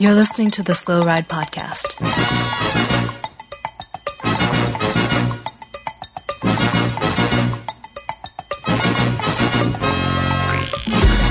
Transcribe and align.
You're 0.00 0.14
listening 0.14 0.48
to 0.52 0.62
the 0.62 0.74
Slow 0.74 1.02
Ride 1.02 1.28
Podcast. 1.28 2.00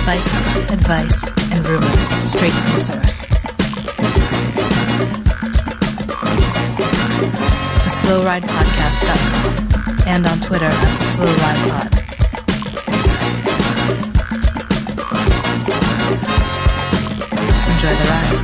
Bikes, 0.06 0.46
advice, 0.70 1.28
and 1.52 1.68
rumors 1.68 2.08
straight 2.30 2.52
from 2.52 2.72
the 2.74 2.78
source. 2.78 3.26
The 7.82 7.90
SlowRidePodcast.com 8.04 10.04
and 10.06 10.28
on 10.28 10.40
Twitter 10.42 10.66
at 10.66 11.00
SlowRidePod. 11.00 12.09
Enjoy 17.80 17.96
the 17.96 18.10
ride. 18.10 18.40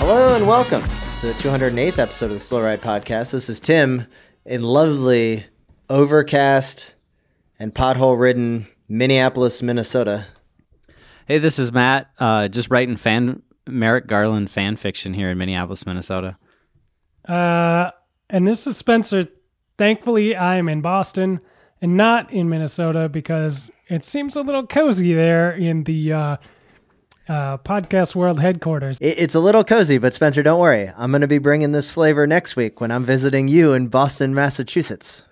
Hello 0.00 0.34
and 0.34 0.44
welcome 0.44 0.82
to 1.20 1.26
the 1.28 1.34
208th 1.34 2.00
episode 2.00 2.24
of 2.24 2.32
the 2.32 2.40
Slow 2.40 2.62
Ride 2.62 2.80
Podcast. 2.80 3.30
This 3.30 3.48
is 3.48 3.60
Tim 3.60 4.08
in 4.44 4.64
lovely, 4.64 5.46
overcast, 5.88 6.96
and 7.60 7.72
pothole 7.72 8.18
ridden 8.18 8.66
Minneapolis, 8.88 9.62
Minnesota. 9.62 10.26
Hey, 11.28 11.38
this 11.38 11.60
is 11.60 11.70
Matt. 11.70 12.10
Uh, 12.18 12.48
just 12.48 12.72
writing 12.72 12.96
fan 12.96 13.40
Merrick 13.68 14.08
Garland 14.08 14.50
fan 14.50 14.74
fiction 14.74 15.14
here 15.14 15.30
in 15.30 15.38
Minneapolis, 15.38 15.86
Minnesota. 15.86 16.36
Uh, 17.24 17.92
and 18.28 18.48
this 18.48 18.66
is 18.66 18.76
Spencer. 18.76 19.26
Thankfully, 19.78 20.34
I 20.34 20.56
am 20.56 20.68
in 20.68 20.80
Boston 20.80 21.40
and 21.82 21.96
not 21.96 22.30
in 22.32 22.48
Minnesota 22.48 23.08
because 23.08 23.70
it 23.88 24.04
seems 24.04 24.36
a 24.36 24.42
little 24.42 24.66
cozy 24.66 25.12
there 25.14 25.52
in 25.52 25.84
the 25.84 26.12
uh, 26.12 26.36
uh, 27.28 27.58
podcast 27.58 28.14
world 28.14 28.40
headquarters. 28.40 28.98
It's 29.00 29.34
a 29.34 29.40
little 29.40 29.64
cozy, 29.64 29.98
but 29.98 30.14
Spencer, 30.14 30.42
don't 30.42 30.60
worry. 30.60 30.90
I'm 30.96 31.10
going 31.10 31.20
to 31.22 31.26
be 31.26 31.38
bringing 31.38 31.72
this 31.72 31.90
flavor 31.90 32.26
next 32.26 32.56
week 32.56 32.80
when 32.80 32.90
I'm 32.90 33.04
visiting 33.04 33.48
you 33.48 33.72
in 33.72 33.88
Boston, 33.88 34.34
Massachusetts. 34.34 35.24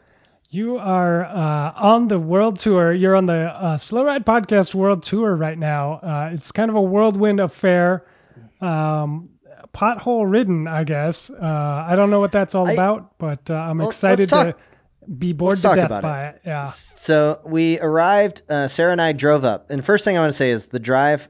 You 0.50 0.76
are 0.78 1.24
uh, 1.24 1.72
on 1.76 2.08
the 2.08 2.18
world 2.18 2.58
tour. 2.60 2.92
You're 2.92 3.16
on 3.16 3.26
the 3.26 3.50
uh, 3.52 3.76
Slow 3.76 4.04
Ride 4.04 4.24
Podcast 4.24 4.72
World 4.74 5.02
Tour 5.02 5.34
right 5.34 5.58
now. 5.58 5.94
Uh, 5.94 6.30
it's 6.32 6.52
kind 6.52 6.70
of 6.70 6.76
a 6.76 6.80
whirlwind 6.82 7.40
affair, 7.40 8.06
um, 8.60 9.30
pothole 9.72 10.30
ridden, 10.30 10.68
I 10.68 10.84
guess. 10.84 11.28
Uh, 11.28 11.84
I 11.88 11.96
don't 11.96 12.10
know 12.10 12.20
what 12.20 12.30
that's 12.30 12.54
all 12.54 12.68
I- 12.68 12.72
about, 12.72 13.18
but 13.18 13.50
uh, 13.50 13.54
I'm 13.54 13.78
Well, 13.78 13.88
excited 13.88 14.28
to 14.28 14.54
be 15.18 15.32
bored 15.32 15.50
let's 15.50 15.60
to 15.60 15.68
talk 15.68 15.76
death 15.76 15.86
about 15.86 16.02
by 16.02 16.26
it. 16.28 16.40
Yeah. 16.44 16.62
So 16.62 17.40
we 17.44 17.78
arrived, 17.80 18.42
uh, 18.48 18.68
Sarah 18.68 18.92
and 18.92 19.00
I 19.00 19.12
drove 19.12 19.44
up. 19.44 19.70
And 19.70 19.84
first 19.84 20.04
thing 20.04 20.16
I 20.16 20.20
want 20.20 20.30
to 20.30 20.36
say 20.36 20.50
is 20.50 20.68
the 20.68 20.78
drive 20.78 21.28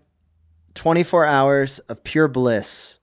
24 0.75 1.25
hours 1.25 1.79
of 1.81 2.03
pure 2.05 2.29
bliss. 2.29 2.99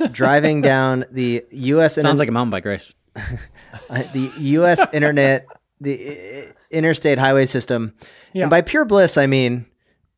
driving 0.12 0.62
down 0.62 1.04
the 1.10 1.44
U.S. 1.50 1.94
Sounds 1.94 2.18
like 2.18 2.28
a 2.28 2.32
mountain 2.32 2.50
bike 2.50 2.64
race. 2.64 2.94
uh, 3.16 4.02
the 4.12 4.30
U.S. 4.38 4.84
internet, 4.92 5.46
the 5.80 6.46
uh, 6.48 6.52
interstate 6.70 7.18
highway 7.18 7.46
system. 7.46 7.94
Yeah. 8.32 8.44
And 8.44 8.50
by 8.50 8.62
pure 8.62 8.84
bliss, 8.84 9.16
I 9.16 9.26
mean 9.26 9.66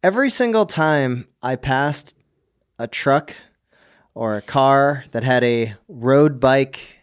every 0.03 0.31
single 0.31 0.67
time 0.67 1.27
I 1.43 1.57
passed 1.57 2.15
a 2.79 2.87
truck 2.87 3.35
or 4.15 4.37
a 4.37 4.43
car 4.43 5.05
that 5.13 5.25
had 5.25 5.43
a 5.43 5.75
road 5.89 6.39
bike 6.39 6.99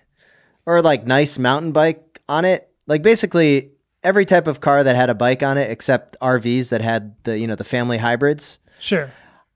or 0.65 0.81
like 0.81 1.05
nice 1.05 1.37
mountain 1.37 1.71
bike 1.71 2.21
on 2.29 2.45
it, 2.45 2.68
like 2.89 3.03
basically 3.03 3.71
every 4.03 4.25
type 4.25 4.47
of 4.47 4.59
car 4.59 4.83
that 4.83 4.97
had 4.97 5.09
a 5.09 5.15
bike 5.15 5.43
on 5.43 5.57
it 5.57 5.71
except 5.71 6.17
RVs 6.19 6.69
that 6.69 6.81
had 6.81 7.15
the 7.23 7.39
you 7.39 7.47
know 7.47 7.55
the 7.55 7.63
family 7.63 7.97
hybrids. 7.97 8.59
Sure. 8.79 9.11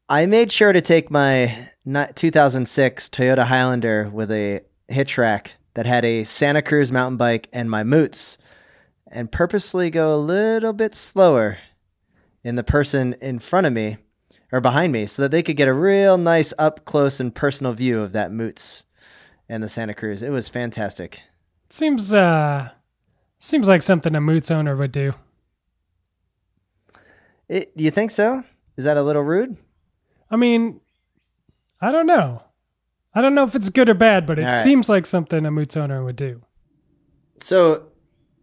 I 0.07 0.25
made 0.25 0.51
sure 0.51 0.71
to 0.71 0.81
take 0.81 1.09
my 1.11 1.69
2006 1.85 3.09
Toyota 3.09 3.43
Highlander 3.45 4.09
with 4.09 4.31
a 4.31 4.61
hitch 4.87 5.17
rack 5.17 5.55
that 5.73 5.85
had 5.85 6.05
a 6.05 6.23
Santa 6.23 6.61
Cruz 6.61 6.91
mountain 6.91 7.17
bike 7.17 7.49
and 7.51 7.69
my 7.69 7.83
moots 7.83 8.37
and 9.07 9.31
purposely 9.31 9.89
go 9.89 10.13
a 10.13 10.17
little 10.17 10.73
bit 10.73 10.93
slower 10.93 11.57
in 12.43 12.55
the 12.55 12.63
person 12.63 13.13
in 13.21 13.39
front 13.39 13.65
of 13.65 13.73
me 13.73 13.97
or 14.51 14.59
behind 14.59 14.91
me 14.91 15.05
so 15.07 15.21
that 15.21 15.31
they 15.31 15.41
could 15.41 15.55
get 15.55 15.67
a 15.67 15.73
real 15.73 16.17
nice 16.17 16.53
up 16.59 16.85
close 16.85 17.19
and 17.19 17.33
personal 17.33 17.73
view 17.73 18.01
of 18.01 18.11
that 18.11 18.31
moots 18.31 18.83
and 19.49 19.63
the 19.63 19.69
Santa 19.69 19.93
Cruz. 19.93 20.21
It 20.21 20.29
was 20.29 20.49
fantastic. 20.49 21.21
It 21.65 21.73
Seems 21.73 22.13
uh 22.13 22.69
seems 23.43 23.67
like 23.67 23.81
something 23.81 24.15
a 24.15 24.21
Moots 24.21 24.49
owner 24.51 24.75
would 24.75 24.91
do. 24.91 25.13
It, 27.49 27.71
you 27.75 27.91
think 27.91 28.11
so? 28.11 28.43
Is 28.77 28.85
that 28.85 28.97
a 28.97 29.03
little 29.03 29.21
rude? 29.21 29.57
I 30.31 30.35
mean, 30.35 30.79
I 31.81 31.91
don't 31.91 32.07
know. 32.07 32.41
I 33.13 33.21
don't 33.21 33.35
know 33.35 33.43
if 33.43 33.53
it's 33.53 33.69
good 33.69 33.89
or 33.89 33.93
bad, 33.93 34.25
but 34.25 34.39
it 34.39 34.43
right. 34.43 34.63
seems 34.63 34.89
like 34.89 35.05
something 35.05 35.45
a 35.45 35.51
Moots 35.51 35.77
owner 35.77 36.03
would 36.03 36.15
do. 36.15 36.41
So, 37.37 37.87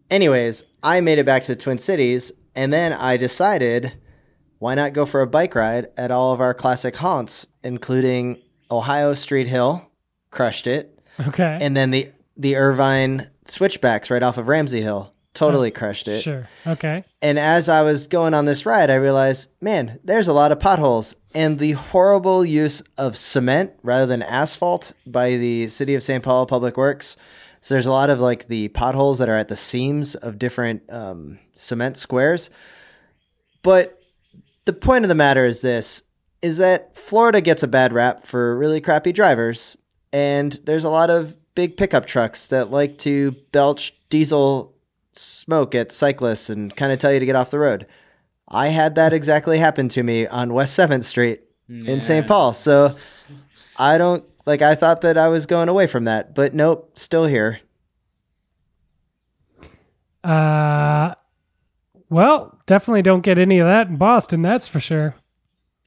anyways, 0.09 0.63
I 0.83 1.01
made 1.01 1.19
it 1.19 1.25
back 1.25 1.43
to 1.43 1.55
the 1.55 1.61
Twin 1.61 1.77
Cities, 1.77 2.31
and 2.55 2.71
then 2.71 2.93
I 2.93 3.17
decided 3.17 3.93
why 4.59 4.75
not 4.75 4.93
go 4.93 5.05
for 5.05 5.21
a 5.21 5.27
bike 5.27 5.55
ride 5.55 5.87
at 5.97 6.11
all 6.11 6.31
of 6.31 6.39
our 6.39 6.53
classic 6.53 6.95
haunts, 6.95 7.47
including 7.63 8.39
Ohio 8.69 9.15
Street 9.15 9.47
Hill, 9.47 9.85
crushed 10.29 10.67
it, 10.67 10.99
Okay. 11.27 11.57
and 11.59 11.75
then 11.75 11.89
the 11.89 12.11
the 12.37 12.55
Irvine 12.55 13.29
switchbacks 13.45 14.09
right 14.09 14.23
off 14.23 14.37
of 14.37 14.47
Ramsey 14.47 14.81
Hill, 14.81 15.13
totally 15.33 15.71
crushed 15.71 16.07
it. 16.07 16.21
sure. 16.21 16.47
Okay. 16.65 17.03
And 17.21 17.39
as 17.39 17.69
I 17.69 17.83
was 17.83 18.07
going 18.07 18.33
on 18.33 18.45
this 18.45 18.65
ride, 18.65 18.89
I 18.89 18.95
realized, 18.95 19.49
man, 19.61 19.99
there's 20.03 20.27
a 20.27 20.33
lot 20.33 20.51
of 20.51 20.59
potholes. 20.59 21.15
And 21.33 21.59
the 21.59 21.73
horrible 21.73 22.43
use 22.43 22.81
of 22.97 23.17
cement 23.17 23.73
rather 23.83 24.05
than 24.05 24.21
asphalt 24.23 24.93
by 25.05 25.37
the 25.37 25.69
City 25.69 25.95
of 25.95 26.03
St. 26.03 26.23
Paul 26.23 26.45
Public 26.45 26.77
Works. 26.77 27.15
So 27.61 27.75
there's 27.75 27.85
a 27.85 27.91
lot 27.91 28.09
of 28.09 28.19
like 28.19 28.47
the 28.47 28.69
potholes 28.69 29.19
that 29.19 29.29
are 29.29 29.37
at 29.37 29.47
the 29.47 29.55
seams 29.55 30.15
of 30.15 30.39
different 30.39 30.81
um, 30.89 31.39
cement 31.53 31.95
squares. 31.97 32.49
But 33.61 34.01
the 34.65 34.73
point 34.73 35.05
of 35.05 35.09
the 35.09 35.15
matter 35.15 35.45
is 35.45 35.61
this 35.61 36.03
is 36.41 36.57
that 36.57 36.95
Florida 36.95 37.39
gets 37.39 37.61
a 37.61 37.67
bad 37.67 37.93
rap 37.93 38.25
for 38.25 38.57
really 38.57 38.81
crappy 38.81 39.11
drivers. 39.11 39.77
And 40.11 40.51
there's 40.63 40.83
a 40.83 40.89
lot 40.89 41.11
of 41.11 41.35
big 41.55 41.77
pickup 41.77 42.05
trucks 42.05 42.47
that 42.47 42.71
like 42.71 42.97
to 42.99 43.31
belch 43.51 43.93
diesel 44.09 44.73
smoke 45.13 45.75
at 45.75 45.91
cyclists 45.91 46.49
and 46.49 46.75
kind 46.75 46.91
of 46.91 46.99
tell 46.99 47.11
you 47.11 47.19
to 47.19 47.25
get 47.25 47.35
off 47.35 47.51
the 47.51 47.59
road. 47.59 47.85
I 48.47 48.67
had 48.67 48.95
that 48.95 49.13
exactly 49.13 49.57
happen 49.57 49.87
to 49.89 50.03
me 50.03 50.27
on 50.27 50.53
West 50.53 50.77
7th 50.77 51.03
Street 51.03 51.41
in 51.69 52.01
St. 52.01 52.27
Paul. 52.27 52.53
So 52.53 52.95
I 53.77 53.97
don't 53.97 54.23
like 54.45 54.61
I 54.61 54.75
thought 54.75 55.01
that 55.01 55.17
I 55.17 55.29
was 55.29 55.45
going 55.45 55.69
away 55.69 55.87
from 55.87 56.03
that, 56.05 56.35
but 56.35 56.53
nope, 56.53 56.97
still 56.97 57.25
here. 57.25 57.59
Uh 60.23 61.15
well, 62.09 62.59
definitely 62.65 63.01
don't 63.01 63.21
get 63.21 63.39
any 63.39 63.59
of 63.59 63.67
that 63.67 63.87
in 63.87 63.95
Boston, 63.95 64.41
that's 64.41 64.67
for 64.67 64.81
sure. 64.81 65.15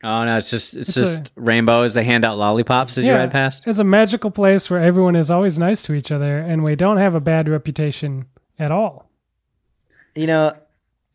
Oh 0.04 0.24
no, 0.24 0.36
it's 0.36 0.50
just 0.50 0.74
it's, 0.74 0.90
It's 0.90 0.96
just 0.96 1.32
rainbow 1.34 1.80
as 1.80 1.94
they 1.94 2.04
hand 2.04 2.24
out 2.26 2.36
lollipops 2.36 2.98
as 2.98 3.06
you 3.06 3.12
ride 3.14 3.30
past. 3.32 3.66
It's 3.66 3.78
a 3.78 3.84
magical 3.84 4.30
place 4.30 4.68
where 4.70 4.80
everyone 4.80 5.16
is 5.16 5.30
always 5.30 5.58
nice 5.58 5.82
to 5.84 5.94
each 5.94 6.12
other 6.12 6.38
and 6.38 6.62
we 6.62 6.76
don't 6.76 6.98
have 6.98 7.14
a 7.14 7.20
bad 7.20 7.48
reputation 7.48 8.26
at 8.58 8.70
all. 8.70 9.08
You 10.14 10.26
know, 10.26 10.52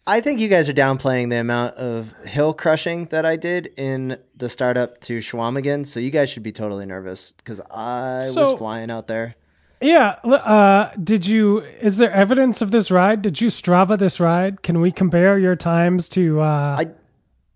I 0.07 0.21
think 0.21 0.39
you 0.39 0.47
guys 0.47 0.67
are 0.67 0.73
downplaying 0.73 1.29
the 1.29 1.35
amount 1.35 1.75
of 1.75 2.13
hill 2.25 2.51
crushing 2.51 3.05
that 3.11 3.27
I 3.27 3.35
did 3.35 3.67
in 3.77 4.17
the 4.35 4.49
startup 4.49 4.99
to 5.01 5.19
Chequamegon. 5.19 5.85
So 5.85 5.99
you 5.99 6.09
guys 6.09 6.31
should 6.31 6.41
be 6.43 6.51
totally 6.51 6.87
nervous 6.87 7.31
because 7.33 7.61
I 7.69 8.17
So- 8.17 8.41
was 8.51 8.53
flying 8.59 8.89
out 8.89 9.05
there. 9.07 9.35
Yeah, 9.81 10.15
uh 10.25 10.89
did 11.01 11.25
you 11.27 11.59
is 11.79 11.99
there 11.99 12.11
evidence 12.11 12.61
of 12.61 12.71
this 12.71 12.89
ride? 12.91 13.21
Did 13.21 13.39
you 13.39 13.47
Strava 13.49 13.97
this 13.99 14.19
ride? 14.19 14.61
Can 14.63 14.81
we 14.81 14.91
compare 14.91 15.37
your 15.39 15.55
times 15.55 16.09
to 16.09 16.41
uh 16.41 16.75
I 16.79 16.87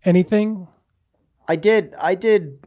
anything? 0.06 0.68
I 1.48 1.56
did 1.56 1.94
I 2.00 2.16
did 2.16 2.60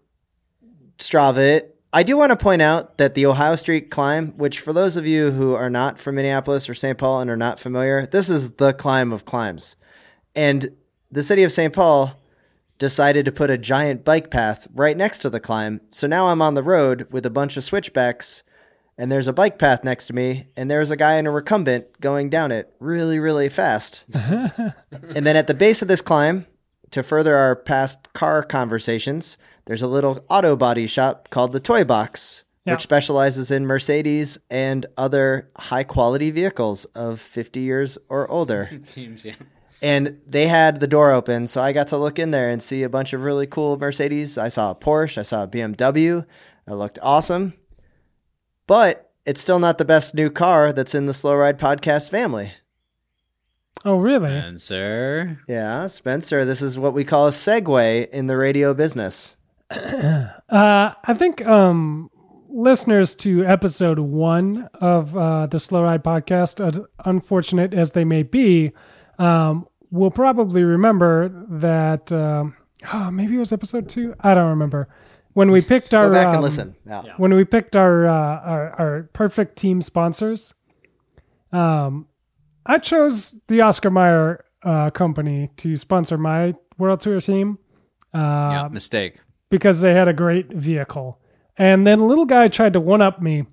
Strava 0.98 1.38
it. 1.38 1.72
I 1.92 2.02
do 2.02 2.16
want 2.16 2.30
to 2.30 2.36
point 2.36 2.62
out 2.62 2.98
that 2.98 3.14
the 3.14 3.26
Ohio 3.26 3.56
Street 3.56 3.90
climb, 3.90 4.32
which 4.32 4.60
for 4.60 4.72
those 4.72 4.96
of 4.96 5.06
you 5.06 5.30
who 5.30 5.54
are 5.54 5.70
not 5.70 5.98
from 5.98 6.16
Minneapolis 6.16 6.68
or 6.68 6.74
St. 6.74 6.98
Paul 6.98 7.20
and 7.20 7.30
are 7.30 7.36
not 7.36 7.58
familiar, 7.58 8.06
this 8.06 8.28
is 8.28 8.52
the 8.52 8.74
climb 8.74 9.12
of 9.12 9.24
climbs. 9.24 9.76
And 10.34 10.76
the 11.10 11.22
city 11.22 11.42
of 11.42 11.52
St. 11.52 11.72
Paul 11.72 12.20
decided 12.78 13.24
to 13.24 13.32
put 13.32 13.50
a 13.50 13.56
giant 13.56 14.04
bike 14.04 14.30
path 14.30 14.68
right 14.74 14.96
next 14.96 15.20
to 15.20 15.30
the 15.30 15.40
climb. 15.40 15.80
So 15.90 16.06
now 16.06 16.28
I'm 16.28 16.42
on 16.42 16.54
the 16.54 16.62
road 16.62 17.06
with 17.10 17.24
a 17.24 17.30
bunch 17.30 17.56
of 17.56 17.64
switchbacks 17.64 18.42
and 18.98 19.10
there's 19.10 19.28
a 19.28 19.32
bike 19.32 19.58
path 19.58 19.84
next 19.84 20.06
to 20.08 20.12
me 20.12 20.48
and 20.56 20.70
there's 20.70 20.90
a 20.90 20.96
guy 20.96 21.16
in 21.16 21.26
a 21.26 21.30
recumbent 21.30 22.00
going 22.00 22.28
down 22.28 22.52
it 22.52 22.74
really 22.78 23.18
really 23.18 23.48
fast. 23.48 24.04
and 24.14 25.26
then 25.26 25.36
at 25.36 25.46
the 25.46 25.54
base 25.54 25.80
of 25.80 25.88
this 25.88 26.02
climb, 26.02 26.46
to 26.90 27.02
further 27.02 27.36
our 27.36 27.56
past 27.56 28.12
car 28.12 28.42
conversations, 28.42 29.36
there's 29.66 29.82
a 29.82 29.86
little 29.88 30.24
auto 30.28 30.56
body 30.56 30.86
shop 30.86 31.28
called 31.30 31.52
the 31.52 31.60
Toy 31.60 31.84
Box, 31.84 32.44
Yeah. 32.64 32.74
which 32.74 32.82
specializes 32.82 33.50
in 33.50 33.66
Mercedes 33.66 34.38
and 34.50 34.86
other 34.96 35.48
high 35.56 35.84
quality 35.84 36.30
vehicles 36.30 36.84
of 36.86 37.20
50 37.20 37.60
years 37.60 37.98
or 38.08 38.30
older. 38.30 38.68
It 38.72 38.86
seems 38.86 39.24
yeah. 39.24 39.34
and 39.82 40.20
they 40.26 40.46
had 40.48 40.80
the 40.80 40.86
door 40.86 41.10
open, 41.12 41.46
so 41.46 41.60
I 41.60 41.72
got 41.72 41.88
to 41.88 41.96
look 41.98 42.18
in 42.18 42.30
there 42.30 42.50
and 42.50 42.62
see 42.62 42.82
a 42.82 42.88
bunch 42.88 43.12
of 43.12 43.22
really 43.22 43.46
cool 43.46 43.76
Mercedes. 43.76 44.38
I 44.38 44.48
saw 44.48 44.70
a 44.70 44.74
Porsche, 44.74 45.18
I 45.18 45.22
saw 45.22 45.42
a 45.42 45.48
BMW. 45.48 46.24
It 46.68 46.72
looked 46.74 46.98
awesome, 47.02 47.54
but 48.66 49.10
it's 49.24 49.40
still 49.40 49.58
not 49.58 49.78
the 49.78 49.84
best 49.84 50.14
new 50.14 50.30
car 50.30 50.72
that's 50.72 50.94
in 50.94 51.06
the 51.06 51.14
Slow 51.14 51.34
Ride 51.36 51.58
podcast 51.58 52.10
family. 52.10 52.52
Oh, 53.84 53.96
really? 53.96 54.30
Spencer. 54.30 55.38
Yeah, 55.48 55.86
Spencer, 55.86 56.44
this 56.44 56.62
is 56.62 56.78
what 56.78 56.92
we 56.94 57.04
call 57.04 57.28
a 57.28 57.30
segue 57.30 58.08
in 58.10 58.26
the 58.26 58.36
radio 58.36 58.74
business. 58.74 59.36
Uh, 60.48 60.94
I 61.04 61.12
think 61.14 61.44
um, 61.44 62.08
listeners 62.48 63.16
to 63.16 63.44
episode 63.44 63.98
one 63.98 64.68
of 64.74 65.16
uh, 65.16 65.46
the 65.46 65.58
Slow 65.58 65.82
Ride 65.82 66.04
podcast, 66.04 66.64
uh, 66.64 66.84
unfortunate 67.04 67.74
as 67.74 67.92
they 67.92 68.04
may 68.04 68.22
be, 68.22 68.70
um, 69.18 69.66
will 69.90 70.12
probably 70.12 70.62
remember 70.62 71.28
that. 71.48 72.12
Um, 72.12 72.54
oh, 72.92 73.10
maybe 73.10 73.34
it 73.34 73.38
was 73.40 73.52
episode 73.52 73.88
two. 73.88 74.14
I 74.20 74.34
don't 74.34 74.50
remember 74.50 74.88
when 75.32 75.50
we 75.50 75.60
picked 75.62 75.94
our. 75.94 76.08
Go 76.08 76.14
back 76.14 76.28
and 76.28 76.36
um, 76.36 76.42
listen. 76.42 76.76
Yeah. 76.86 77.02
when 77.16 77.34
we 77.34 77.44
picked 77.44 77.74
our, 77.74 78.06
uh, 78.06 78.40
our 78.40 78.80
our 78.80 79.02
perfect 79.14 79.56
team 79.56 79.80
sponsors, 79.80 80.54
um, 81.52 82.06
I 82.66 82.78
chose 82.78 83.40
the 83.48 83.60
Oscar 83.62 83.90
Mayer 83.90 84.44
uh, 84.62 84.90
company 84.90 85.50
to 85.58 85.76
sponsor 85.76 86.18
my 86.18 86.54
World 86.78 87.00
Tour 87.00 87.20
team 87.20 87.58
yeah, 88.14 88.68
mistake. 88.70 89.20
because 89.50 89.80
they 89.80 89.94
had 89.94 90.08
a 90.08 90.12
great 90.12 90.52
vehicle. 90.52 91.20
And 91.56 91.86
then 91.86 92.00
a 92.00 92.06
little 92.06 92.24
guy 92.24 92.48
tried 92.48 92.74
to 92.74 92.80
one 92.80 93.00
up 93.00 93.22
me 93.22 93.46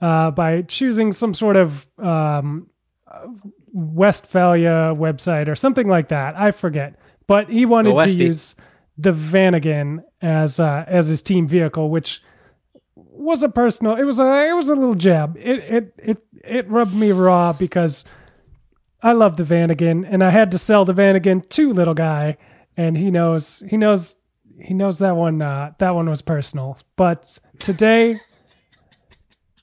uh, 0.00 0.30
by 0.30 0.62
choosing 0.62 1.12
some 1.12 1.34
sort 1.34 1.56
of 1.56 1.86
um, 1.98 2.68
uh, 3.06 3.26
Westfalia 3.74 4.96
website 4.96 5.48
or 5.48 5.54
something 5.54 5.88
like 5.88 6.08
that. 6.08 6.36
I 6.36 6.50
forget, 6.50 6.98
but 7.26 7.48
he 7.50 7.66
wanted 7.66 7.98
to 7.98 8.24
use 8.24 8.56
the 8.98 9.12
Vanagon 9.12 10.02
as 10.20 10.58
uh, 10.58 10.84
as 10.88 11.08
his 11.08 11.22
team 11.22 11.46
vehicle, 11.46 11.90
which 11.90 12.22
was 12.94 13.42
a 13.42 13.48
personal. 13.48 13.96
It 13.96 14.04
was 14.04 14.18
a 14.18 14.48
it 14.48 14.54
was 14.54 14.70
a 14.70 14.74
little 14.74 14.94
jab. 14.94 15.36
It 15.36 15.58
it 15.60 15.94
it 15.98 16.18
it 16.42 16.68
rubbed 16.68 16.94
me 16.94 17.12
raw 17.12 17.52
because 17.52 18.04
I 19.02 19.12
love 19.12 19.36
the 19.36 19.44
Vanagon, 19.44 20.06
and 20.08 20.22
I 20.22 20.30
had 20.30 20.50
to 20.52 20.58
sell 20.58 20.84
the 20.84 20.92
Vanagon 20.92 21.48
to 21.50 21.72
little 21.72 21.94
guy, 21.94 22.36
and 22.76 22.96
he 22.96 23.10
knows 23.10 23.62
he 23.68 23.76
knows 23.76 24.16
he 24.60 24.74
knows 24.74 24.98
that 24.98 25.16
one 25.16 25.40
uh, 25.40 25.72
that 25.78 25.94
one 25.94 26.08
was 26.08 26.22
personal. 26.22 26.76
But 26.96 27.38
today, 27.58 28.20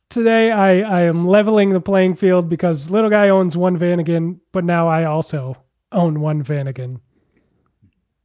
today 0.10 0.52
I 0.52 0.80
I 0.80 1.02
am 1.04 1.28
leveling 1.28 1.70
the 1.70 1.82
playing 1.82 2.16
field 2.16 2.50
because 2.50 2.90
little 2.90 3.10
guy 3.10 3.30
owns 3.30 3.56
one 3.56 3.78
Vanagon, 3.78 4.40
but 4.52 4.64
now 4.64 4.88
I 4.88 5.04
also 5.06 5.56
own 5.92 6.20
one 6.20 6.44
Vanagon. 6.44 7.00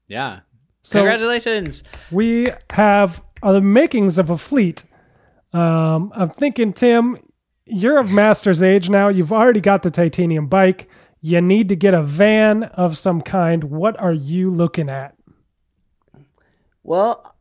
Yeah. 0.09 0.41
So 0.83 1.01
Congratulations. 1.01 1.85
we 2.11 2.47
have 2.71 3.23
the 3.43 3.61
makings 3.61 4.19
of 4.19 4.31
a 4.31 4.39
fleet. 4.39 4.85
Um, 5.53 6.13
I'm 6.15 6.29
thinking, 6.31 6.73
Tim, 6.73 7.19
you're 7.67 7.99
of 7.99 8.11
master's 8.11 8.63
age 8.63 8.91
now. 8.91 9.09
You've 9.09 9.33
already 9.33 9.61
got 9.61 9.83
the 9.83 9.91
titanium 9.91 10.47
bike. 10.49 10.89
You 11.23 11.41
need 11.41 11.69
to 11.69 11.77
get 11.77 11.95
a 11.95 12.03
van 12.03 12.65
of 12.65 12.99
some 12.99 13.23
kind. 13.23 13.65
What 13.65 13.99
are 14.01 14.13
you 14.13 14.51
looking 14.51 14.91
at? 14.91 15.15
Well, 16.83 17.37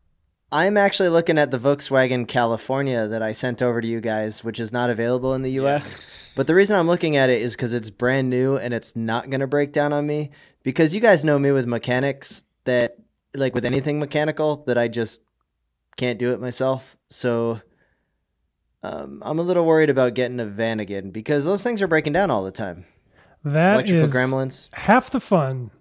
I'm 0.51 0.77
actually 0.77 1.09
looking 1.09 1.39
at 1.39 1.49
the 1.49 1.57
Volkswagen 1.57 2.27
California 2.27 3.07
that 3.07 3.23
I 3.23 3.31
sent 3.31 3.61
over 3.61 3.81
to 3.81 3.87
you 3.87 3.99
guys, 3.99 4.43
which 4.43 4.59
is 4.59 4.71
not 4.71 4.91
available 4.91 5.33
in 5.33 5.41
the 5.41 5.53
US. 5.53 5.97
But 6.35 6.45
the 6.45 6.53
reason 6.53 6.77
I'm 6.77 6.87
looking 6.87 7.17
at 7.17 7.29
it 7.31 7.41
is 7.41 7.55
because 7.55 7.73
it's 7.73 7.89
brand 7.89 8.29
new 8.29 8.55
and 8.55 8.73
it's 8.73 8.95
not 8.95 9.29
going 9.31 9.41
to 9.41 9.47
break 9.47 9.71
down 9.71 9.93
on 9.93 10.05
me. 10.05 10.29
Because 10.61 10.93
you 10.93 11.01
guys 11.01 11.25
know 11.25 11.39
me 11.39 11.51
with 11.51 11.65
mechanics 11.65 12.43
that, 12.65 12.97
like 13.33 13.55
with 13.55 13.65
anything 13.65 13.99
mechanical, 13.99 14.63
that 14.67 14.77
I 14.77 14.89
just 14.89 15.21
can't 15.97 16.19
do 16.19 16.31
it 16.33 16.39
myself. 16.39 16.97
So 17.09 17.61
um, 18.83 19.23
I'm 19.25 19.39
a 19.39 19.43
little 19.43 19.65
worried 19.65 19.89
about 19.89 20.13
getting 20.13 20.39
a 20.39 20.45
van 20.45 20.79
again 20.79 21.09
because 21.09 21.45
those 21.45 21.63
things 21.63 21.81
are 21.81 21.87
breaking 21.87 22.13
down 22.13 22.29
all 22.29 22.43
the 22.43 22.51
time. 22.51 22.85
That 23.43 23.73
Electrical 23.73 24.03
is 24.03 24.13
gremlins. 24.15 24.69
half 24.73 25.09
the 25.11 25.19
fun. 25.19 25.71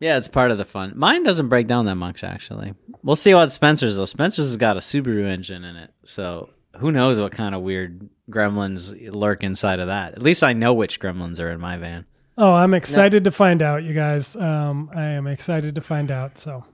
Yeah, 0.00 0.16
it's 0.18 0.26
part 0.28 0.50
of 0.50 0.58
the 0.58 0.64
fun. 0.64 0.94
Mine 0.96 1.22
doesn't 1.22 1.48
break 1.48 1.68
down 1.68 1.86
that 1.86 1.94
much, 1.94 2.24
actually. 2.24 2.74
We'll 3.04 3.14
see 3.16 3.34
what 3.34 3.52
Spencer's 3.52 3.94
though. 3.96 4.04
Spencer's 4.04 4.48
has 4.48 4.56
got 4.56 4.76
a 4.76 4.80
Subaru 4.80 5.24
engine 5.26 5.62
in 5.64 5.76
it, 5.76 5.90
so 6.04 6.50
who 6.78 6.90
knows 6.90 7.20
what 7.20 7.30
kind 7.32 7.54
of 7.54 7.62
weird 7.62 8.08
gremlins 8.30 9.14
lurk 9.14 9.44
inside 9.44 9.78
of 9.78 9.86
that. 9.86 10.14
At 10.14 10.22
least 10.22 10.42
I 10.42 10.52
know 10.54 10.74
which 10.74 10.98
gremlins 10.98 11.38
are 11.38 11.50
in 11.52 11.60
my 11.60 11.76
van. 11.76 12.06
Oh, 12.36 12.52
I'm 12.52 12.74
excited 12.74 13.24
to 13.24 13.30
find 13.30 13.62
out, 13.62 13.84
you 13.84 13.92
guys. 13.94 14.34
Um, 14.36 14.90
I 14.96 15.02
am 15.04 15.26
excited 15.26 15.74
to 15.76 15.80
find 15.80 16.10
out. 16.10 16.38
So, 16.38 16.64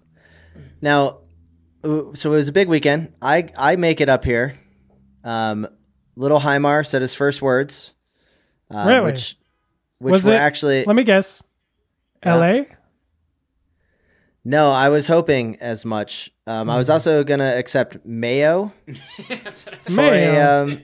Now, 0.81 1.19
uh, 1.85 2.15
so 2.15 2.33
it 2.33 2.37
was 2.37 2.49
a 2.49 2.53
big 2.53 2.69
weekend. 2.69 3.13
I 3.21 3.49
I 3.59 3.77
make 3.77 4.01
it 4.01 4.09
up 4.09 4.25
here. 4.25 4.55
Um, 5.25 5.69
Little 6.17 6.39
Heimar 6.39 6.85
said 6.85 7.03
his 7.03 7.13
first 7.15 7.43
words, 7.43 7.95
uh, 8.75 8.85
Really? 8.89 9.05
which 9.13 9.37
which 9.99 10.13
Was 10.13 10.25
were 10.27 10.35
it- 10.35 10.41
actually 10.41 10.85
let 10.85 10.97
me 10.97 11.05
guess. 11.05 11.43
Yeah. 12.25 12.35
L.A. 12.35 12.67
no. 14.45 14.71
I 14.73 14.89
was 14.89 15.07
hoping 15.07 15.57
as 15.61 15.85
much. 15.85 16.31
Um, 16.47 16.69
I 16.71 16.75
Hmm. 16.75 16.79
was 16.79 16.91
also 16.91 17.23
gonna 17.25 17.55
accept 17.57 17.99
Mayo, 18.05 18.73
Mayo. 19.89 20.63
um, 20.65 20.81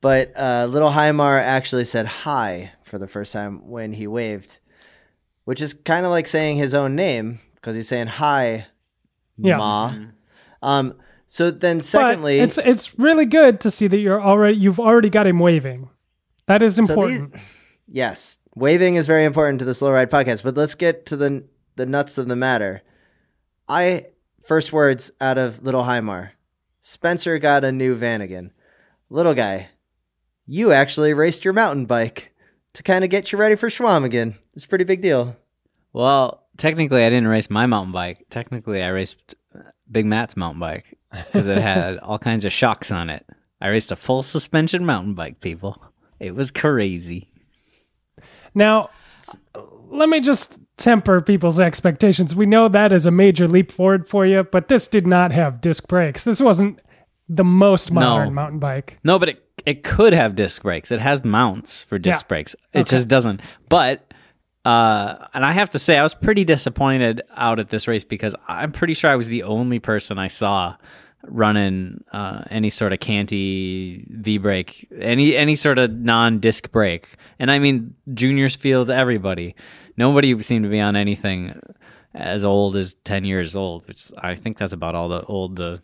but 0.00 0.32
uh, 0.36 0.66
Little 0.70 0.90
Heimar 0.90 1.38
actually 1.38 1.84
said 1.84 2.06
hi 2.06 2.72
for 2.82 2.98
the 2.98 3.06
first 3.08 3.32
time 3.32 3.68
when 3.68 3.92
he 3.94 4.06
waved, 4.06 4.58
which 5.44 5.60
is 5.62 5.74
kind 5.74 6.04
of 6.04 6.10
like 6.10 6.26
saying 6.26 6.56
his 6.56 6.74
own 6.74 6.94
name 6.94 7.40
because 7.54 7.74
he's 7.76 7.88
saying 7.88 8.06
hi, 8.08 8.66
Yeah. 9.38 9.56
ma. 9.56 9.94
Um, 10.62 10.94
so 11.26 11.50
then, 11.50 11.78
But 11.78 11.84
secondly, 11.86 12.40
it's 12.40 12.58
it's 12.58 12.98
really 12.98 13.24
good 13.26 13.60
to 13.60 13.70
see 13.70 13.86
that 13.86 14.00
you're 14.00 14.20
already 14.22 14.56
you've 14.58 14.80
already 14.80 15.08
got 15.10 15.26
him 15.26 15.38
waving. 15.38 15.88
That 16.46 16.62
is 16.62 16.76
So 16.76 16.82
these- 16.82 16.90
important. 16.90 17.34
Yes, 17.86 18.38
waving 18.54 18.94
is 18.94 19.06
very 19.06 19.24
important 19.24 19.58
to 19.58 19.64
the 19.64 19.74
Slow 19.74 19.90
Ride 19.92 20.10
podcast. 20.10 20.42
But 20.42 20.56
let's 20.56 20.74
get 20.74 21.06
to 21.06 21.16
the 21.16 21.44
the 21.76 21.86
nuts 21.86 22.18
of 22.18 22.28
the 22.28 22.36
matter. 22.36 22.82
I 23.68 24.06
first 24.42 24.72
words 24.72 25.10
out 25.20 25.38
of 25.38 25.62
Little 25.62 25.82
Heimar. 25.84 26.32
Spencer 26.80 27.38
got 27.38 27.64
a 27.64 27.72
new 27.72 27.96
Vanagon. 27.96 28.50
Little 29.10 29.34
guy, 29.34 29.68
you 30.46 30.72
actually 30.72 31.14
raced 31.14 31.44
your 31.44 31.54
mountain 31.54 31.86
bike 31.86 32.32
to 32.74 32.82
kind 32.82 33.04
of 33.04 33.10
get 33.10 33.32
you 33.32 33.38
ready 33.38 33.54
for 33.54 33.68
Chequamegon. 33.68 34.34
It's 34.54 34.64
a 34.64 34.68
pretty 34.68 34.84
big 34.84 35.00
deal. 35.00 35.36
Well, 35.92 36.44
technically, 36.58 37.04
I 37.04 37.10
didn't 37.10 37.28
race 37.28 37.48
my 37.50 37.66
mountain 37.66 37.92
bike. 37.92 38.26
Technically, 38.30 38.82
I 38.82 38.88
raced 38.88 39.34
uh, 39.54 39.60
Big 39.90 40.06
Matt's 40.06 40.36
mountain 40.36 40.60
bike 40.60 40.98
because 41.12 41.46
it 41.46 41.58
had 41.58 41.98
all 42.02 42.18
kinds 42.18 42.44
of 42.44 42.52
shocks 42.52 42.90
on 42.90 43.08
it. 43.10 43.24
I 43.60 43.68
raced 43.68 43.92
a 43.92 43.96
full 43.96 44.22
suspension 44.22 44.84
mountain 44.84 45.14
bike, 45.14 45.40
people. 45.40 45.80
It 46.24 46.34
was 46.34 46.50
crazy. 46.50 47.28
Now, 48.54 48.88
let 49.90 50.08
me 50.08 50.20
just 50.20 50.58
temper 50.76 51.20
people's 51.20 51.60
expectations. 51.60 52.34
We 52.34 52.46
know 52.46 52.68
that 52.68 52.92
is 52.92 53.04
a 53.06 53.10
major 53.10 53.46
leap 53.46 53.70
forward 53.70 54.08
for 54.08 54.24
you, 54.24 54.42
but 54.44 54.68
this 54.68 54.88
did 54.88 55.06
not 55.06 55.32
have 55.32 55.60
disc 55.60 55.86
brakes. 55.86 56.24
This 56.24 56.40
wasn't 56.40 56.80
the 57.28 57.44
most 57.44 57.90
modern 57.92 58.28
No. 58.28 58.34
mountain 58.34 58.58
bike. 58.58 58.98
No, 59.04 59.18
but 59.18 59.28
it 59.30 59.40
it 59.66 59.82
could 59.82 60.12
have 60.12 60.34
disc 60.34 60.62
brakes. 60.62 60.90
It 60.90 61.00
has 61.00 61.24
mounts 61.24 61.84
for 61.84 61.98
disc 61.98 62.24
Yeah. 62.24 62.28
brakes. 62.28 62.56
It 62.74 62.86
just 62.86 63.08
doesn't. 63.08 63.40
But 63.68 64.12
uh, 64.64 65.26
and 65.34 65.44
I 65.44 65.52
have 65.52 65.68
to 65.70 65.78
say, 65.78 65.98
I 65.98 66.02
was 66.02 66.14
pretty 66.14 66.44
disappointed 66.44 67.20
out 67.36 67.58
at 67.60 67.68
this 67.68 67.86
race 67.86 68.02
because 68.04 68.34
I'm 68.48 68.72
pretty 68.72 68.94
sure 68.94 69.10
I 69.10 69.16
was 69.16 69.28
the 69.28 69.42
only 69.42 69.78
person 69.78 70.18
I 70.18 70.26
saw 70.28 70.76
running 71.28 72.02
uh, 72.12 72.42
any 72.50 72.70
sort 72.70 72.92
of 72.92 73.00
canty 73.00 74.06
V 74.10 74.38
brake, 74.38 74.88
any 74.98 75.36
any 75.36 75.54
sort 75.54 75.78
of 75.78 75.92
non 75.92 76.38
disc 76.38 76.70
brake. 76.70 77.16
And 77.38 77.50
I 77.50 77.58
mean, 77.58 77.94
juniors 78.12 78.56
field, 78.56 78.90
everybody. 78.90 79.54
Nobody 79.96 80.40
seemed 80.42 80.64
to 80.64 80.70
be 80.70 80.80
on 80.80 80.96
anything 80.96 81.60
as 82.14 82.44
old 82.44 82.76
as 82.76 82.94
10 83.04 83.24
years 83.24 83.56
old, 83.56 83.86
which 83.88 84.10
I 84.18 84.34
think 84.34 84.58
that's 84.58 84.72
about 84.72 84.94
all 84.94 85.08
the 85.08 85.22
old 85.24 85.56
the 85.56 85.82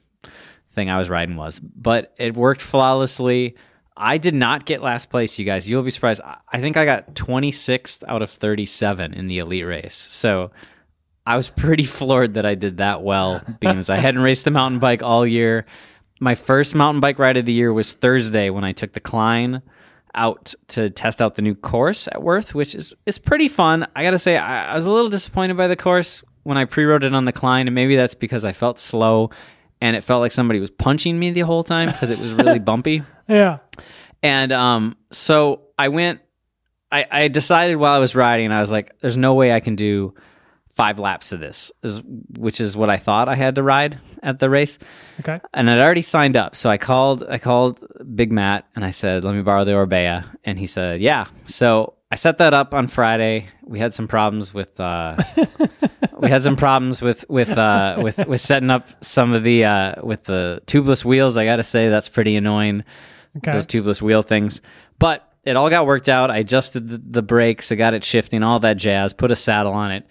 thing 0.73 0.88
I 0.88 0.99
was 0.99 1.11
riding 1.11 1.37
was. 1.37 1.59
But 1.59 2.14
it 2.18 2.37
worked 2.37 2.61
flawlessly. 2.61 3.56
I 3.97 4.18
did 4.18 4.35
not 4.35 4.64
get 4.64 4.82
last 4.82 5.11
place, 5.11 5.38
you 5.38 5.44
guys. 5.44 5.68
You'll 5.68 5.82
be 5.82 5.90
surprised. 5.90 6.23
I 6.25 6.61
think 6.61 6.76
I 6.76 6.85
got 6.85 7.14
26th 7.14 8.02
out 8.09 8.23
of 8.23 8.30
37 8.30 9.12
in 9.12 9.26
the 9.26 9.38
elite 9.38 9.66
race. 9.66 9.94
So 9.94 10.52
I 11.27 11.37
was 11.37 11.49
pretty 11.49 11.85
floored 11.99 12.35
that 12.35 12.47
I 12.47 12.55
did 12.55 12.79
that 12.79 13.03
well 13.03 13.43
because 13.61 13.91
I 13.91 13.97
hadn't 13.97 14.23
raced 14.23 14.45
the 14.45 14.50
mountain 14.50 14.81
bike 14.81 15.03
all 15.03 15.27
year. 15.27 15.67
My 16.21 16.35
first 16.35 16.75
mountain 16.75 17.00
bike 17.00 17.19
ride 17.19 17.37
of 17.37 17.47
the 17.47 17.53
year 17.53 17.73
was 17.73 17.93
Thursday 17.93 18.50
when 18.50 18.65
I 18.65 18.73
took 18.73 18.93
the 18.93 19.00
Klein 19.00 19.62
out 20.15 20.55
to 20.69 20.91
test 20.91 21.23
out 21.23 21.37
the 21.37 21.43
new 21.43 21.55
course 21.55 22.09
at 22.09 22.23
Wirth, 22.23 22.55
which 22.55 22.75
is 22.75 22.95
is 23.07 23.19
pretty 23.19 23.49
fun. 23.49 23.87
I 23.95 24.03
gotta 24.03 24.19
say, 24.19 24.37
I, 24.37 24.73
I 24.73 24.75
was 24.75 24.87
a 24.87 24.91
little 24.91 25.11
disappointed 25.11 25.57
by 25.57 25.69
the 25.69 25.77
course 25.77 26.25
when 26.43 26.57
I 26.59 26.65
pre-rode 26.65 27.05
it 27.05 27.15
on 27.15 27.25
the 27.25 27.33
Klein, 27.33 27.69
and 27.69 27.75
maybe 27.75 27.97
that's 27.97 28.15
because 28.15 28.45
I 28.45 28.53
felt 28.53 28.79
slow 28.79 29.31
and 29.81 29.97
it 29.97 30.03
felt 30.03 30.21
like 30.21 30.33
somebody 30.33 30.61
was 30.61 30.71
punching 30.71 31.19
me 31.19 31.31
the 31.31 31.41
whole 31.41 31.65
time 31.65 31.91
because 31.91 32.11
it 32.11 32.19
was 32.19 32.33
really 32.35 32.59
bumpy. 32.71 33.03
Yeah. 33.29 33.59
And 34.23 34.53
um, 34.53 34.97
so 35.11 35.62
I 35.79 35.89
went 35.89 36.21
I, 36.93 37.07
I 37.11 37.29
decided 37.29 37.77
while 37.77 37.95
I 37.95 37.99
was 37.99 38.15
riding, 38.15 38.50
I 38.53 38.61
was 38.61 38.73
like, 38.73 38.99
"There's 39.00 39.17
no 39.17 39.35
way 39.35 39.53
I 39.53 39.61
can 39.61 39.77
do 39.77 40.15
five 40.71 40.99
laps 40.99 41.33
of 41.33 41.41
this," 41.41 41.71
is, 41.83 42.03
which 42.39 42.61
is 42.61 42.77
what 42.77 42.91
I 42.91 42.97
thought 42.97 43.29
I 43.29 43.35
had 43.35 43.57
to 43.57 43.62
ride 43.62 43.99
at 44.23 44.39
the 44.39 44.49
race. 44.49 44.79
Okay. 45.21 45.41
And 45.53 45.71
I'd 45.71 45.81
already 45.81 46.03
signed 46.03 46.37
up, 46.37 46.57
so 46.57 46.71
I 46.71 46.79
called. 46.79 47.25
I 47.29 47.39
called 47.39 47.85
Big 48.15 48.33
Matt 48.33 48.67
and 48.75 48.85
I 48.85 48.91
said, 48.91 49.25
"Let 49.25 49.35
me 49.35 49.43
borrow 49.43 49.65
the 49.65 49.73
Orbea," 49.73 50.25
and 50.45 50.59
he 50.59 50.67
said, 50.67 51.00
"Yeah." 51.00 51.27
So 51.47 51.95
I 52.12 52.17
set 52.17 52.39
that 52.39 52.55
up 52.55 52.75
on 52.75 52.89
Friday. 52.89 53.49
We 53.62 53.79
had 53.79 53.95
some 53.95 54.09
problems 54.09 54.53
with. 54.53 54.81
Uh, 54.81 55.17
we 56.19 56.29
had 56.29 56.43
some 56.43 56.57
problems 56.57 57.00
with 57.00 57.25
with 57.29 57.50
uh, 57.50 57.99
with 58.03 58.27
with 58.27 58.41
setting 58.41 58.71
up 58.71 58.89
some 59.05 59.33
of 59.33 59.45
the 59.45 59.65
uh, 59.65 60.05
with 60.05 60.25
the 60.25 60.61
tubeless 60.67 61.05
wheels. 61.05 61.37
I 61.37 61.45
got 61.45 61.57
to 61.57 61.62
say 61.62 61.89
that's 61.89 62.09
pretty 62.09 62.35
annoying. 62.35 62.85
Okay. 63.37 63.53
Those 63.53 63.67
tubeless 63.67 64.03
wheel 64.03 64.23
things, 64.23 64.61
but 64.99 65.33
it 65.45 65.55
all 65.55 65.71
got 65.71 65.87
worked 65.87 66.09
out. 66.09 66.33
I 66.33 66.39
adjusted 66.39 66.89
the, 66.89 66.99
the 66.99 67.23
brakes. 67.23 67.71
I 67.71 67.77
got 67.77 67.95
it 67.95 68.05
shifting, 68.05 68.43
all 68.43 68.59
that 68.59 68.77
jazz. 68.77 69.12
Put 69.12 69.31
a 69.31 69.37
saddle 69.37 69.73
on 69.73 69.93
it, 69.93 70.05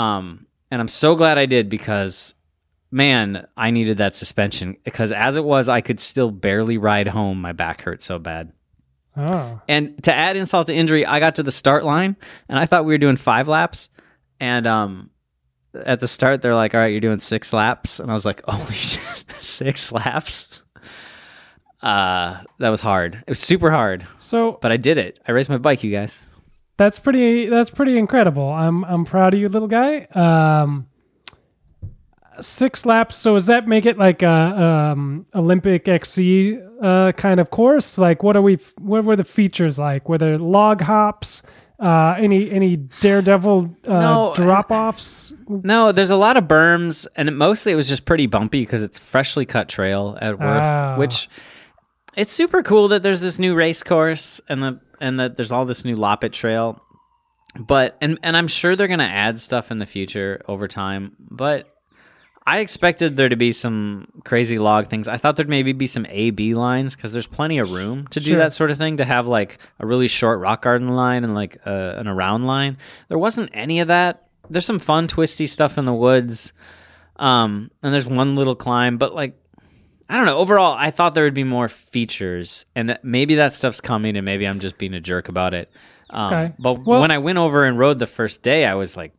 um, 0.00 0.46
and 0.70 0.80
I'm 0.80 0.88
so 0.88 1.14
glad 1.14 1.38
I 1.38 1.46
did 1.46 1.68
because 1.68 2.34
man, 2.90 3.46
I 3.56 3.70
needed 3.70 3.98
that 3.98 4.14
suspension 4.14 4.76
because 4.84 5.12
as 5.12 5.36
it 5.36 5.44
was, 5.44 5.68
I 5.68 5.80
could 5.80 6.00
still 6.00 6.30
barely 6.30 6.78
ride 6.78 7.08
home. 7.08 7.40
My 7.40 7.52
back 7.52 7.82
hurt 7.82 8.02
so 8.02 8.18
bad. 8.18 8.52
Oh. 9.16 9.60
And 9.68 10.02
to 10.04 10.14
add 10.14 10.36
insult 10.36 10.68
to 10.68 10.74
injury, 10.74 11.04
I 11.06 11.20
got 11.20 11.36
to 11.36 11.42
the 11.42 11.52
start 11.52 11.84
line 11.84 12.16
and 12.48 12.58
I 12.58 12.66
thought 12.66 12.84
we 12.84 12.94
were 12.94 12.98
doing 12.98 13.16
five 13.16 13.46
laps. 13.48 13.88
And 14.40 14.66
um, 14.66 15.10
at 15.74 16.00
the 16.00 16.08
start, 16.08 16.40
they're 16.40 16.54
like, 16.54 16.74
"All 16.74 16.80
right, 16.80 16.86
you're 16.92 17.00
doing 17.00 17.20
six 17.20 17.52
laps," 17.52 18.00
and 18.00 18.10
I 18.10 18.14
was 18.14 18.24
like, 18.24 18.42
"Holy 18.48 18.72
shit, 18.72 19.24
six 19.38 19.92
laps!" 19.92 20.62
Uh, 21.82 22.42
that 22.58 22.70
was 22.70 22.80
hard. 22.80 23.16
It 23.26 23.30
was 23.30 23.38
super 23.38 23.70
hard, 23.70 24.06
So 24.16 24.58
but 24.62 24.72
I 24.72 24.78
did 24.78 24.96
it. 24.96 25.18
I 25.28 25.32
raced 25.32 25.50
my 25.50 25.58
bike, 25.58 25.84
you 25.84 25.92
guys. 25.92 26.26
That's 26.80 26.98
pretty 26.98 27.44
that's 27.44 27.68
pretty 27.68 27.98
incredible. 27.98 28.48
I'm 28.48 28.86
I'm 28.86 29.04
proud 29.04 29.34
of 29.34 29.40
you, 29.40 29.50
little 29.50 29.68
guy. 29.68 30.06
Um, 30.14 30.86
six 32.40 32.86
laps. 32.86 33.16
So 33.16 33.34
does 33.34 33.48
that 33.48 33.68
make 33.68 33.84
it 33.84 33.98
like 33.98 34.22
a 34.22 34.92
um, 34.96 35.26
Olympic 35.34 35.86
XC 35.86 36.58
uh, 36.80 37.12
kind 37.12 37.38
of 37.38 37.50
course? 37.50 37.98
Like, 37.98 38.22
what 38.22 38.34
are 38.34 38.40
we? 38.40 38.54
What 38.78 39.04
were 39.04 39.14
the 39.14 39.24
features 39.24 39.78
like? 39.78 40.08
Were 40.08 40.16
there 40.16 40.38
log 40.38 40.80
hops? 40.80 41.42
Uh, 41.78 42.14
any 42.18 42.50
any 42.50 42.76
daredevil 42.76 43.76
uh, 43.86 44.00
No. 44.00 44.32
drop 44.34 44.70
offs? 44.70 45.34
No, 45.48 45.92
there's 45.92 46.08
a 46.08 46.16
lot 46.16 46.38
of 46.38 46.44
berms, 46.44 47.06
and 47.14 47.28
it, 47.28 47.32
mostly 47.32 47.72
it 47.72 47.74
was 47.76 47.90
just 47.90 48.06
pretty 48.06 48.26
bumpy 48.26 48.62
because 48.62 48.80
it's 48.80 48.98
freshly 48.98 49.44
cut 49.44 49.68
trail 49.68 50.16
at 50.22 50.38
Wirth, 50.38 50.62
Ah. 50.64 50.96
which 50.96 51.28
it's 52.16 52.32
super 52.32 52.62
cool 52.62 52.88
that 52.88 53.02
there's 53.02 53.20
this 53.20 53.38
new 53.38 53.54
race 53.54 53.82
course 53.82 54.40
and 54.48 54.62
that 54.62 54.78
and 55.00 55.18
that 55.20 55.36
there's 55.36 55.52
all 55.52 55.64
this 55.64 55.84
new 55.84 55.96
Loppet 55.96 56.32
trail. 56.32 56.80
But 57.58 57.96
and 58.00 58.18
and 58.22 58.36
I'm 58.36 58.46
sure 58.48 58.76
they're 58.76 58.86
gonna 58.88 59.04
add 59.04 59.40
stuff 59.40 59.70
in 59.70 59.78
the 59.78 59.86
future 59.86 60.40
over 60.46 60.68
time. 60.68 61.16
But 61.18 61.66
I 62.46 62.60
expected 62.60 63.16
there 63.16 63.28
to 63.28 63.36
be 63.36 63.52
some 63.52 64.08
crazy 64.24 64.58
log 64.58 64.86
things. 64.86 65.08
I 65.08 65.16
thought 65.18 65.36
there'd 65.36 65.48
maybe 65.48 65.72
be 65.72 65.86
some 65.86 66.06
A 66.08 66.30
B 66.30 66.54
lines 66.54 66.94
because 66.96 67.12
there's 67.12 67.26
plenty 67.26 67.58
of 67.58 67.70
room 67.72 68.06
to 68.08 68.20
do 68.20 68.30
Sure. 68.30 68.38
that 68.38 68.54
sort 68.54 68.70
of 68.70 68.78
thing. 68.78 68.98
To 68.98 69.04
have 69.04 69.26
like 69.26 69.58
a 69.78 69.86
really 69.86 70.08
short 70.08 70.38
rock 70.38 70.62
garden 70.62 70.88
line 70.88 71.24
and 71.24 71.34
like 71.34 71.58
uh, 71.66 71.94
an 71.96 72.06
around 72.08 72.46
line. 72.46 72.78
There 73.08 73.18
wasn't 73.18 73.50
any 73.52 73.80
of 73.80 73.88
that. 73.88 74.28
There's 74.48 74.66
some 74.66 74.78
fun 74.78 75.06
twisty 75.08 75.46
stuff 75.46 75.76
in 75.78 75.84
the 75.84 75.92
woods, 75.92 76.52
um, 77.16 77.70
and 77.82 77.92
there's 77.92 78.06
one 78.06 78.34
little 78.36 78.56
climb. 78.56 78.96
But 78.96 79.14
like, 79.14 79.39
I 80.10 80.16
don't 80.16 80.26
know. 80.26 80.38
Overall, 80.38 80.74
I 80.78 80.90
thought 80.90 81.14
there 81.14 81.24
would 81.24 81.34
be 81.34 81.44
more 81.44 81.68
features, 81.68 82.66
and 82.74 82.88
that 82.90 83.04
maybe 83.04 83.36
that 83.36 83.54
stuff's 83.54 83.80
coming, 83.80 84.16
and 84.16 84.24
maybe 84.24 84.46
I'm 84.46 84.58
just 84.60 84.76
being 84.76 84.92
a 84.94 85.00
jerk 85.00 85.28
about 85.28 85.54
it. 85.54 85.70
Um, 86.10 86.26
Okay. 86.32 86.52
But 86.58 86.84
Well- 86.84 87.00
when 87.00 87.10
I 87.12 87.18
went 87.18 87.38
over 87.38 87.64
and 87.64 87.78
rode 87.78 87.98
the 88.00 88.06
first 88.06 88.42
day, 88.42 88.66
I 88.66 88.74
was 88.74 88.96
like, 88.96 89.12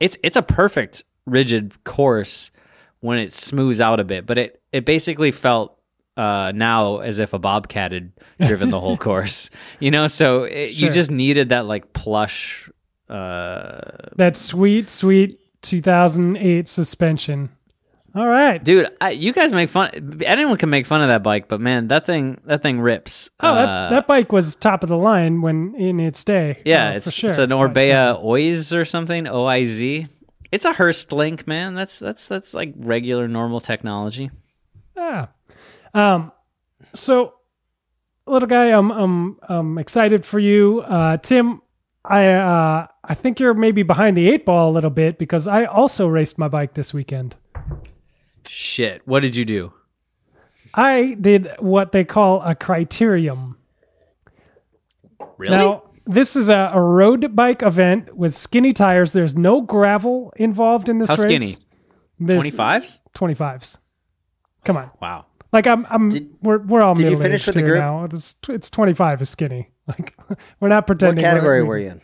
it's 0.00 0.16
it's 0.22 0.36
a 0.36 0.42
perfect 0.42 1.02
rigid 1.26 1.82
course 1.84 2.50
when 3.00 3.18
it 3.18 3.32
smooths 3.34 3.80
out 3.80 3.98
a 4.00 4.04
bit, 4.04 4.26
but 4.26 4.38
it 4.38 4.60
it 4.72 4.84
basically 4.84 5.30
felt 5.32 5.72
uh, 6.16 6.52
now 6.54 6.98
as 6.98 7.18
if 7.18 7.32
a 7.34 7.38
bobcat 7.38 7.92
had 7.92 8.12
driven 8.40 8.70
the 8.70 8.80
whole 8.80 8.96
course, 9.08 9.50
you 9.80 9.90
know. 9.90 10.06
So 10.06 10.44
it, 10.44 10.72
Sure. 10.72 10.86
you 10.88 10.92
just 10.94 11.10
needed 11.10 11.48
that 11.50 11.66
like 11.66 11.92
plush. 11.92 12.70
Uh, 13.08 13.80
That 14.16 14.36
sweet 14.36 14.88
sweet 14.88 15.38
2008 15.62 16.68
suspension. 16.68 17.50
All 18.16 18.26
right. 18.26 18.64
dude, 18.64 18.88
I, 18.98 19.10
you 19.10 19.34
guys 19.34 19.52
make 19.52 19.68
fun. 19.68 20.22
Anyone 20.24 20.56
can 20.56 20.70
make 20.70 20.86
fun 20.86 21.02
of 21.02 21.08
that 21.08 21.22
bike, 21.22 21.48
but 21.48 21.60
man, 21.60 21.88
that 21.88 22.06
thing 22.06 22.40
that 22.46 22.62
thing 22.62 22.80
rips. 22.80 23.28
Oh, 23.40 23.54
that, 23.54 23.68
Uh, 23.68 23.90
that 23.90 24.06
bike 24.06 24.32
was 24.32 24.56
top 24.56 24.82
of 24.82 24.88
the 24.88 24.96
line 24.96 25.42
when 25.42 25.74
in 25.74 26.00
its 26.00 26.24
day. 26.24 26.62
Yeah, 26.64 26.88
uh, 26.88 26.92
it's 26.94 27.12
sure. 27.12 27.28
it's 27.30 27.38
an 27.38 27.52
uh, 27.52 27.56
Orbea 27.56 28.24
Oiz 28.24 28.72
or 28.72 28.86
something, 28.86 29.26
O 29.26 29.44
I 29.44 29.64
Z. 29.64 30.06
It's 30.50 30.64
a 30.64 30.72
Horst 30.72 31.12
link, 31.12 31.46
man. 31.46 31.74
That's 31.74 31.98
that's 31.98 32.26
that's 32.26 32.54
like 32.54 32.72
regular 32.76 33.28
normal 33.28 33.60
technology. 33.60 34.30
Ah. 34.96 35.28
Um, 35.92 36.32
so, 36.94 37.34
little 38.26 38.48
guy, 38.48 38.66
I'm 38.68 38.90
I'm 38.90 39.38
I'm 39.46 39.78
excited 39.78 40.24
for 40.24 40.38
you, 40.38 40.80
uh, 40.80 41.18
Tim. 41.18 41.60
I 42.02 42.28
uh, 42.28 42.86
I 43.04 43.14
think 43.14 43.40
you're 43.40 43.54
maybe 43.54 43.82
behind 43.82 44.16
the 44.16 44.28
eight 44.30 44.46
ball 44.46 44.70
a 44.70 44.72
little 44.72 44.90
bit 44.90 45.18
because 45.18 45.46
I 45.46 45.64
also 45.64 46.06
raced 46.06 46.38
my 46.38 46.48
bike 46.48 46.74
this 46.74 46.94
weekend. 46.94 47.36
Shit, 48.48 49.02
what 49.06 49.20
did 49.20 49.36
you 49.36 49.44
do? 49.44 49.72
I 50.74 51.16
did 51.20 51.48
what 51.58 51.92
they 51.92 52.04
call 52.04 52.42
a 52.42 52.54
criterium. 52.54 53.56
Really? 55.38 55.56
Now, 55.56 55.84
this 56.06 56.36
is 56.36 56.48
a, 56.50 56.70
a 56.74 56.80
road 56.80 57.34
bike 57.34 57.62
event 57.62 58.14
with 58.16 58.34
skinny 58.34 58.72
tires. 58.72 59.12
There's 59.12 59.36
no 59.36 59.62
gravel 59.62 60.32
involved 60.36 60.88
in 60.88 60.98
this 60.98 61.08
How 61.08 61.16
race. 61.16 61.22
skinny? 61.24 61.56
There's 62.18 62.42
Twenty 62.42 62.56
fives? 62.56 63.00
25s. 63.14 63.78
Come 64.64 64.76
on. 64.78 64.90
Wow. 65.00 65.26
Like 65.52 65.66
I'm, 65.66 65.86
I'm, 65.90 66.10
we're 66.42 66.58
we're 66.58 66.82
all 66.82 66.94
did 66.94 67.04
you 67.04 67.10
middle 67.10 67.22
finish 67.22 67.42
aged 67.42 67.46
with 67.48 67.54
the 67.54 67.60
here 67.60 67.68
group? 67.74 67.80
now. 67.80 68.04
It's 68.04 68.34
it's 68.48 68.70
25 68.70 69.22
is 69.22 69.28
skinny. 69.30 69.70
Like 69.88 70.16
we're 70.58 70.68
not 70.68 70.86
pretending. 70.88 71.14
What 71.16 71.20
pretending. 71.20 71.24
category 71.24 71.62
we're, 71.62 71.68
were 71.68 71.78
you 71.78 71.88
in? 71.90 72.00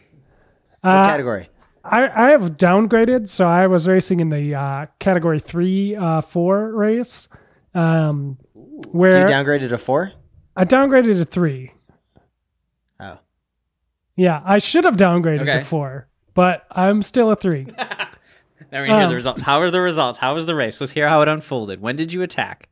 What 0.83 0.95
Uh, 0.95 1.05
category? 1.05 1.49
I 1.85 2.09
I 2.29 2.31
have 2.31 2.57
downgraded, 2.57 3.29
so 3.29 3.47
I 3.49 3.67
was 3.67 3.89
racing 3.89 4.21
in 4.21 4.29
the 4.29 4.55
uh, 4.55 4.87
category 4.99 5.41
three, 5.41 5.97
uh, 5.97 6.21
four 6.21 6.73
race, 6.73 7.29
um, 7.75 8.39
So 8.55 8.61
where 8.93 9.21
you 9.23 9.27
downgraded 9.35 9.71
to 9.71 9.79
four? 9.79 10.12
I 10.57 10.65
downgraded 10.65 11.19
to 11.19 11.25
three. 11.25 11.73
Oh. 13.01 13.19
Yeah, 14.17 14.43
I 14.45 14.59
should 14.59 14.85
have 14.85 14.97
downgraded 14.97 15.43
Okay. 15.43 15.59
to 15.61 15.65
four, 15.65 16.09
but 16.35 16.67
I'm 16.71 17.03
still 17.03 17.31
a 17.31 17.37
three. 17.37 17.67
Now 18.71 18.79
we're 18.81 18.87
gonna 18.87 18.99
hear 19.01 19.05
Um, 19.05 19.11
the 19.11 19.17
results. 19.17 19.43
How 19.43 19.61
are 19.61 19.71
the 19.71 19.83
results? 19.83 20.19
How 20.19 20.33
was 20.33 20.47
the 20.47 20.55
race? 20.55 20.81
Let's 20.81 20.93
hear 20.95 21.07
how 21.07 21.21
it 21.21 21.29
unfolded. 21.29 21.83
When 21.83 21.95
did 21.95 22.11
you 22.15 22.23
attack? 22.23 22.71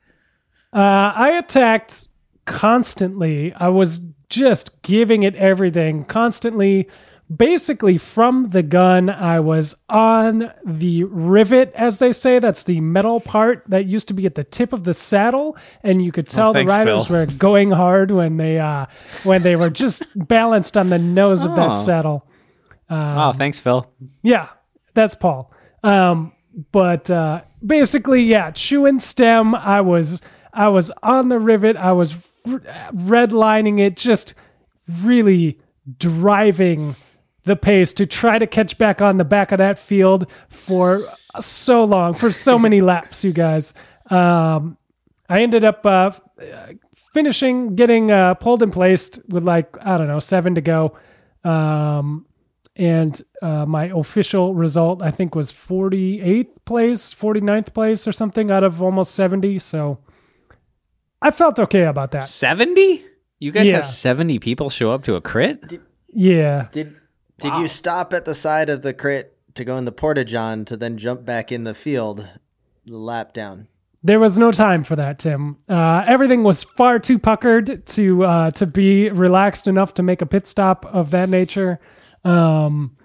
Uh, 0.72 1.12
I 1.14 1.32
attacked 1.32 2.08
constantly. 2.46 3.52
I 3.52 3.68
was 3.68 4.06
just 4.30 4.80
giving 4.80 5.24
it 5.24 5.34
everything 5.34 6.04
constantly. 6.06 6.88
Basically, 7.34 7.96
from 7.96 8.50
the 8.50 8.62
gun, 8.62 9.08
I 9.08 9.38
was 9.38 9.76
on 9.88 10.52
the 10.66 11.04
rivet, 11.04 11.72
as 11.74 12.00
they 12.00 12.10
say. 12.10 12.40
That's 12.40 12.64
the 12.64 12.80
metal 12.80 13.20
part 13.20 13.62
that 13.68 13.86
used 13.86 14.08
to 14.08 14.14
be 14.14 14.26
at 14.26 14.34
the 14.34 14.42
tip 14.42 14.72
of 14.72 14.82
the 14.82 14.94
saddle, 14.94 15.56
and 15.84 16.04
you 16.04 16.10
could 16.10 16.26
tell 16.28 16.52
thanks, 16.52 16.72
the 16.72 16.78
riders 16.78 17.06
Phil. 17.06 17.16
were 17.18 17.26
going 17.26 17.70
hard 17.70 18.10
when 18.10 18.36
they 18.36 18.58
uh, 18.58 18.86
when 19.22 19.42
they 19.42 19.54
were 19.54 19.70
just 19.70 20.02
balanced 20.16 20.76
on 20.76 20.90
the 20.90 20.98
nose 20.98 21.44
of 21.44 21.52
Oh. 21.52 21.54
that 21.56 21.74
saddle. 21.74 22.26
oh, 22.90 23.32
thanks, 23.32 23.60
Phil. 23.60 23.88
Yeah, 24.22 24.48
that's 24.94 25.14
Paul. 25.14 25.52
Um, 25.84 26.32
but 26.72 27.08
uh, 27.10 27.42
basically, 27.64 28.24
yeah, 28.24 28.50
chewing 28.50 28.98
stem. 28.98 29.54
I 29.54 29.82
was 29.82 30.20
I 30.52 30.66
was 30.66 30.90
on 31.00 31.28
the 31.28 31.38
rivet. 31.38 31.76
I 31.76 31.92
was 31.92 32.26
r- 32.44 32.58
redlining 32.92 33.78
it, 33.78 33.96
just 33.96 34.34
really 35.04 35.60
driving 35.96 36.96
the 37.44 37.56
pace 37.56 37.92
to 37.94 38.06
try 38.06 38.38
to 38.38 38.46
catch 38.46 38.76
back 38.78 39.00
on 39.00 39.16
the 39.16 39.24
back 39.24 39.52
of 39.52 39.58
that 39.58 39.78
field 39.78 40.30
for 40.48 41.00
so 41.40 41.84
long, 41.84 42.14
for 42.14 42.30
so 42.32 42.58
many 42.58 42.80
laps, 42.92 43.24
you 43.24 43.32
guys. 43.32 43.72
Um, 44.10 44.76
I 45.28 45.42
ended 45.42 45.64
up 45.64 45.84
uh, 45.86 46.10
finishing, 46.94 47.74
getting 47.76 48.10
uh, 48.10 48.34
pulled 48.34 48.62
and 48.62 48.72
placed 48.72 49.20
with 49.28 49.44
like 49.44 49.76
I 49.84 49.96
don't 49.98 50.08
know 50.08 50.18
seven 50.18 50.54
to 50.56 50.60
go. 50.60 50.96
Um, 51.44 52.26
and 52.76 53.20
uh, 53.42 53.66
my 53.66 53.86
official 53.86 54.54
result 54.54 55.02
i 55.02 55.10
think 55.10 55.34
was 55.34 55.50
48th 55.50 56.64
place 56.64 57.12
49th 57.12 57.74
place 57.74 58.06
or 58.06 58.12
something 58.12 58.50
out 58.52 58.62
of 58.62 58.80
almost 58.80 59.12
70 59.16 59.58
so 59.58 59.98
i 61.20 61.32
felt 61.32 61.58
okay 61.58 61.82
about 61.82 62.12
that 62.12 62.22
Seventy? 62.22 63.04
You 63.40 63.50
guys 63.50 63.68
Yeah. 63.68 63.76
have 63.76 63.86
seventy 63.86 64.38
people 64.38 64.70
show 64.70 64.92
up 64.92 65.02
to 65.04 65.16
a 65.16 65.20
crit? 65.20 65.80
yeah 66.14 66.68
Did 66.70 66.94
did 67.40 67.56
you 67.56 67.68
stop 67.68 68.12
at 68.12 68.24
the 68.24 68.34
side 68.34 68.70
of 68.70 68.82
the 68.82 68.94
crit 68.94 69.36
to 69.54 69.64
go 69.64 69.76
in 69.76 69.84
the 69.84 69.92
porta 69.92 70.24
john 70.24 70.64
to 70.66 70.76
then 70.76 70.96
jump 70.96 71.24
back 71.24 71.50
in 71.50 71.64
the 71.64 71.74
field, 71.74 72.28
lap 72.86 73.32
down? 73.32 73.68
There 74.02 74.18
was 74.18 74.38
no 74.38 74.50
time 74.50 74.82
for 74.82 74.96
that, 74.96 75.18
Tim. 75.18 75.58
Uh, 75.68 76.04
everything 76.06 76.42
was 76.42 76.62
far 76.62 76.98
too 76.98 77.18
puckered 77.18 77.84
to 77.86 78.24
uh, 78.24 78.50
to 78.52 78.66
be 78.66 79.10
relaxed 79.10 79.66
enough 79.66 79.92
to 79.94 80.02
make 80.02 80.22
a 80.22 80.26
pit 80.26 80.46
stop 80.46 80.86
of 80.86 81.10
that 81.10 81.28
nature. 81.28 81.80
Um, 82.24 82.96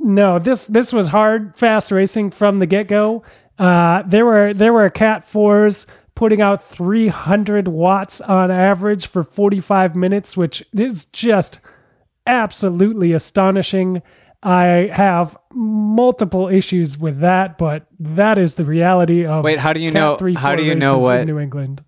no, 0.00 0.38
this 0.38 0.66
this 0.66 0.92
was 0.92 1.08
hard, 1.08 1.56
fast 1.56 1.90
racing 1.90 2.30
from 2.30 2.58
the 2.58 2.66
get 2.66 2.88
go. 2.88 3.22
Uh, 3.58 4.02
there 4.02 4.24
were 4.24 4.54
there 4.54 4.72
were 4.72 4.88
Cat 4.88 5.24
fours 5.24 5.86
putting 6.14 6.40
out 6.40 6.62
300 6.62 7.68
watts 7.68 8.20
on 8.20 8.50
average 8.50 9.06
for 9.06 9.24
45 9.24 9.96
minutes, 9.96 10.36
which 10.36 10.64
is 10.72 11.04
just 11.06 11.58
absolutely 12.26 13.12
astonishing. 13.12 14.02
I 14.42 14.90
have 14.92 15.36
multiple 15.52 16.48
issues 16.48 16.98
with 16.98 17.20
that, 17.20 17.56
but 17.56 17.86
that 17.98 18.36
is 18.38 18.54
the 18.54 18.64
reality 18.64 19.24
of 19.24 19.42
Wait, 19.44 19.58
how 19.58 19.72
do 19.72 19.80
you 19.80 19.90
know- 19.90 20.16
3, 20.16 20.34
how 20.34 20.54
do 20.54 20.62
you 20.62 20.74
know 20.74 20.96
what- 20.96 21.26
New 21.26 21.38
England? 21.38 21.82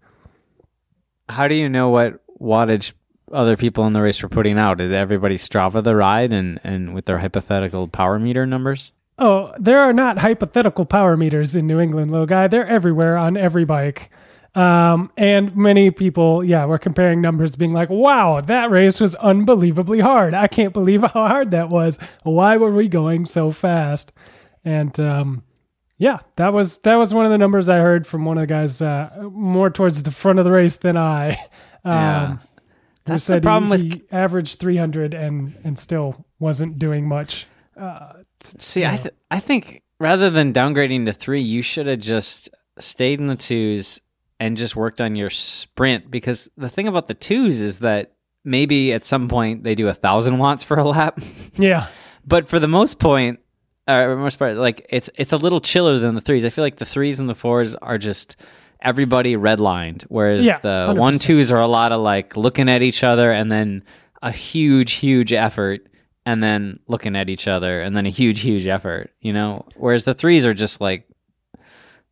How 1.28 1.48
do 1.48 1.54
you 1.54 1.68
know 1.68 1.88
what 1.90 2.20
wattage 2.40 2.92
other 3.32 3.56
people 3.56 3.84
in 3.86 3.92
the 3.92 4.00
race 4.00 4.22
were 4.22 4.28
putting 4.28 4.58
out? 4.58 4.78
Did 4.78 4.92
everybody 4.92 5.36
Strava 5.36 5.82
the 5.82 5.96
ride 5.96 6.32
and, 6.32 6.60
and 6.62 6.94
with 6.94 7.06
their 7.06 7.18
hypothetical 7.18 7.88
power 7.88 8.18
meter 8.18 8.46
numbers? 8.46 8.92
Oh, 9.18 9.52
there 9.58 9.80
are 9.80 9.92
not 9.92 10.18
hypothetical 10.18 10.84
power 10.84 11.16
meters 11.16 11.56
in 11.56 11.66
New 11.66 11.80
England, 11.80 12.10
little 12.10 12.26
guy. 12.26 12.46
They're 12.48 12.66
everywhere 12.66 13.16
on 13.16 13.36
every 13.36 13.64
bike. 13.64 14.10
Um, 14.56 15.10
and 15.18 15.54
many 15.54 15.90
people, 15.90 16.42
yeah, 16.42 16.64
were 16.64 16.78
comparing 16.78 17.20
numbers, 17.20 17.56
being 17.56 17.74
like, 17.74 17.90
wow, 17.90 18.40
that 18.40 18.70
race 18.70 19.00
was 19.00 19.14
unbelievably 19.16 20.00
hard. 20.00 20.32
I 20.32 20.46
can't 20.46 20.72
believe 20.72 21.02
how 21.02 21.08
hard 21.28 21.50
that 21.50 21.68
was. 21.68 21.98
Why 22.22 22.56
were 22.56 22.70
we 22.72 22.88
going 22.88 23.26
so 23.26 23.50
fast? 23.50 24.12
And 24.64 24.98
um, 24.98 25.42
yeah, 25.98 26.20
that 26.36 26.52
was 26.54 26.78
that 26.78 26.96
was 26.96 27.12
one 27.12 27.26
of 27.26 27.30
the 27.30 27.38
numbers 27.38 27.68
I 27.68 27.78
heard 27.78 28.06
from 28.06 28.24
one 28.24 28.38
of 28.38 28.42
the 28.42 28.46
guys 28.46 28.80
uh, 28.80 29.10
more 29.30 29.68
towards 29.70 30.02
the 30.02 30.10
front 30.10 30.38
of 30.38 30.44
the 30.46 30.50
race 30.52 30.76
than 30.76 30.96
I. 30.96 31.36
Um, 31.84 31.92
Yeah. 31.92 32.36
That's 33.04 33.26
the 33.28 33.40
problem 33.40 33.70
he, 33.80 33.86
with- 33.88 33.92
he 34.00 34.02
averaged 34.10 34.58
300 34.58 35.14
and 35.14 35.54
and 35.62 35.78
still 35.78 36.26
wasn't 36.40 36.80
doing 36.80 37.06
much. 37.06 37.46
Uh, 37.76 38.14
See, 38.40 38.84
I 38.84 38.96
th- 38.96 39.14
I 39.30 39.38
think 39.38 39.82
rather 40.00 40.28
than 40.28 40.52
downgrading 40.52 41.04
to 41.06 41.12
three, 41.12 41.42
you 41.42 41.62
should 41.62 41.86
have 41.86 42.00
just 42.00 42.48
stayed 42.80 43.20
in 43.20 43.26
the 43.28 43.36
twos 43.36 44.00
and 44.38 44.56
just 44.56 44.76
worked 44.76 45.00
on 45.00 45.16
your 45.16 45.30
sprint. 45.30 46.10
Because 46.10 46.48
the 46.56 46.68
thing 46.68 46.88
about 46.88 47.06
the 47.06 47.14
twos 47.14 47.60
is 47.60 47.80
that 47.80 48.12
maybe 48.44 48.92
at 48.92 49.04
some 49.04 49.28
point 49.28 49.64
they 49.64 49.74
do 49.74 49.88
a 49.88 49.94
thousand 49.94 50.38
watts 50.38 50.62
for 50.64 50.78
a 50.78 50.84
lap, 50.84 51.18
yeah. 51.54 51.88
but 52.26 52.46
for 52.48 52.58
the 52.58 52.68
most 52.68 52.98
point, 52.98 53.40
or 53.88 54.16
most 54.16 54.38
part, 54.38 54.56
like 54.56 54.86
it's 54.90 55.10
it's 55.14 55.32
a 55.32 55.36
little 55.36 55.60
chiller 55.60 55.98
than 55.98 56.14
the 56.14 56.20
threes. 56.20 56.44
I 56.44 56.50
feel 56.50 56.64
like 56.64 56.76
the 56.76 56.84
threes 56.84 57.20
and 57.20 57.28
the 57.28 57.34
fours 57.34 57.74
are 57.76 57.98
just 57.98 58.36
everybody 58.80 59.34
redlined, 59.36 60.02
whereas 60.08 60.44
Yeah, 60.44 60.58
the 60.58 60.88
100%. 60.90 60.96
one 60.98 61.18
twos 61.18 61.50
are 61.50 61.60
a 61.60 61.66
lot 61.66 61.92
of 61.92 62.00
like 62.02 62.36
looking 62.36 62.68
at 62.68 62.82
each 62.82 63.02
other 63.02 63.30
and 63.32 63.50
then 63.50 63.82
a 64.22 64.30
huge, 64.30 64.92
huge 64.92 65.32
effort. 65.32 65.86
And 66.28 66.42
then 66.42 66.80
looking 66.88 67.14
at 67.14 67.28
each 67.28 67.46
other, 67.46 67.80
and 67.80 67.96
then 67.96 68.04
a 68.04 68.10
huge, 68.10 68.40
huge 68.40 68.66
effort, 68.66 69.12
you 69.20 69.32
know. 69.32 69.64
Whereas 69.76 70.02
the 70.02 70.12
threes 70.12 70.44
are 70.44 70.54
just 70.54 70.80
like 70.80 71.06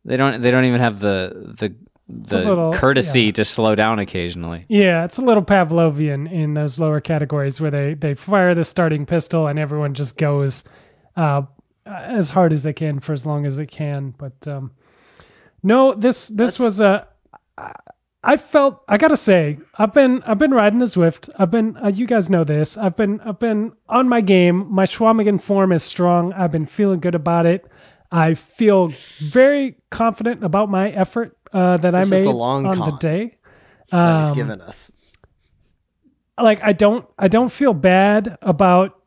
they 0.05 0.15
don't, 0.15 0.41
they 0.41 0.51
don't 0.51 0.63
even 0.63 0.79
have 0.79 1.01
the 1.01 1.53
the 1.59 1.75
the 2.07 2.39
little- 2.39 2.73
courtesy 2.73 3.23
yeah. 3.23 3.31
to 3.31 3.45
slow 3.45 3.75
down 3.75 3.99
occasionally. 3.99 4.65
Yeah, 4.67 5.05
it's 5.05 5.17
a 5.17 5.21
little 5.21 5.43
Pavlovian 5.43 6.31
in 6.31 6.53
those 6.53 6.79
lower 6.79 7.01
categories 7.01 7.59
where 7.59 7.71
they 7.71 7.93
they 7.93 8.13
fire 8.13 8.53
the 8.53 8.63
starting 8.63 9.05
pistol 9.05 9.47
and 9.47 9.57
everyone 9.57 9.93
just 9.93 10.17
goes 10.17 10.63
uh, 11.15 11.43
as 11.85 12.31
hard 12.31 12.53
as 12.53 12.63
they 12.63 12.73
can 12.73 12.99
for 12.99 13.13
as 13.13 13.25
long 13.25 13.45
as 13.45 13.57
they 13.57 13.65
can. 13.65 14.13
But 14.17 14.47
um, 14.47 14.71
no, 15.63 15.93
this 15.93 16.27
this 16.27 16.59
was 16.59 16.79
a. 16.79 17.07
I 18.23 18.37
felt 18.37 18.83
I 18.87 18.97
gotta 18.97 19.17
say 19.17 19.59
I've 19.75 19.93
been 19.93 20.23
I've 20.23 20.39
been 20.39 20.51
riding 20.51 20.79
the 20.79 20.85
Zwift. 20.85 21.29
I've 21.37 21.51
been 21.51 21.77
uh, 21.77 21.87
you 21.87 22.07
guys 22.07 22.29
know 22.29 22.43
this. 22.43 22.77
I've 22.77 22.95
been 22.95 23.19
I've 23.21 23.39
been 23.39 23.73
on 23.87 24.09
my 24.09 24.21
game. 24.21 24.71
My 24.71 24.85
Chequamegon 24.85 25.41
form 25.41 25.71
is 25.71 25.83
strong. 25.83 26.33
I've 26.33 26.51
been 26.51 26.65
feeling 26.65 26.99
good 26.99 27.15
about 27.15 27.45
it. 27.45 27.65
I 28.11 28.33
feel 28.33 28.93
very 29.19 29.75
confident 29.89 30.43
about 30.43 30.69
my 30.69 30.89
effort 30.89 31.37
uh, 31.55 31.77
that 31.77 31.91
This 31.91 32.07
is 32.07 32.11
I 32.13 32.17
the 32.19 32.25
made 32.25 32.31
long 32.31 32.65
on 32.67 32.77
the 32.77 32.85
con. 32.91 32.99
day 32.99 33.37
that 33.91 34.19
he's 34.21 34.29
Um, 34.31 34.35
given 34.35 34.61
us. 34.61 34.91
like 36.39 36.61
I 36.63 36.73
don't 36.73 37.07
I 37.17 37.27
don't 37.27 37.51
feel 37.51 37.73
bad 37.73 38.37
about 38.41 38.99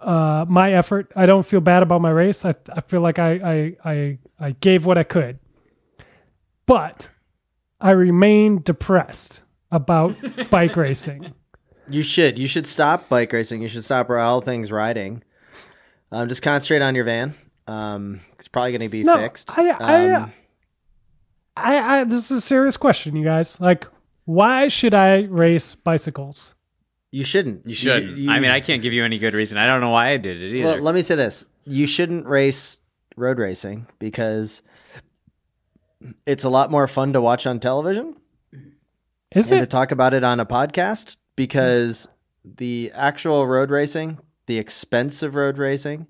uh 0.00 0.44
my 0.48 0.72
effort. 0.72 1.10
I 1.16 1.26
don't 1.26 1.46
feel 1.46 1.60
bad 1.60 1.82
about 1.82 2.00
my 2.00 2.10
race. 2.10 2.44
I 2.44 2.54
I 2.72 2.80
feel 2.82 3.00
like 3.00 3.18
I 3.18 3.30
I 3.32 3.76
I, 3.92 4.18
I 4.38 4.50
gave 4.60 4.84
what 4.86 4.98
I 4.98 5.04
could. 5.04 5.38
But 6.66 7.10
I 7.80 7.92
remain 7.92 8.60
depressed 8.62 9.42
about 9.70 10.14
bike 10.50 10.76
racing. 10.76 11.32
You 11.90 12.02
should. 12.02 12.38
You 12.38 12.46
should 12.48 12.66
stop 12.66 13.08
bike 13.08 13.32
racing. 13.32 13.62
You 13.62 13.68
should 13.68 13.84
stop 13.84 14.10
all 14.10 14.40
things 14.42 14.70
riding. 14.70 15.22
Um, 16.12 16.28
just 16.28 16.42
concentrate 16.42 16.82
on 16.82 16.94
your 16.94 17.04
van. 17.04 17.34
Um, 17.66 18.20
it's 18.34 18.48
probably 18.48 18.72
going 18.72 18.80
to 18.82 18.88
be 18.88 19.04
No, 19.04 19.16
fixed. 19.16 19.50
I- 19.58 19.70
I- 19.70 20.10
Um, 20.22 20.32
I, 21.62 22.00
I 22.00 22.04
this 22.04 22.30
is 22.30 22.38
a 22.38 22.40
serious 22.40 22.76
question, 22.76 23.16
you 23.16 23.24
guys. 23.24 23.60
Like 23.60 23.86
why 24.24 24.68
should 24.68 24.94
I 24.94 25.22
race 25.22 25.74
bicycles? 25.74 26.54
you 27.10 27.24
shouldn't. 27.24 27.66
You 27.66 27.74
Shouldn't. 27.74 28.16
You, 28.16 28.30
I 28.30 28.38
mean, 28.38 28.50
I 28.50 28.60
can't 28.60 28.82
give 28.82 28.92
you 28.92 29.04
any 29.04 29.18
good 29.18 29.34
reason. 29.34 29.56
I 29.56 29.66
don't 29.66 29.80
know 29.80 29.90
why 29.90 30.10
I 30.10 30.16
did 30.18 30.42
it 30.42 30.54
either. 30.54 30.68
Well, 30.68 30.78
let 30.80 30.94
me 30.94 31.02
say 31.02 31.14
this: 31.14 31.44
you 31.64 31.86
shouldn't 31.86 32.26
race 32.26 32.80
road 33.16 33.38
racing 33.38 33.86
because 33.98 34.62
it's 36.26 36.44
a 36.44 36.48
lot 36.48 36.70
more 36.70 36.86
fun 36.86 37.12
to 37.14 37.20
watch 37.20 37.46
on 37.46 37.58
television 37.58 38.16
Is 39.32 39.50
and 39.50 39.60
to 39.62 39.66
talk 39.66 39.90
about 39.90 40.14
it 40.14 40.22
on 40.22 40.38
a 40.38 40.46
podcast 40.46 41.16
because 41.34 42.08
the 42.44 42.92
actual 42.94 43.46
road 43.46 43.70
racing, 43.70 44.18
the 44.46 44.58
expense 44.58 45.22
of 45.22 45.34
road 45.34 45.58
racing, 45.58 46.06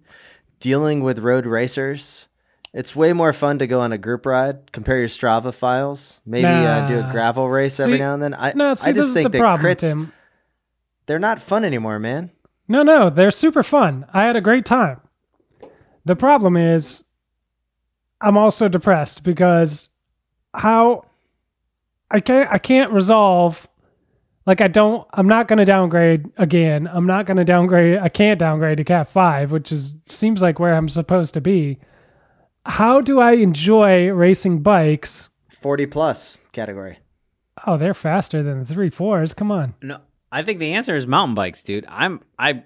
dealing 0.61 1.03
with 1.03 1.21
road 1.21 1.47
racers. 1.47 2.28
It's 2.75 2.95
way 2.95 3.13
more 3.13 3.33
fun 3.33 3.59
to 3.61 3.67
go 3.67 3.81
on 3.81 3.93
a 3.93 3.99
group 3.99 4.27
ride, 4.27 4.73
compare 4.73 4.99
your 4.99 5.09
Strava 5.09 5.55
files, 5.55 6.23
maybe 6.27 6.47
uh, 6.47 6.87
do 6.87 6.99
a 7.01 7.09
gravel 7.11 7.49
race 7.49 7.81
every 7.81 7.99
now 7.99 8.15
and 8.15 8.23
then. 8.23 8.35
I, 8.35 8.53
No, 8.55 8.75
see, 8.75 8.91
I 8.91 8.93
just 8.93 9.15
think 9.15 9.25
the 9.25 9.31
that 9.31 9.41
problem, 9.41 9.67
crits, 9.67 9.81
Tim. 9.81 10.13
they're 11.07 11.19
not 11.19 11.41
fun 11.41 11.65
anymore, 11.65 11.99
man. 11.99 12.31
No, 12.69 12.83
no, 12.83 13.09
they're 13.09 13.31
super 13.31 13.63
fun. 13.63 14.05
I 14.13 14.27
had 14.27 14.37
a 14.37 14.43
great 14.43 14.67
time. 14.67 15.01
The 16.05 16.15
problem 16.17 16.57
is, 16.57 17.05
I'm 18.21 18.37
also 18.37 18.69
depressed 18.69 19.23
because 19.23 19.89
how 20.55 21.05
I 22.11 22.21
can't 22.21 22.51
I 22.53 22.59
can't 22.59 22.93
resolve. 22.93 23.67
Like 24.47 24.61
I 24.61 24.69
don't. 24.69 25.07
I'm 25.13 25.27
not 25.27 25.47
going 25.49 25.59
to 25.59 25.65
downgrade 25.65 26.27
again. 26.37 26.89
I'm 26.91 27.07
not 27.07 27.27
going 27.27 27.37
to 27.37 27.45
downgrade. 27.45 27.99
I 27.99 28.09
can't 28.09 28.39
downgrade 28.39 28.79
to 28.79 28.85
Cat 28.85 29.09
Five, 29.09 29.53
which 29.53 29.71
is 29.73 29.97
seems 30.07 30.43
like 30.43 30.59
where 30.59 30.75
I'm 30.75 30.89
supposed 30.89 31.35
to 31.35 31.41
be. 31.41 31.79
How 32.69 33.01
do 33.01 33.19
I 33.19 33.33
enjoy 33.33 34.11
racing 34.13 34.63
bikes? 34.63 35.31
40 35.49 35.87
plus 35.87 36.39
category. 36.53 36.99
Oh, 37.67 37.79
they're 37.79 37.95
faster 37.95 38.43
than 38.43 38.61
the 38.61 38.67
three 38.67 38.91
fours. 38.91 39.33
Come 39.35 39.51
on. 39.51 39.75
No, 39.83 40.01
I 40.31 40.43
think 40.43 40.59
the 40.59 40.75
answer 40.75 40.95
is 40.95 41.07
mountain 41.07 41.35
bikes, 41.35 41.63
dude. 41.63 41.87
I'm 41.89 42.21
I. 42.39 42.63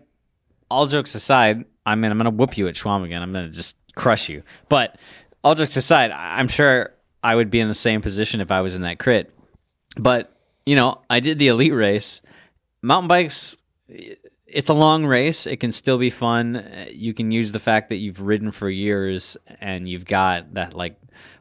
All 0.70 0.86
jokes 0.86 1.14
aside, 1.14 1.64
I 1.86 1.94
mean, 1.94 2.10
I'm 2.10 2.18
gonna 2.18 2.30
whoop 2.30 2.58
you 2.58 2.66
at 2.66 2.74
Schwamm 2.74 3.06
Chequamegon. 3.06 3.22
I'm 3.22 3.32
gonna 3.32 3.50
just 3.50 3.76
crush 3.94 4.28
you. 4.28 4.42
But 4.68 4.98
all 5.44 5.54
jokes 5.54 5.76
aside, 5.76 6.10
I'm 6.10 6.48
sure 6.48 6.90
I 7.22 7.34
would 7.34 7.50
be 7.50 7.60
in 7.60 7.68
the 7.68 7.74
same 7.74 8.02
position 8.02 8.40
if 8.40 8.50
I 8.50 8.60
was 8.60 8.74
in 8.74 8.82
that 8.82 8.98
crit. 8.98 9.32
But 9.96 10.36
you 10.66 10.76
know, 10.76 11.00
I 11.08 11.20
did 11.20 11.38
the 11.38 11.48
elite 11.48 11.74
race. 11.74 12.22
Mountain 12.82 13.08
bikes. 13.08 13.56
It's 14.52 14.68
a 14.68 14.74
long 14.74 15.06
race. 15.06 15.46
It 15.46 15.60
can 15.60 15.72
still 15.72 15.98
be 15.98 16.10
fun. 16.10 16.86
You 16.90 17.14
can 17.14 17.30
use 17.30 17.52
the 17.52 17.58
fact 17.58 17.88
that 17.88 17.96
you've 17.96 18.20
ridden 18.20 18.52
for 18.52 18.68
years 18.68 19.36
and 19.60 19.88
you've 19.88 20.04
got 20.04 20.54
that 20.54 20.74
like 20.74 20.96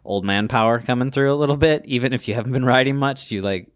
old 0.05 0.25
man 0.25 0.47
power 0.47 0.79
coming 0.79 1.11
through 1.11 1.33
a 1.33 1.35
little 1.35 1.57
bit. 1.57 1.83
Even 1.85 2.13
if 2.13 2.27
you 2.27 2.33
haven't 2.33 2.53
been 2.53 2.65
riding 2.65 2.95
much, 2.95 3.31
you 3.31 3.41
like 3.41 3.67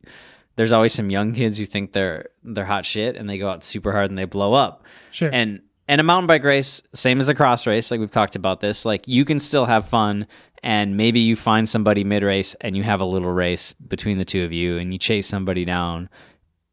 there's 0.56 0.72
always 0.72 0.94
some 0.94 1.10
young 1.10 1.34
kids 1.34 1.58
who 1.58 1.66
think 1.66 1.92
they're 1.92 2.30
they're 2.44 2.66
hot 2.66 2.86
shit 2.86 3.16
and 3.16 3.30
they 3.30 3.38
go 3.38 3.50
out 3.50 3.64
super 3.64 3.92
hard 3.92 4.10
and 4.10 4.18
they 4.18 4.26
blow 4.26 4.54
up. 4.54 4.84
Sure. 5.12 5.30
And 5.32 5.62
and 5.88 6.02
a 6.02 6.04
mountain 6.04 6.28
bike 6.28 6.44
race, 6.44 6.82
same 6.94 7.20
as 7.20 7.30
a 7.30 7.36
cross 7.36 7.68
race, 7.68 7.92
like 7.92 8.00
we've 8.00 8.10
talked 8.10 8.36
about 8.36 8.60
this, 8.60 8.86
like 8.86 9.08
you 9.08 9.26
can 9.26 9.40
still 9.40 9.66
have 9.66 9.88
fun 9.88 10.28
and 10.64 10.98
maybe 10.98 11.20
you 11.20 11.36
find 11.36 11.70
somebody 11.70 12.04
mid 12.04 12.24
race 12.24 12.56
and 12.62 12.76
you 12.76 12.84
have 12.84 13.02
a 13.02 13.06
little 13.06 13.32
race 13.32 13.74
between 13.74 14.18
the 14.18 14.26
two 14.26 14.44
of 14.44 14.52
you 14.52 14.78
and 14.78 14.92
you 14.94 14.98
chase 14.98 15.28
somebody 15.28 15.66
down 15.66 16.10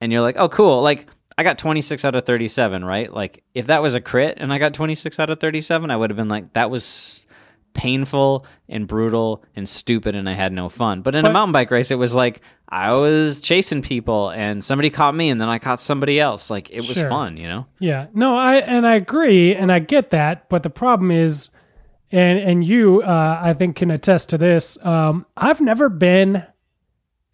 and 0.00 0.10
you're 0.10 0.22
like, 0.22 0.36
"Oh 0.38 0.48
cool." 0.48 0.82
Like 0.82 1.06
I 1.38 1.42
got 1.42 1.58
26 1.58 2.04
out 2.04 2.14
of 2.14 2.24
37, 2.26 2.84
right? 2.84 3.12
Like 3.12 3.42
if 3.54 3.66
that 3.68 3.82
was 3.82 3.94
a 3.94 4.00
crit 4.00 4.38
and 4.38 4.52
I 4.52 4.58
got 4.58 4.74
26 4.74 5.18
out 5.18 5.30
of 5.30 5.40
37, 5.40 5.90
I 5.90 5.96
would 5.96 6.10
have 6.10 6.16
been 6.16 6.28
like 6.28 6.52
that 6.52 6.70
was 6.70 7.26
painful 7.74 8.44
and 8.68 8.86
brutal 8.86 9.42
and 9.56 9.66
stupid 9.66 10.14
and 10.14 10.28
I 10.28 10.32
had 10.34 10.52
no 10.52 10.68
fun. 10.68 11.00
But 11.02 11.14
in 11.14 11.24
a 11.24 11.32
mountain 11.32 11.52
bike 11.52 11.70
race 11.70 11.90
it 11.90 11.94
was 11.96 12.14
like 12.14 12.42
I 12.68 12.88
was 12.92 13.40
chasing 13.40 13.80
people 13.82 14.28
and 14.30 14.62
somebody 14.62 14.90
caught 14.90 15.14
me 15.14 15.30
and 15.30 15.40
then 15.40 15.48
I 15.48 15.58
caught 15.58 15.80
somebody 15.80 16.20
else. 16.20 16.50
Like 16.50 16.70
it 16.70 16.80
was 16.80 16.92
Sure. 16.94 17.08
fun, 17.08 17.36
you 17.38 17.48
know? 17.48 17.66
Yeah. 17.78 18.08
No, 18.12 18.36
I 18.36 18.56
and 18.56 18.86
I 18.86 18.94
agree 18.96 19.54
and 19.54 19.72
I 19.72 19.78
get 19.78 20.10
that, 20.10 20.48
but 20.50 20.62
the 20.62 20.70
problem 20.70 21.10
is 21.10 21.48
and 22.10 22.38
and 22.38 22.62
you, 22.62 23.00
uh, 23.00 23.40
I 23.42 23.54
think, 23.54 23.76
can 23.76 23.90
attest 23.90 24.28
to 24.30 24.38
this. 24.38 24.76
Um, 24.84 25.24
I've 25.34 25.62
never 25.62 25.88
been 25.88 26.44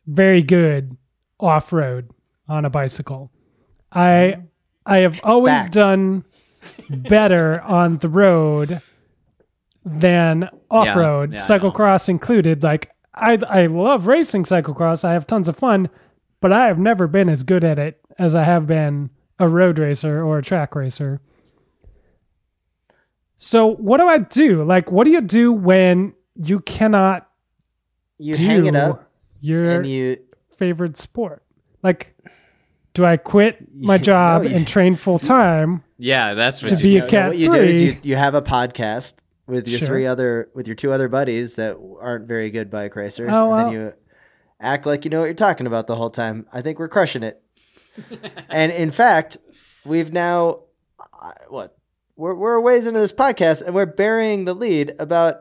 very 0.06 0.40
good 0.40 0.96
off 1.40 1.72
road 1.72 2.10
on 2.48 2.64
a 2.64 2.70
bicycle. 2.70 3.32
I 3.92 4.36
hmm. 4.36 4.42
I 4.86 4.98
have 4.98 5.20
always 5.22 5.62
Fact. 5.62 5.72
done 5.74 6.24
better 6.88 7.60
on 7.62 7.98
the 7.98 8.08
road 8.08 8.80
than 9.84 10.48
off 10.70 10.94
road, 10.96 11.32
yeah, 11.32 11.38
cyclocross 11.38 12.08
included. 12.08 12.62
Like 12.62 12.90
I 13.14 13.38
I 13.48 13.66
love 13.66 14.06
racing 14.06 14.44
cyclocross. 14.44 15.04
I 15.04 15.12
have 15.12 15.26
tons 15.26 15.48
of 15.48 15.56
fun, 15.56 15.88
but 16.40 16.52
I 16.52 16.66
have 16.66 16.78
never 16.78 17.06
been 17.06 17.28
as 17.28 17.42
good 17.42 17.64
at 17.64 17.78
it 17.78 18.00
as 18.18 18.34
I 18.34 18.44
have 18.44 18.66
been 18.66 19.10
a 19.38 19.48
road 19.48 19.78
racer 19.78 20.22
or 20.22 20.38
a 20.38 20.42
track 20.42 20.74
racer. 20.74 21.20
So 23.36 23.66
what 23.76 23.98
do 23.98 24.08
I 24.08 24.18
do? 24.18 24.64
Like 24.64 24.90
what 24.90 25.04
do 25.04 25.10
you 25.10 25.20
do 25.20 25.52
when 25.52 26.14
you 26.34 26.60
cannot 26.60 27.28
You 28.18 28.36
hang 28.36 28.66
it 28.66 28.76
up 28.76 29.10
your 29.40 29.70
and 29.70 29.86
you 29.86 30.18
favorite 30.50 30.96
sport? 30.96 31.42
Like 31.82 32.14
do 32.98 33.04
I 33.06 33.16
quit 33.16 33.58
my 33.74 33.96
job 33.96 34.42
you- 34.44 34.50
and 34.50 34.66
train 34.68 34.94
full 34.96 35.18
time? 35.18 35.82
Yeah, 35.98 36.34
that's 36.34 36.60
To 36.60 36.74
what 36.74 36.82
be 36.82 36.90
you 36.90 37.04
a 37.04 37.06
do. 37.08 37.16
No, 37.16 37.22
no, 37.22 37.28
what 37.28 37.36
you 37.38 37.50
do 37.50 37.56
is 37.58 37.80
you, 37.80 37.96
you 38.02 38.16
have 38.16 38.34
a 38.34 38.42
podcast 38.42 39.14
with 39.46 39.66
your 39.68 39.78
Sure. 39.78 39.88
three 39.88 40.06
other 40.06 40.48
with 40.54 40.66
your 40.68 40.74
two 40.76 40.92
other 40.92 41.08
buddies 41.08 41.56
that 41.56 41.76
aren't 42.00 42.26
very 42.28 42.50
good 42.50 42.70
bike 42.70 42.94
racers, 42.96 43.30
Oh, 43.32 43.44
and 43.46 43.52
well. 43.52 43.64
then 43.64 43.72
you 43.72 43.92
act 44.60 44.84
like 44.86 45.04
you 45.04 45.10
know 45.10 45.20
what 45.20 45.26
you're 45.26 45.34
talking 45.34 45.66
about 45.66 45.86
the 45.86 45.96
whole 45.96 46.10
time. 46.10 46.46
I 46.52 46.60
think 46.60 46.78
we're 46.78 46.88
crushing 46.88 47.22
it. 47.22 47.40
and 48.50 48.70
in 48.72 48.90
fact, 48.90 49.38
we've 49.84 50.12
now 50.12 50.60
uh, 51.20 51.32
what 51.48 51.76
we're 52.16 52.34
we're 52.34 52.54
a 52.54 52.60
ways 52.60 52.86
into 52.86 53.00
this 53.00 53.12
podcast, 53.12 53.62
and 53.62 53.74
we're 53.74 53.86
burying 53.86 54.44
the 54.44 54.54
lead 54.54 54.92
about 54.98 55.36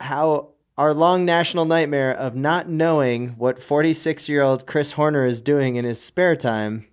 how 0.00 0.49
our 0.80 0.94
long 0.94 1.26
national 1.26 1.66
nightmare 1.66 2.10
of 2.10 2.34
not 2.34 2.66
knowing 2.66 3.28
what 3.36 3.62
46 3.62 4.30
year 4.30 4.40
old 4.40 4.66
Chris 4.66 4.92
Horner 4.92 5.26
is 5.26 5.42
doing 5.42 5.76
in 5.76 5.84
his 5.84 6.00
spare 6.00 6.34
time. 6.34 6.86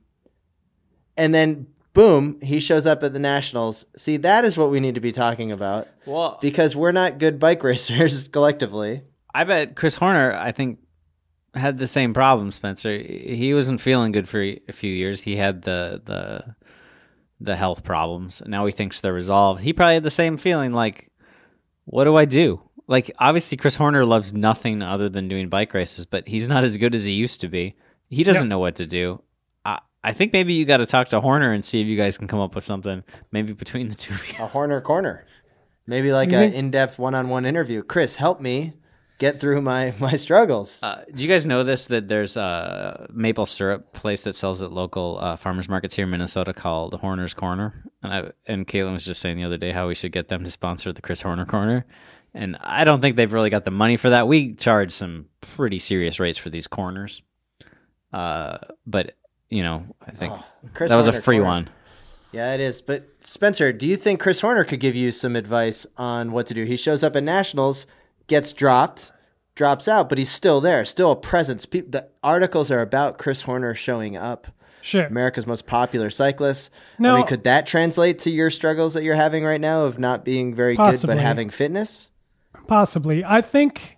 And 1.16 1.34
then, 1.34 1.68
boom, 1.94 2.38
he 2.42 2.60
shows 2.60 2.86
up 2.86 3.02
at 3.04 3.14
the 3.14 3.20
Nationals. 3.20 3.86
See, 3.96 4.18
that 4.18 4.44
is 4.44 4.58
what 4.58 4.72
we 4.72 4.82
need 4.82 4.96
to 4.96 5.02
be 5.02 5.14
talking 5.14 5.54
about 5.54 5.88
Well, 6.06 6.38
because 6.42 6.76
we're 6.76 6.92
not 6.92 7.18
good 7.18 7.40
bike 7.40 7.64
racers 7.64 8.28
collectively. 8.28 9.04
I 9.34 9.46
bet 9.46 9.78
Chris 9.78 9.96
Horner, 9.96 10.34
I 10.34 10.52
think, 10.52 10.80
had 11.54 11.78
the 11.78 11.88
same 11.88 12.14
problem. 12.14 12.52
Spencer, 12.52 12.98
he 12.98 13.54
wasn't 13.54 13.80
feeling 13.80 14.12
good 14.12 14.28
for 14.28 14.42
a 14.42 14.74
few 14.74 14.94
years. 14.94 15.22
He 15.22 15.38
had 15.38 15.62
the 15.62 16.02
the 16.04 16.56
the 17.40 17.56
health 17.56 17.86
problems. 17.86 18.42
Now 18.46 18.66
he 18.66 18.74
thinks 18.74 19.00
they're 19.00 19.14
resolved. 19.14 19.62
He 19.62 19.72
probably 19.72 19.94
had 19.94 20.04
the 20.04 20.10
same 20.10 20.36
feeling. 20.36 20.74
Like, 20.74 21.10
what 21.86 22.04
do 22.04 22.18
I 22.18 22.26
do? 22.26 22.67
Like, 22.88 23.12
obviously, 23.20 23.58
Chris 23.58 23.76
Horner 23.76 24.06
loves 24.06 24.34
nothing 24.34 24.82
other 24.82 25.10
than 25.10 25.28
doing 25.28 25.50
bike 25.50 25.74
races, 25.74 26.06
but 26.06 26.28
he's 26.28 26.48
not 26.48 26.64
as 26.64 26.78
good 26.78 26.96
as 26.96 27.04
he 27.04 27.12
used 27.12 27.42
to 27.42 27.50
be. 27.50 27.76
He 28.10 28.24
doesn't 28.24 28.48
know 28.48 28.60
what 28.60 28.76
to 28.76 28.86
do. 28.86 29.22
I, 29.66 29.80
I 30.04 30.14
think 30.14 30.32
maybe 30.32 30.54
you 30.54 30.64
got 30.64 30.78
to 30.78 30.86
talk 30.86 31.10
to 31.10 31.20
Horner 31.20 31.52
and 31.52 31.66
see 31.66 31.82
if 31.82 31.88
you 31.88 31.98
guys 31.98 32.18
can 32.18 32.28
come 32.28 32.40
up 32.40 32.56
with 32.56 32.64
something. 32.64 33.04
Maybe 33.32 33.52
between 33.52 33.90
the 33.90 33.96
two 33.96 34.14
of 34.14 34.28
you. 34.30 34.36
A 34.40 34.48
Horner 34.48 34.80
corner. 34.80 35.26
Maybe 35.86 36.12
like 36.14 36.32
You 36.32 36.38
an 36.38 36.54
in 36.54 36.72
depth 36.72 36.98
one 36.98 37.16
on 37.16 37.30
one 37.30 37.46
interview. 37.46 37.84
Chris, 37.84 38.16
help 38.16 38.40
me 38.40 38.74
get 39.20 39.40
through 39.40 39.62
my, 39.62 39.94
my 40.00 40.16
struggles. 40.16 40.82
Uh, 40.84 41.04
do 41.14 41.24
you 41.24 41.30
guys 41.30 41.46
know 41.46 41.64
this? 41.64 41.88
That 41.88 42.08
there's 42.08 42.38
a 42.38 43.08
maple 43.12 43.46
syrup 43.46 43.94
place 43.94 44.22
that 44.22 44.38
sells 44.38 44.62
at 44.62 44.72
local 44.72 45.18
uh, 45.20 45.36
farmers 45.36 45.68
markets 45.68 45.96
here 45.96 46.06
in 46.06 46.12
Minnesota 46.12 46.54
called 46.54 46.94
Horner's 46.94 47.34
Corner. 47.34 47.84
And 48.04 48.14
I 48.14 48.32
and 48.46 48.68
Caitlin 48.68 48.94
was 48.94 49.06
just 49.06 49.22
saying 49.22 49.38
the 49.38 49.44
other 49.44 49.58
day 49.58 49.72
how 49.72 49.88
we 49.88 49.96
should 49.96 50.12
get 50.12 50.30
them 50.30 50.44
to 50.44 50.52
sponsor 50.52 50.94
the 50.94 51.02
Chris 51.02 51.22
Horner 51.22 51.46
Corner. 51.46 51.86
And 52.38 52.56
I 52.62 52.84
don't 52.84 53.02
think 53.02 53.16
they've 53.16 53.32
really 53.34 53.50
got 53.50 53.66
the 53.66 53.72
money 53.72 53.98
for 53.98 54.12
that. 54.12 54.28
We 54.28 54.54
charge 54.54 54.92
some 54.92 55.26
pretty 55.42 55.80
serious 55.80 56.20
rates 56.20 56.38
for 56.38 56.50
these 56.52 56.68
corners. 56.68 57.22
Uh, 58.14 58.60
but 58.86 59.16
you 59.50 59.64
know, 59.64 59.86
I 60.06 60.12
think 60.12 60.34
Chris 60.74 60.92
that 60.92 60.98
was 60.98 61.08
a 61.08 61.14
free 61.14 61.38
corner. 61.38 61.50
one. 61.50 61.70
Yeah, 62.32 62.54
it 62.54 62.60
is. 62.60 62.82
But 62.82 63.08
Spencer, 63.22 63.72
do 63.74 63.88
you 63.88 63.96
think 63.96 64.20
Chris 64.20 64.42
Horner 64.42 64.66
could 64.66 64.80
give 64.82 64.96
you 64.96 65.12
some 65.12 65.36
advice 65.36 65.88
on 65.98 66.32
what 66.32 66.46
to 66.48 66.54
do? 66.54 66.64
He 66.66 66.76
shows 66.78 67.04
up 67.04 67.16
at 67.16 67.24
nationals, 67.24 67.88
gets 68.28 68.52
dropped, 68.54 69.12
drops 69.56 69.88
out, 69.88 70.10
but 70.10 70.18
he's 70.18 70.30
still 70.30 70.60
there, 70.62 70.84
still 70.86 71.12
a 71.12 71.16
presence. 71.16 71.66
Pe- 71.66 71.82
the 71.82 72.10
articles 72.22 72.70
are 72.70 72.82
about 72.82 73.18
Chris 73.18 73.44
Horner 73.44 73.74
showing 73.74 74.18
up. 74.18 74.48
Sure. 74.82 75.06
America's 75.06 75.48
most 75.48 75.66
popular 75.68 76.10
cyclist. 76.10 76.70
I 77.00 77.14
mean, 77.14 77.26
could 77.26 77.46
that 77.46 77.66
translate 77.66 78.20
to 78.20 78.30
your 78.30 78.50
struggles 78.52 78.94
that 78.94 79.04
you're 79.04 79.16
having 79.16 79.44
right 79.44 79.60
now 79.60 79.84
of 79.86 79.98
not 79.98 80.24
being 80.24 80.54
very 80.54 80.76
Possibly. 80.76 81.16
good 81.16 81.20
but 81.20 81.26
having 81.26 81.50
fitness? 81.50 82.10
Possibly. 82.68 83.24
I 83.24 83.42
think 83.42 83.98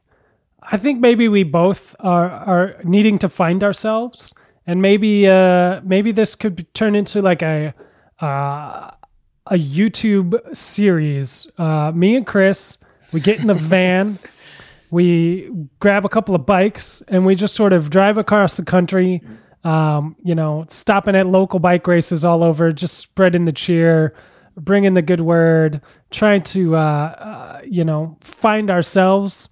I 0.61 0.77
think 0.77 0.99
maybe 0.99 1.27
we 1.27 1.43
both 1.43 1.95
are 1.99 2.29
are 2.29 2.75
needing 2.83 3.19
to 3.19 3.29
find 3.29 3.63
ourselves 3.63 4.33
and 4.67 4.81
maybe 4.81 5.27
uh 5.27 5.81
maybe 5.83 6.11
this 6.11 6.35
could 6.35 6.71
turn 6.73 6.95
into 6.95 7.21
like 7.21 7.41
a 7.41 7.73
uh 8.21 8.91
a 9.47 9.55
YouTube 9.55 10.55
series. 10.55 11.47
Uh 11.57 11.91
me 11.93 12.15
and 12.15 12.25
Chris, 12.27 12.77
we 13.11 13.19
get 13.19 13.39
in 13.39 13.47
the 13.47 13.55
van, 13.55 14.19
we 14.91 15.49
grab 15.79 16.05
a 16.05 16.09
couple 16.09 16.35
of 16.35 16.45
bikes 16.45 17.01
and 17.07 17.25
we 17.25 17.35
just 17.35 17.55
sort 17.55 17.73
of 17.73 17.89
drive 17.89 18.17
across 18.17 18.57
the 18.57 18.65
country 18.65 19.21
um, 19.63 20.15
you 20.23 20.35
know, 20.35 20.65
stopping 20.69 21.15
at 21.15 21.27
local 21.27 21.59
bike 21.59 21.85
races 21.85 22.23
all 22.23 22.43
over, 22.43 22.71
just 22.71 22.97
spreading 22.97 23.45
the 23.45 23.51
cheer, 23.51 24.15
bringing 24.59 24.93
the 24.93 25.01
good 25.01 25.21
word, 25.21 25.81
trying 26.11 26.43
to, 26.43 26.75
uh, 26.75 26.79
uh, 26.79 27.61
you 27.63 27.83
know, 27.83 28.17
find 28.21 28.69
ourselves, 28.69 29.49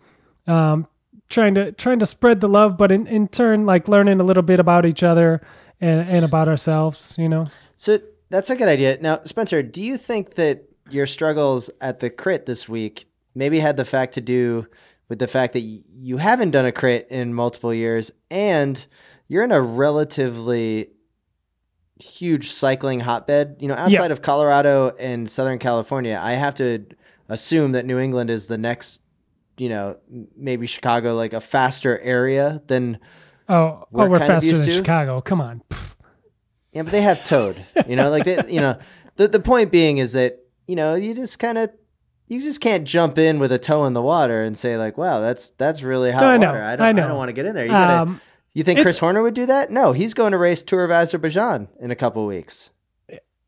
um, 0.48 0.88
trying 1.30 1.56
to 1.56 1.72
trying 1.74 2.00
to 2.00 2.06
spread 2.06 2.40
the 2.42 2.50
love, 2.50 2.78
but 2.78 2.92
in, 2.92 3.08
in 3.08 3.28
turn, 3.28 3.66
like 3.66 3.88
learning 3.88 4.20
a 4.20 4.24
little 4.24 4.44
bit 4.44 4.60
about 4.60 4.86
each 4.86 5.04
other 5.04 5.42
and, 5.82 6.08
and 6.08 6.26
about 6.26 6.48
ourselves. 6.48 7.16
You 7.18 7.30
know, 7.30 7.46
So 7.76 8.00
that's 8.30 8.50
a 8.50 8.56
good 8.56 8.70
idea. 8.70 8.98
Now, 9.02 9.22
Spencer, 9.24 9.64
do 9.64 9.84
you 9.84 9.98
think 9.98 10.36
that 10.36 10.64
your 10.90 11.06
struggles 11.06 11.70
at 11.82 12.00
the 12.00 12.10
crit 12.10 12.46
this 12.46 12.68
week 12.70 13.06
maybe 13.36 13.60
had 13.60 13.78
the 13.78 13.86
fact 13.86 14.14
to 14.16 14.22
do 14.22 14.68
with 15.10 15.20
the 15.20 15.28
fact 15.28 15.54
that 15.54 15.62
you 15.62 16.18
haven't 16.18 16.52
done 16.52 16.66
a 16.66 16.72
crit 16.72 17.08
in 17.10 17.34
multiple 17.34 17.74
years 17.74 18.12
and 18.30 18.88
you're 19.28 19.44
in 19.44 19.52
a 19.52 19.62
relatively 19.62 20.90
huge 22.00 22.50
cycling 22.52 23.00
hotbed? 23.00 23.58
You 23.60 23.68
know, 23.68 23.76
outside 23.76 24.12
of 24.12 24.22
Colorado 24.22 24.90
and 25.00 25.30
Southern 25.30 25.60
California, 25.60 26.20
I 26.22 26.34
have 26.34 26.56
to 26.56 26.86
assume 27.30 27.74
that 27.74 27.86
New 27.86 28.00
England 28.00 28.30
is 28.30 28.48
the 28.48 28.58
next, 28.58 29.02
you 29.58 29.70
know, 29.70 29.98
maybe 30.36 30.68
Chicago, 30.68 31.16
like 31.16 31.34
a 31.34 31.42
faster 31.42 32.00
area 32.00 32.62
than. 32.68 33.00
oh, 33.50 33.86
We're 33.92 34.06
oh, 34.06 34.10
we're 34.10 34.20
faster 34.20 34.54
than 34.56 34.66
to- 34.66 34.72
Chicago. 34.72 35.22
Come 35.22 35.42
on, 35.42 35.62
Yeah, 36.72 36.84
but 36.84 36.92
they 36.92 37.02
have 37.02 37.24
Toad. 37.24 37.66
You 37.88 37.96
know, 37.96 38.10
like 38.10 38.24
they, 38.26 38.40
you 38.48 38.62
know, 38.62 38.78
the 39.16 39.28
the 39.28 39.40
point 39.40 39.72
being 39.72 39.98
is 39.98 40.14
that 40.14 40.40
you 40.68 40.76
know 40.76 40.96
you 40.96 41.14
just 41.14 41.40
kind 41.40 41.58
of 41.58 41.70
you 42.28 42.42
just 42.42 42.60
can't 42.62 42.84
jump 42.86 43.18
in 43.18 43.40
with 43.40 43.52
a 43.54 43.58
toe 43.60 43.86
in 43.86 43.94
the 43.94 44.02
water 44.02 44.44
and 44.44 44.58
say 44.58 44.78
like, 44.78 44.98
wow, 44.98 45.20
that's 45.22 45.52
that's 45.52 45.82
really 45.82 46.12
hot 46.12 46.22
No, 46.22 46.28
I 46.28 46.38
know, 46.38 46.48
water. 46.48 46.64
I 46.64 46.76
don't 46.76 46.86
I 46.86 46.90
I, 46.90 47.08
don't 47.08 47.18
want 47.18 47.30
to 47.30 47.34
get 47.34 47.46
in 47.46 47.56
there. 47.56 47.66
You 47.66 47.72
gotta. 47.72 48.02
Um, 48.04 48.22
you 48.58 48.64
think 48.64 48.80
it's- 48.80 48.86
Chris 48.86 49.00
Horner 49.00 49.22
would 49.22 49.34
do 49.34 49.46
that? 49.46 49.72
No, 49.72 49.92
he's 49.94 50.14
going 50.14 50.32
to 50.32 50.38
race 50.38 50.64
Tour 50.64 50.84
of 50.84 50.92
Azerbaijan 50.92 51.68
in 51.80 51.92
a 51.92 51.96
couple 51.96 52.26
weeks. 52.26 52.72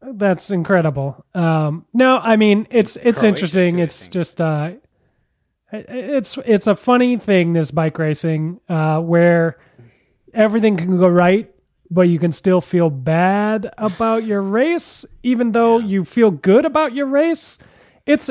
That's 0.02 0.50
incredible. 0.50 1.26
Um, 1.36 1.86
no, 1.94 2.18
I 2.20 2.38
mean 2.38 2.68
it's 2.72 2.96
it's 2.96 3.20
Croatia, 3.20 3.28
interesting. 3.28 3.80
it's 3.80 4.08
just 4.08 4.40
uh, 4.40 4.72
it's 5.72 6.38
it's 6.46 6.68
a 6.68 6.76
funny 6.76 7.18
thing 7.18 7.54
this 7.54 7.72
bike 7.72 7.98
racing 8.00 8.60
uh, 8.70 9.02
where 9.02 9.60
everything 10.34 10.78
can 10.78 10.98
go 10.98 11.08
right, 11.10 11.54
but 11.92 12.04
you 12.04 12.18
can 12.18 12.32
still 12.32 12.62
feel 12.62 12.90
bad 12.90 13.70
about 13.78 14.24
your 14.24 14.42
race, 14.42 15.06
even 15.24 15.52
though 15.52 15.80
you 15.80 16.06
feel 16.06 16.32
good 16.32 16.66
about 16.66 16.94
your 16.94 17.06
race. 17.08 17.58
It's 18.06 18.30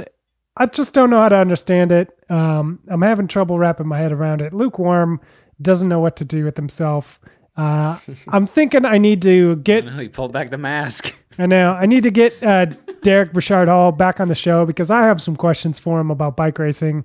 I 0.57 0.67
just 0.67 0.95
don't 0.95 1.11
know 1.11 1.19
how 1.19 1.29
to 1.29 1.37
understand 1.39 1.93
it. 1.93 2.09
Um, 2.31 2.81
I'm 2.89 3.03
having 3.03 3.29
trouble 3.29 3.59
wrapping 3.59 3.87
my 3.87 3.99
head 3.99 4.11
around 4.13 4.41
it. 4.43 4.55
Lukewarm 4.55 5.21
doesn't 5.61 5.89
know 5.89 6.01
what 6.01 6.17
to 6.17 6.25
do 6.25 6.45
with 6.45 6.57
himself. 6.57 7.21
Uh, 7.57 7.99
I'm 8.29 8.47
thinking 8.47 8.85
I 8.85 8.99
need 8.99 9.21
to 9.23 9.57
get 9.57 9.85
No, 9.85 9.99
he 9.99 10.09
pulled 10.09 10.33
back 10.33 10.51
the 10.51 10.59
mask. 10.59 11.15
I 11.39 11.47
know. 11.47 11.73
I 11.73 11.87
need 11.87 12.05
to 12.05 12.11
get 12.11 12.41
uh, 12.43 12.67
Derek 13.03 13.33
Bouchard 13.33 13.69
Hall 13.69 13.91
back 13.93 14.21
on 14.21 14.29
the 14.29 14.35
show 14.35 14.65
because 14.65 14.91
I 14.91 15.03
have 15.03 15.21
some 15.21 15.35
questions 15.37 15.79
for 15.79 16.01
him 16.01 16.11
about 16.11 16.37
bike 16.37 16.59
racing 16.59 17.05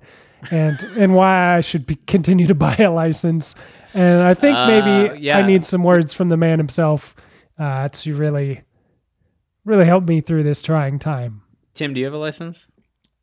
and 0.51 0.81
and 0.97 1.15
why 1.15 1.55
I 1.55 1.61
should 1.61 1.85
be, 1.85 1.95
continue 2.07 2.45
to 2.47 2.55
buy 2.67 2.75
a 2.75 2.91
license. 2.91 3.55
And 3.95 4.21
I 4.23 4.33
think 4.35 4.55
Uh, 4.57 4.67
maybe 4.67 5.19
yeah. 5.21 5.37
I 5.37 5.41
need 5.45 5.65
some 5.65 5.83
words 5.83 6.13
from 6.13 6.29
the 6.29 6.37
man 6.37 6.59
himself 6.59 7.15
uh, 7.59 7.89
to 7.89 8.15
really, 8.15 8.61
really 9.65 9.85
help 9.85 10.07
me 10.07 10.21
through 10.21 10.43
this 10.43 10.61
trying 10.61 10.99
time. 10.99 11.41
Tim, 11.73 11.93
do 11.93 11.99
you 11.99 12.05
have 12.05 12.13
a 12.13 12.17
license? 12.17 12.67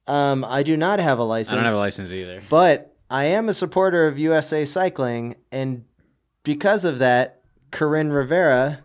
Um, 0.07 0.45
I 0.45 0.63
do 0.65 0.77
not 0.77 0.99
have 0.99 1.19
a 1.19 1.25
license. 1.25 1.53
I 1.53 1.57
don't 1.57 1.65
have 1.67 1.75
a 1.75 1.79
license 1.79 2.13
either. 2.13 2.43
but 2.49 2.90
I 3.11 3.25
am 3.25 3.49
a 3.49 3.55
supporter 3.55 4.07
of 4.07 4.19
USA 4.19 4.65
Cycling, 4.65 5.35
and 5.51 5.85
because 6.45 6.85
of 6.85 6.99
that, 7.01 7.43
Coryn 7.73 8.13
Rivera 8.15 8.81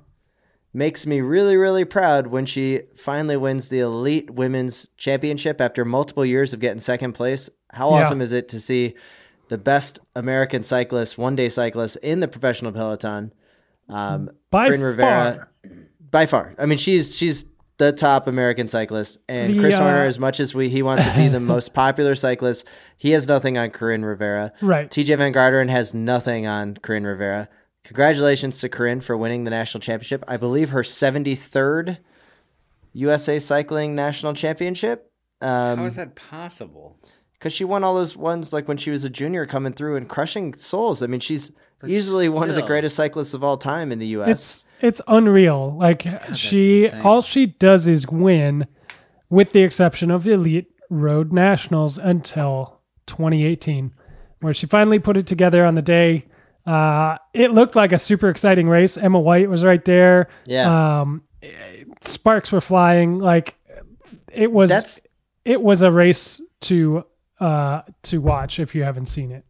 makes 0.73 1.05
me 1.05 1.21
really, 1.21 1.55
really 1.55 1.85
proud 1.85 2.27
when 2.27 2.45
she 2.45 2.81
finally 2.97 3.37
wins 3.37 3.69
the 3.69 3.79
elite 3.79 4.29
women's 4.31 4.89
championship 4.97 5.61
after 5.61 5.85
multiple 5.85 6.25
years 6.25 6.53
of 6.53 6.59
getting 6.59 6.79
second 6.79 7.13
place. 7.13 7.49
How 7.71 7.91
Yeah. 7.91 7.97
awesome 8.03 8.19
is 8.21 8.31
it 8.31 8.49
to 8.49 8.59
see 8.59 8.95
the 9.47 9.57
best 9.57 9.99
American 10.15 10.63
cyclist, 10.63 11.17
one 11.17 11.35
day 11.35 11.47
cyclist 11.47 11.95
in 11.97 12.19
the 12.19 12.27
professional 12.27 12.71
peloton? 12.73 13.31
Um, 13.87 14.31
By 14.49 14.69
Coryn 14.69 14.81
Rivera, 14.81 15.47
far. 15.63 15.77
by 16.11 16.25
far. 16.25 16.55
I 16.57 16.65
mean, 16.65 16.77
she's 16.79 17.15
she's 17.15 17.45
the 17.77 17.91
top 17.91 18.27
American 18.27 18.67
cyclist, 18.67 19.19
and 19.27 19.53
The, 19.53 19.59
Chris 19.59 19.75
uh, 19.75 19.81
Horner, 19.81 20.05
as 20.05 20.17
much 20.17 20.39
as 20.39 20.55
we 20.55 20.69
he 20.69 20.81
wants 20.81 21.05
to 21.05 21.13
be 21.15 21.27
the 21.27 21.39
most 21.39 21.73
popular 21.73 22.15
cyclist, 22.15 22.65
he 22.97 23.11
has 23.11 23.27
nothing 23.27 23.57
on 23.57 23.69
Coryn 23.71 24.03
Rivera. 24.05 24.53
Right. 24.61 24.89
Tejay 24.89 25.17
Van 25.17 25.33
Garderen 25.33 25.69
has 25.69 25.93
nothing 25.93 26.47
on 26.47 26.75
Coryn 26.75 27.05
Rivera. 27.05 27.49
Congratulations 27.83 28.59
to 28.59 28.69
Coryn 28.69 29.01
for 29.03 29.15
winning 29.17 29.43
the 29.43 29.51
national 29.51 29.81
championship. 29.81 30.23
I 30.27 30.37
believe 30.37 30.69
her 30.71 30.81
73rd 30.81 31.97
USA 32.93 33.39
Cycling 33.39 33.93
National 33.93 34.33
Championship. 34.33 35.11
Um, 35.41 35.79
How 35.79 35.85
is 35.85 35.95
that 35.95 36.15
possible? 36.15 36.97
because 37.45 37.53
she 37.53 37.63
won 37.63 37.83
all 37.83 37.93
those 37.93 38.17
ones 38.17 38.53
like 38.53 38.67
when 38.67 38.77
she 38.77 38.89
was 38.89 39.03
a 39.03 39.09
junior 39.09 39.45
coming 39.45 39.71
through 39.73 39.97
and 39.97 40.09
crushing 40.09 40.53
souls. 40.55 41.03
I 41.03 41.07
mean, 41.07 41.19
she's 41.19 41.51
But 41.87 41.91
easily 41.91 42.29
one 42.29 42.49
of 42.49 42.55
the 42.55 42.61
greatest 42.61 42.95
cyclists 42.95 43.33
of 43.33 43.43
all 43.43 43.57
time 43.57 43.91
in 43.91 43.99
the 43.99 44.07
U.S. 44.07 44.29
It's 44.29 44.65
it's 44.81 45.01
unreal. 45.07 45.75
Like 45.77 46.05
she 46.35 46.85
insane. 46.85 47.01
all 47.01 47.21
she 47.21 47.45
does 47.47 47.87
is 47.87 48.07
win, 48.07 48.67
with 49.29 49.51
the 49.51 49.61
exception 49.63 50.11
of 50.11 50.27
Elite 50.27 50.67
Road 50.89 51.31
Nationals 51.33 51.97
until 51.97 52.81
2018, 53.07 53.93
where 54.41 54.53
she 54.53 54.67
finally 54.67 54.99
put 54.99 55.17
it 55.17 55.27
together 55.27 55.65
on 55.65 55.75
the 55.75 55.81
day. 55.81 56.25
Uh, 56.65 57.17
it 57.33 57.51
looked 57.51 57.75
like 57.75 57.91
a 57.91 57.97
super 57.97 58.27
exciting 58.29 58.67
race. 58.67 58.97
Emma 58.97 59.19
White 59.19 59.49
was 59.49 59.63
right 59.63 59.85
there. 59.85 60.29
yeah, 60.45 60.99
Um, 61.01 61.21
sparks 62.01 62.51
were 62.51 62.61
flying. 62.61 63.19
Like 63.19 63.55
it 64.33 64.51
was. 64.51 64.69
that's 64.69 65.01
it 65.43 65.61
was 65.61 65.83
a 65.83 65.91
race 65.91 66.41
to 66.61 67.03
uh 67.39 67.81
to 68.01 68.19
watch 68.19 68.59
if 68.59 68.73
you 68.73 68.83
haven't 68.83 69.05
seen 69.07 69.31
it. 69.31 69.45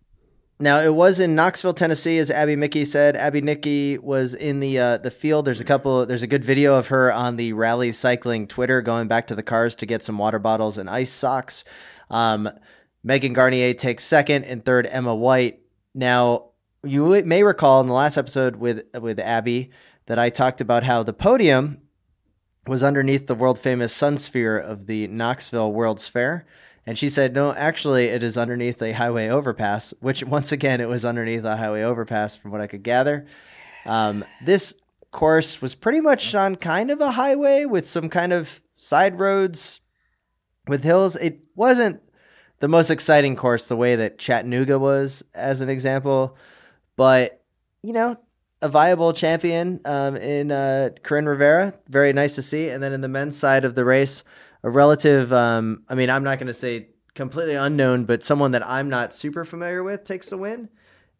Now 0.59 0.79
it 0.79 0.93
was 0.93 1.19
in 1.19 1.35
Knoxville, 1.35 1.73
Tennessee, 1.73 2.17
as 2.17 2.31
Abby 2.31 2.55
Mickey 2.55 2.85
said. 2.85 3.17
Abby 3.17 3.41
Mickey 3.41 3.97
was 3.97 4.33
in 4.33 4.61
the 4.61 4.79
uh, 4.79 4.97
the 4.97 5.11
field. 5.11 5.45
There's 5.45 5.59
a 5.59 5.65
couple. 5.65 6.05
There's 6.05 6.21
a 6.21 6.27
good 6.27 6.45
video 6.45 6.77
of 6.77 6.87
her 6.87 7.11
on 7.11 7.35
the 7.35 7.51
Rally 7.53 7.91
Cycling 7.91 8.47
Twitter 8.47 8.81
going 8.81 9.09
back 9.09 9.27
to 9.27 9.35
the 9.35 9.43
cars 9.43 9.75
to 9.75 9.85
get 9.85 10.01
some 10.01 10.17
water 10.17 10.39
bottles 10.39 10.77
and 10.77 10.89
ice 10.89 11.11
socks. 11.11 11.65
Um, 12.09 12.49
Megan 13.03 13.33
Guarnier 13.33 13.77
takes 13.77 14.05
second, 14.05 14.45
and 14.45 14.63
third 14.63 14.87
Emma 14.87 15.13
White. 15.13 15.59
Now 15.93 16.51
you 16.85 17.21
may 17.25 17.43
recall 17.43 17.81
in 17.81 17.87
the 17.87 17.93
last 17.93 18.17
episode 18.17 18.55
with 18.55 18.85
with 18.99 19.19
Abby 19.19 19.71
that 20.05 20.19
I 20.19 20.29
talked 20.29 20.61
about 20.61 20.83
how 20.83 21.03
the 21.03 21.13
podium 21.13 21.81
was 22.67 22.83
underneath 22.83 23.27
the 23.27 23.35
world 23.35 23.59
famous 23.59 23.93
sun 23.93 24.17
sphere 24.17 24.57
of 24.57 24.85
the 24.85 25.07
Knoxville 25.07 25.73
World's 25.73 26.07
Fair. 26.07 26.45
And 26.87 26.97
she 26.97 27.09
said, 27.09 27.33
no, 27.33 27.51
actually, 27.53 28.05
it 28.05 28.23
is 28.23 28.37
underneath 28.37 28.81
a 28.81 28.91
highway 28.91 29.27
overpass, 29.27 29.93
which 30.01 30.23
once 30.23 30.51
again, 30.51 30.81
it 30.81 30.87
was 30.87 31.03
underneath 31.03 31.43
a 31.43 31.57
highway 31.57 31.81
overpass 31.81 32.35
from 32.35 32.51
what 32.51 32.61
I 32.61 32.67
could 32.67 32.83
gather. 32.83 33.25
Um, 33.85 34.23
this 34.43 34.79
course 35.11 35.61
was 35.61 35.73
pretty 35.75 36.01
much 36.01 36.35
on 36.35 36.55
kind 36.55 36.91
of 36.91 37.01
a 37.01 37.11
highway 37.11 37.65
with 37.65 37.87
some 37.87 38.09
kind 38.09 38.33
of 38.33 38.61
side 38.75 39.17
roads 39.17 39.81
with 40.67 40.83
hills. 40.83 41.15
It 41.15 41.39
wasn't 41.55 42.01
the 42.59 42.67
most 42.67 42.89
exciting 42.89 43.35
course 43.35 43.67
the 43.67 43.75
way 43.75 43.95
that 43.95 44.19
Chattanooga 44.19 44.77
was, 44.77 45.23
as 45.33 45.61
an 45.61 45.69
example, 45.69 46.37
but 46.95 47.41
you 47.81 47.93
know, 47.93 48.17
a 48.61 48.69
viable 48.69 49.13
champion 49.13 49.79
um, 49.85 50.15
in 50.15 50.51
uh, 50.51 50.89
Coryn 51.03 51.27
Rivera. 51.27 51.73
Very 51.87 52.13
nice 52.13 52.35
to 52.35 52.41
see. 52.41 52.69
And 52.69 52.81
then 52.81 52.93
in 52.93 53.01
the 53.01 53.07
men's 53.07 53.37
side 53.37 53.63
of 53.63 53.75
the 53.75 53.85
race, 53.85 54.23
a 54.65 54.69
relative, 54.69 55.31
um, 55.31 55.83
I 55.87 55.93
mean, 55.93 56.09
I'm 56.09 56.23
not 56.23 56.39
going 56.39 56.47
to 56.47 56.53
say 56.53 56.87
completely 57.13 57.53
unknown, 57.53 58.05
but 58.05 58.23
someone 58.23 58.51
that 58.51 58.65
I'm 58.65 58.89
not 58.89 59.13
super 59.13 59.45
familiar 59.45 59.83
with 59.83 60.03
takes 60.03 60.29
the 60.31 60.37
win. 60.37 60.69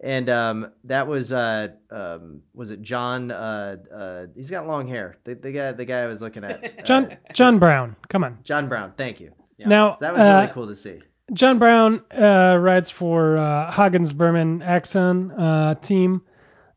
And 0.02 0.30
um, 0.30 0.72
that 0.84 1.08
was 1.08 1.32
uh, 1.32 1.70
um, 1.90 2.42
was 2.54 2.72
it 2.72 2.82
John? 2.82 3.32
Uh, 3.32 3.78
uh, 3.94 4.26
he's 4.36 4.50
got 4.50 4.68
long 4.68 4.88
hair. 4.88 5.18
The, 5.24 5.36
the 5.36 5.52
guy, 5.52 5.72
the 5.72 5.86
guy 5.86 6.02
I 6.02 6.08
was 6.08 6.22
looking 6.22 6.44
at, 6.44 6.64
uh, 6.80 6.84
John 6.84 7.18
John 7.34 7.60
Brown, 7.60 7.96
come 8.10 8.24
on. 8.24 8.40
John 8.44 8.68
Brown. 8.68 8.94
Thank 8.98 9.22
you. 9.22 9.32
Yeah. 9.58 9.70
Now 9.70 9.94
So 9.94 10.06
that 10.06 10.14
was 10.14 10.20
really 10.20 10.32
uh, 10.32 10.54
cool 10.54 10.68
to 10.68 10.76
see. 10.76 11.02
John 11.32 11.60
Brown 11.60 12.04
uh, 12.12 12.58
rides 12.60 12.90
for 12.90 13.38
uh, 13.38 13.72
Hagens 13.72 14.14
Berman 14.14 14.62
Axeon 14.62 15.34
uh, 15.40 15.76
team 15.76 16.24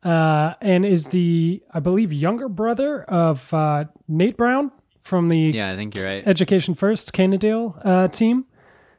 uh, 0.03 0.55
and 0.61 0.87
is 0.87 1.09
the, 1.09 1.63
I 1.73 1.81
believe, 1.81 2.13
younger 2.13 2.49
brother 2.49 3.03
of 3.03 3.53
uh, 3.53 3.87
Nate 4.07 4.37
Brown 4.37 4.71
from 5.09 5.29
the 5.29 5.39
Yeah, 5.39 5.73
I 5.73 5.77
think 5.77 5.95
you're 5.95 6.07
right. 6.07 6.23
Education 6.27 6.75
First 6.75 7.13
Cannondale 7.13 7.77
uh, 7.85 8.07
team. 8.09 8.45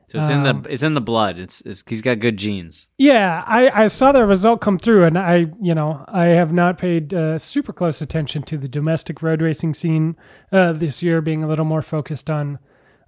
So 0.09 0.19
it's 0.19 0.31
in 0.31 0.43
um, 0.43 0.63
the 0.63 0.73
it's 0.73 0.81
in 0.81 0.95
the 0.95 1.01
blood. 1.01 1.37
It's 1.37 1.61
it's 1.61 1.83
he's 1.87 2.01
got 2.01 2.17
good 2.17 2.35
genes. 2.35 2.89
Yeah, 2.97 3.43
I, 3.45 3.83
I 3.83 3.87
saw 3.87 4.11
the 4.11 4.25
result 4.25 4.59
come 4.59 4.79
through, 4.79 5.03
and 5.05 5.19
I, 5.19 5.45
you 5.61 5.75
know, 5.75 6.03
I 6.07 6.25
have 6.29 6.51
not 6.51 6.79
paid 6.79 7.13
uh, 7.13 7.37
super 7.37 7.71
close 7.71 8.01
attention 8.01 8.41
to 8.43 8.57
the 8.57 8.67
domestic 8.67 9.21
road 9.21 9.43
racing 9.43 9.75
scene 9.75 10.15
uh, 10.51 10.71
this 10.71 11.03
year, 11.03 11.21
being 11.21 11.43
a 11.43 11.47
little 11.47 11.63
more 11.65 11.83
focused 11.83 12.27
on 12.27 12.57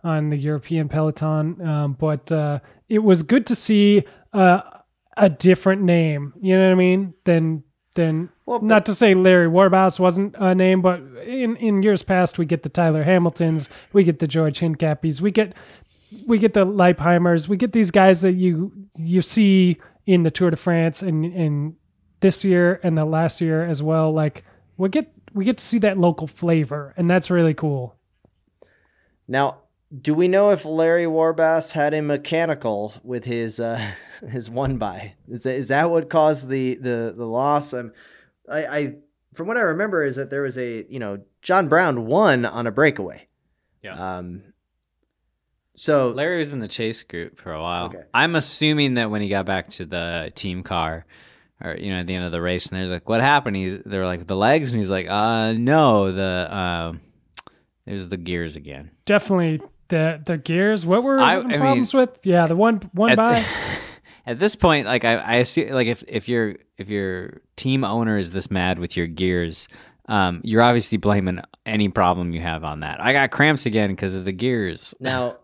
on 0.03 0.29
the 0.29 0.37
European 0.37 0.89
peloton. 0.89 1.59
Um, 1.67 1.93
but 1.93 2.31
uh, 2.31 2.59
it 2.87 2.99
was 2.99 3.23
good 3.23 3.47
to 3.47 3.55
see 3.55 4.03
uh, 4.31 4.61
a 5.17 5.27
different 5.29 5.81
name. 5.81 6.33
You 6.39 6.55
know 6.55 6.65
what 6.65 6.73
I 6.73 6.75
mean? 6.75 7.15
Than 7.23 7.63
than 7.95 8.29
Well, 8.45 8.59
but- 8.59 8.65
not 8.67 8.85
to 8.87 8.95
say 8.95 9.13
Larry 9.13 9.47
Warbasse 9.47 9.99
wasn't 9.99 10.35
a 10.37 10.55
name, 10.55 10.81
but 10.81 10.99
in 11.25 11.55
in 11.57 11.83
years 11.83 12.03
past, 12.03 12.37
we 12.39 12.45
get 12.45 12.63
the 12.63 12.69
Tyler 12.69 13.03
Hamiltons, 13.03 13.69
we 13.93 14.03
get 14.03 14.19
the 14.19 14.27
George 14.27 14.59
Hincapies, 14.59 15.21
we 15.21 15.31
get 15.31 15.53
we 16.27 16.37
get 16.37 16.53
the 16.53 16.65
Leipheimers, 16.65 17.47
we 17.47 17.57
get 17.57 17.71
these 17.71 17.91
guys 17.91 18.21
that 18.21 18.33
you 18.33 18.71
you 18.97 19.21
see 19.21 19.77
in 20.05 20.23
the 20.23 20.31
Tour 20.31 20.49
de 20.51 20.57
France 20.57 21.01
and 21.01 21.25
and 21.25 21.75
this 22.21 22.43
year 22.45 22.79
and 22.83 22.97
the 22.97 23.05
last 23.05 23.41
year 23.41 23.63
as 23.65 23.81
well. 23.83 24.11
Like 24.11 24.43
we 24.77 24.89
get 24.89 25.11
we 25.33 25.45
get 25.45 25.57
to 25.57 25.63
see 25.63 25.79
that 25.79 25.97
local 25.97 26.27
flavor, 26.27 26.93
and 26.97 27.09
that's 27.09 27.29
really 27.29 27.53
cool. 27.53 27.95
Now, 29.27 29.57
do 29.99 30.13
we 30.13 30.27
know 30.27 30.51
if 30.51 30.63
Larry 30.63 31.05
Warbasse 31.05 31.73
had 31.73 31.93
a 31.93 32.01
mechanical 32.01 32.93
with 33.03 33.25
his 33.25 33.59
uh, 33.59 33.91
his 34.27 34.49
one 34.49 34.77
by? 34.77 35.15
Is 35.27 35.43
that, 35.43 35.55
is 35.55 35.67
that 35.67 35.89
what 35.89 36.09
caused 36.09 36.49
the 36.49 36.75
the 36.75 37.13
the 37.15 37.25
loss? 37.25 37.73
Um, 37.73 37.91
I, 38.49 38.65
I 38.65 38.95
from 39.33 39.47
what 39.47 39.57
I 39.57 39.61
remember 39.61 40.03
is 40.03 40.15
that 40.15 40.29
there 40.29 40.43
was 40.43 40.57
a 40.57 40.85
you 40.89 40.99
know 40.99 41.21
John 41.41 41.67
Brown 41.67 42.05
won 42.05 42.45
on 42.45 42.67
a 42.67 42.71
breakaway. 42.71 43.27
Yeah. 43.83 43.93
Um. 44.17 44.43
So 45.75 46.09
Larry 46.09 46.37
was 46.37 46.53
in 46.53 46.59
the 46.59 46.67
chase 46.67 47.01
group 47.03 47.39
for 47.39 47.53
a 47.53 47.61
while. 47.61 47.85
Okay. 47.85 48.03
I'm 48.13 48.35
assuming 48.35 48.95
that 48.95 49.09
when 49.09 49.21
he 49.21 49.29
got 49.29 49.45
back 49.45 49.69
to 49.69 49.85
the 49.85 50.31
team 50.35 50.63
car, 50.63 51.05
or 51.63 51.75
you 51.75 51.91
know, 51.91 52.01
at 52.01 52.07
the 52.07 52.13
end 52.13 52.25
of 52.25 52.31
the 52.31 52.41
race, 52.41 52.67
and 52.67 52.79
they're 52.79 52.87
like, 52.87 53.09
"What 53.09 53.21
happened?" 53.21 53.55
He's 53.55 53.79
they're 53.85 54.05
like, 54.05 54.27
"The 54.27 54.35
legs," 54.35 54.71
and 54.71 54.79
he's 54.79 54.89
like, 54.89 55.09
"Uh, 55.09 55.53
no, 55.53 56.11
the 56.11 56.47
uh, 56.51 56.93
it 57.85 57.93
was 57.93 58.07
the 58.07 58.17
gears 58.17 58.55
again." 58.55 58.91
Definitely 59.05 59.61
the 59.91 60.21
the 60.25 60.37
gears. 60.37 60.85
What 60.85 61.03
were 61.03 61.19
I- 61.19 61.33
having 61.33 61.45
I 61.45 61.49
mean- 61.49 61.59
problems 61.59 61.93
with? 61.93 62.19
Yeah, 62.23 62.47
the 62.47 62.55
one 62.55 62.77
one 62.93 63.11
At, 63.11 63.17
by. 63.17 63.45
at 64.25 64.39
this 64.39 64.55
point, 64.55 64.87
like 64.87 65.05
I, 65.05 65.15
I 65.17 65.33
assume, 65.35 65.69
like 65.69 65.87
if 65.87 66.03
if 66.07 66.27
your 66.27 66.55
if 66.77 66.89
your 66.89 67.41
team 67.55 67.83
owner 67.83 68.17
is 68.17 68.31
this 68.31 68.49
mad 68.49 68.79
with 68.79 68.97
your 68.97 69.05
gears, 69.05 69.67
um, 70.07 70.41
you're 70.43 70.63
obviously 70.63 70.97
blaming 70.97 71.41
any 71.65 71.89
problem 71.89 72.33
you 72.33 72.41
have 72.41 72.63
on 72.63 72.79
that. 72.79 72.99
I 72.99 73.13
got 73.13 73.29
cramps 73.29 73.67
again 73.67 73.91
because 73.91 74.15
of 74.15 74.25
the 74.25 74.31
gears. 74.31 74.95
Now, 74.99 75.37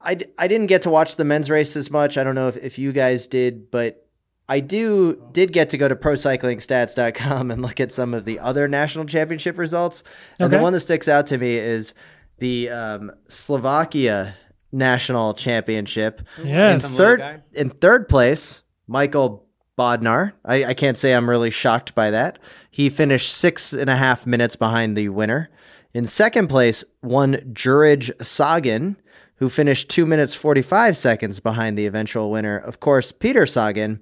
I, 0.00 0.18
I 0.38 0.48
didn't 0.48 0.66
get 0.66 0.82
to 0.82 0.90
watch 0.90 1.16
the 1.16 1.24
men's 1.24 1.50
race 1.50 1.76
as 1.76 1.90
much. 1.90 2.16
I 2.18 2.24
don't 2.24 2.34
know 2.34 2.48
if, 2.48 2.56
if 2.56 2.78
you 2.78 2.92
guys 2.92 3.26
did, 3.26 3.70
but 3.70 4.06
I 4.48 4.60
do 4.60 5.20
did 5.32 5.52
get 5.52 5.70
to 5.70 5.78
go 5.78 5.88
to 5.88 5.96
procyclingstats.com 5.96 7.50
and 7.50 7.62
look 7.62 7.80
at 7.80 7.90
some 7.92 8.14
of 8.14 8.24
the 8.24 8.38
other 8.38 8.68
national 8.68 9.06
championship 9.06 9.58
results. 9.58 10.04
And 10.38 10.52
the 10.52 10.58
one 10.58 10.72
that 10.72 10.80
sticks 10.80 11.08
out 11.08 11.26
to 11.28 11.38
me 11.38 11.56
is 11.56 11.94
the 12.38 12.70
um, 12.70 13.12
Slovakia 13.28 14.34
national 14.72 15.34
championship. 15.34 16.22
In 16.38 16.48
Yes. 16.48 16.82
Some 16.82 16.96
little 16.96 17.16
guy? 17.16 17.32
third 17.32 17.42
in 17.52 17.70
third 17.70 18.08
place, 18.08 18.60
Michael 18.86 19.46
Bodnar. 19.78 20.32
I, 20.44 20.66
I 20.66 20.74
can't 20.74 20.96
say 20.96 21.12
I'm 21.12 21.28
really 21.28 21.50
shocked 21.50 21.94
by 21.94 22.10
that. 22.10 22.38
He 22.70 22.90
finished 22.90 23.32
six 23.32 23.72
and 23.72 23.90
a 23.90 23.96
half 23.96 24.26
minutes 24.26 24.56
behind 24.56 24.96
the 24.96 25.08
winner. 25.08 25.50
In 25.94 26.06
second 26.06 26.48
place, 26.48 26.84
one 27.00 27.36
Juraj 27.52 28.10
Sagan, 28.24 28.96
who 29.36 29.48
finished 29.48 29.88
two 29.88 30.06
minutes 30.06 30.34
45 30.34 30.96
seconds 30.96 31.40
behind 31.40 31.76
the 31.76 31.86
eventual 31.86 32.30
winner, 32.30 32.58
of 32.58 32.80
course, 32.80 33.12
Peter 33.12 33.46
Sagan. 33.46 34.00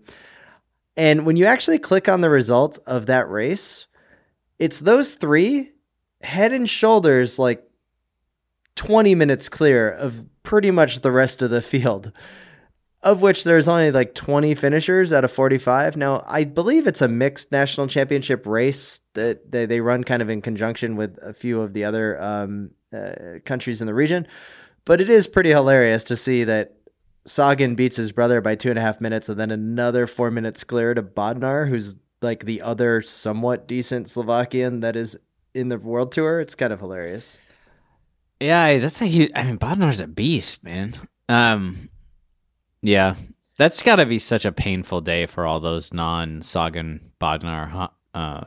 And 0.97 1.27
when 1.27 1.37
you 1.37 1.45
actually 1.47 1.79
click 1.79 2.09
on 2.09 2.21
the 2.21 2.31
results 2.31 2.79
of 2.79 3.07
that 3.07 3.29
race, 3.29 3.87
it's 4.59 4.81
those 4.81 5.15
three 5.15 5.73
head 6.21 6.53
and 6.53 6.69
shoulders 6.69 7.39
like 7.39 7.69
20 8.77 9.15
minutes 9.15 9.49
clear 9.49 9.91
of 9.91 10.25
pretty 10.43 10.71
much 10.71 11.01
the 11.01 11.13
rest 11.13 11.43
of 11.43 11.51
the 11.51 11.63
field. 11.63 12.13
of 13.03 13.21
which 13.21 13.45
there's 13.45 13.69
only 13.69 13.91
like 13.91 14.15
20 14.15 14.55
finishers 14.55 15.13
out 15.13 15.25
of 15.25 15.31
45. 15.31 15.97
Now, 15.97 16.25
I 16.27 16.45
believe 16.45 16.87
it's 16.87 17.03
a 17.03 17.09
mixed 17.09 17.53
national 17.53 17.87
championship 17.87 18.47
race 18.47 19.01
that 19.13 19.53
they, 19.53 19.67
they 19.67 19.81
run 19.81 20.05
kind 20.05 20.23
of 20.23 20.31
in 20.31 20.41
conjunction 20.41 20.97
with 20.97 21.19
a 21.21 21.35
few 21.35 21.61
of 21.61 21.75
the 21.75 21.85
other 21.85 22.21
um, 22.23 22.71
uh, 22.97 23.41
countries 23.45 23.83
in 23.83 23.87
the 23.87 23.93
region. 23.93 24.27
But 24.87 25.03
it 25.03 25.11
is 25.11 25.27
pretty 25.27 25.51
hilarious 25.51 26.03
to 26.05 26.17
see 26.17 26.45
that 26.45 26.77
Sagan 27.27 27.75
beats 27.75 27.97
his 27.97 28.11
brother 28.11 28.41
by 28.41 28.55
two 28.55 28.71
and 28.71 28.79
a 28.79 28.83
half 28.83 29.01
minutes 29.01 29.29
and 29.29 29.39
then 29.39 29.51
another 29.51 30.07
four 30.07 30.31
minutes 30.31 30.65
clear 30.65 30.95
to 30.95 31.03
Bodnar, 31.03 31.69
who's 31.69 31.97
like 32.23 32.45
the 32.45 32.63
other 32.63 33.03
somewhat 33.03 33.69
decent 33.69 34.09
Slovakian 34.09 34.81
that 34.81 34.97
is 34.97 35.19
in 35.55 35.69
the 35.69 35.79
world 35.79 36.11
tour. 36.13 36.41
It's 36.41 36.55
kind 36.55 36.73
of 36.73 36.81
hilarious. 36.81 37.39
Yeah, 38.45 38.79
that's 38.79 39.01
a 39.01 39.07
huge. 39.07 39.33
I 39.35 39.45
mean, 39.45 39.59
Bodnar's 39.59 40.01
a 40.01 40.07
beast, 40.07 40.65
man. 40.65 40.95
Um, 41.31 41.89
yeah, 42.83 43.15
that's 43.57 43.83
got 43.83 43.97
to 43.97 44.07
be 44.07 44.19
such 44.19 44.45
a 44.45 44.53
painful 44.53 45.01
day 45.01 45.25
for 45.25 45.47
all 45.47 45.61
those 45.61 45.95
non-Sagan 45.95 47.13
Bodnar 47.19 47.91
uh, 48.13 48.45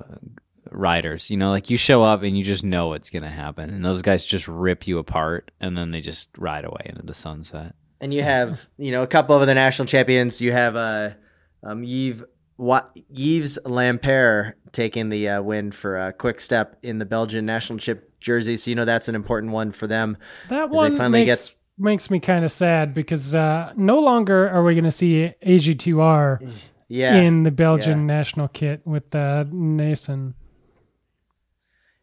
riders. 0.69 1.31
You 1.31 1.37
know, 1.37 1.49
like 1.49 1.71
you 1.71 1.77
show 1.77 2.03
up 2.03 2.21
and 2.21 2.37
you 2.37 2.43
just 2.43 2.63
know 2.63 2.89
what's 2.89 3.09
going 3.09 3.23
to 3.23 3.29
happen, 3.29 3.71
and 3.71 3.83
those 3.83 4.03
guys 4.03 4.23
just 4.23 4.47
rip 4.47 4.85
you 4.87 4.99
apart, 4.99 5.49
and 5.59 5.75
then 5.75 5.89
they 5.89 6.01
just 6.01 6.29
ride 6.37 6.65
away 6.65 6.81
into 6.85 7.01
the 7.01 7.15
sunset. 7.15 7.73
And 7.99 8.13
you 8.13 8.21
have, 8.21 8.67
you 8.77 8.91
know, 8.91 9.01
a 9.01 9.07
couple 9.07 9.35
of 9.35 9.47
the 9.47 9.55
national 9.55 9.87
champions. 9.87 10.39
You 10.39 10.51
have 10.51 10.75
uh, 10.75 11.09
um, 11.63 11.83
Yves 11.83 12.23
Wa- 12.57 12.85
Yves 13.09 13.57
Lampaert 13.65 14.53
taking 14.71 15.09
the 15.09 15.29
uh, 15.29 15.41
win 15.41 15.71
for 15.71 15.97
a 15.99 16.13
quick 16.13 16.39
step 16.39 16.77
in 16.83 16.99
the 16.99 17.05
Belgian 17.05 17.47
national 17.47 17.79
chip 17.79 18.16
jersey. 18.19 18.57
So 18.57 18.69
you 18.71 18.75
know 18.75 18.85
that's 18.85 19.07
an 19.07 19.15
important 19.15 19.51
one 19.53 19.71
for 19.71 19.87
them. 19.87 20.17
That 20.49 20.63
as 20.65 20.69
they 20.69 20.75
one 20.75 20.97
finally 20.97 21.25
makes, 21.25 21.47
get- 21.49 21.55
makes 21.77 22.09
me 22.11 22.19
kind 22.19 22.43
of 22.45 22.51
sad 22.51 22.93
because 22.93 23.35
uh, 23.35 23.73
no 23.75 23.99
longer 23.99 24.49
are 24.49 24.63
we 24.63 24.73
going 24.73 24.83
to 24.83 24.91
see 24.91 25.33
AG2R 25.45 26.53
Yeah. 26.87 27.15
in 27.17 27.43
the 27.43 27.51
Belgian 27.51 27.99
yeah. 27.99 28.05
national 28.17 28.47
kit 28.47 28.81
with 28.85 29.13
uh, 29.15 29.45
Naesen. 29.51 30.33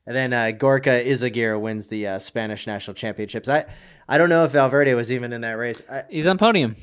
And 0.07 0.14
then 0.14 0.33
uh, 0.35 0.50
Gorka 0.50 0.90
Izagirre 0.90 1.59
wins 1.59 1.88
the 1.88 2.07
uh, 2.07 2.18
Spanish 2.18 2.66
national 2.66 2.94
championships. 2.94 3.48
I 3.48 3.64
I 4.09 4.18
don't 4.18 4.29
know 4.29 4.44
if 4.44 4.53
Valverde 4.53 4.92
was 4.94 5.11
even 5.11 5.33
in 5.33 5.40
that 5.40 5.53
race. 5.53 5.83
I, 5.90 6.03
He's 6.11 6.27
on 6.27 6.37
podium. 6.37 6.77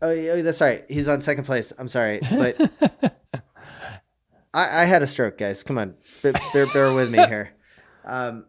oh, 0.00 0.10
yeah, 0.12 0.40
that's 0.42 0.60
right. 0.60 0.84
He's 0.88 1.08
on 1.08 1.20
second 1.20 1.44
place. 1.44 1.72
I'm 1.78 1.88
sorry, 1.88 2.20
but 2.30 2.60
I, 4.54 4.82
I 4.82 4.84
had 4.84 5.02
a 5.02 5.06
stroke, 5.08 5.36
guys. 5.36 5.62
Come 5.64 5.78
on, 5.78 5.94
bear, 6.22 6.32
bear, 6.52 6.66
bear 6.66 6.94
with 6.94 7.10
me 7.10 7.18
here. 7.26 7.50
Um, 8.04 8.44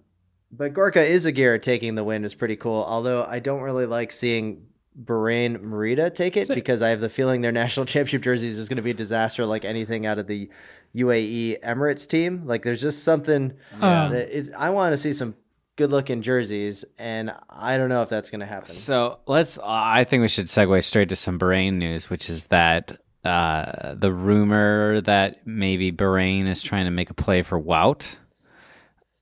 but 0.52 0.74
Gorka 0.74 1.00
Izagirre 1.00 1.62
taking 1.62 1.96
the 1.96 2.04
win 2.04 2.24
is 2.26 2.34
pretty 2.36 2.56
cool. 2.56 2.84
Although 2.88 3.24
I 3.28 3.40
don't 3.40 3.62
really 3.62 3.86
like 3.86 4.12
seeing 4.12 4.66
Bahrain 5.06 5.62
Merida 5.62 6.10
take 6.10 6.36
it 6.36 6.48
So- 6.48 6.56
because 6.56 6.82
I 6.82 6.90
have 6.90 7.00
the 7.00 7.10
feeling 7.10 7.42
their 7.42 7.52
national 7.64 7.86
championship 7.86 8.22
jerseys 8.24 8.58
is 8.60 8.68
going 8.70 8.78
to 8.78 8.82
be 8.84 8.92
a 8.92 8.96
disaster, 8.96 9.46
like 9.46 9.64
anything 9.66 10.06
out 10.06 10.20
of 10.20 10.28
the 10.28 10.50
UAE 10.96 11.62
Emirates 11.64 12.08
team. 12.08 12.44
Like 12.46 12.64
there's 12.64 12.82
just 12.82 13.04
something. 13.04 13.54
Um, 13.76 14.12
that 14.12 14.38
it's, 14.38 14.50
I 14.58 14.70
want 14.72 14.94
to 14.94 14.98
see 14.98 15.14
some 15.14 15.36
good 15.78 15.92
looking 15.92 16.22
jerseys, 16.22 16.84
and 17.00 17.32
I 17.50 17.78
don't 17.78 17.88
know 17.90 18.02
if 18.04 18.10
that's 18.10 18.30
going 18.30 18.42
to 18.42 18.46
happen. 18.46 18.68
So 18.68 19.20
let's. 19.28 19.58
I 19.64 20.04
think 20.04 20.22
we 20.22 20.28
should 20.28 20.46
segue 20.48 20.84
straight 20.84 21.10
to 21.10 21.16
some 21.16 21.40
Bahrain 21.40 21.74
news, 21.76 22.10
which 22.10 22.30
is 22.30 22.46
that 22.48 22.98
uh, 23.24 23.96
the 23.96 24.12
rumor 24.12 25.00
that 25.02 25.48
maybe 25.48 25.92
Bahrain 25.92 26.48
is 26.48 26.62
trying 26.62 26.86
to 26.86 26.92
make 26.92 27.10
a 27.10 27.14
play 27.14 27.42
for 27.42 27.60
Wout. 27.60 28.18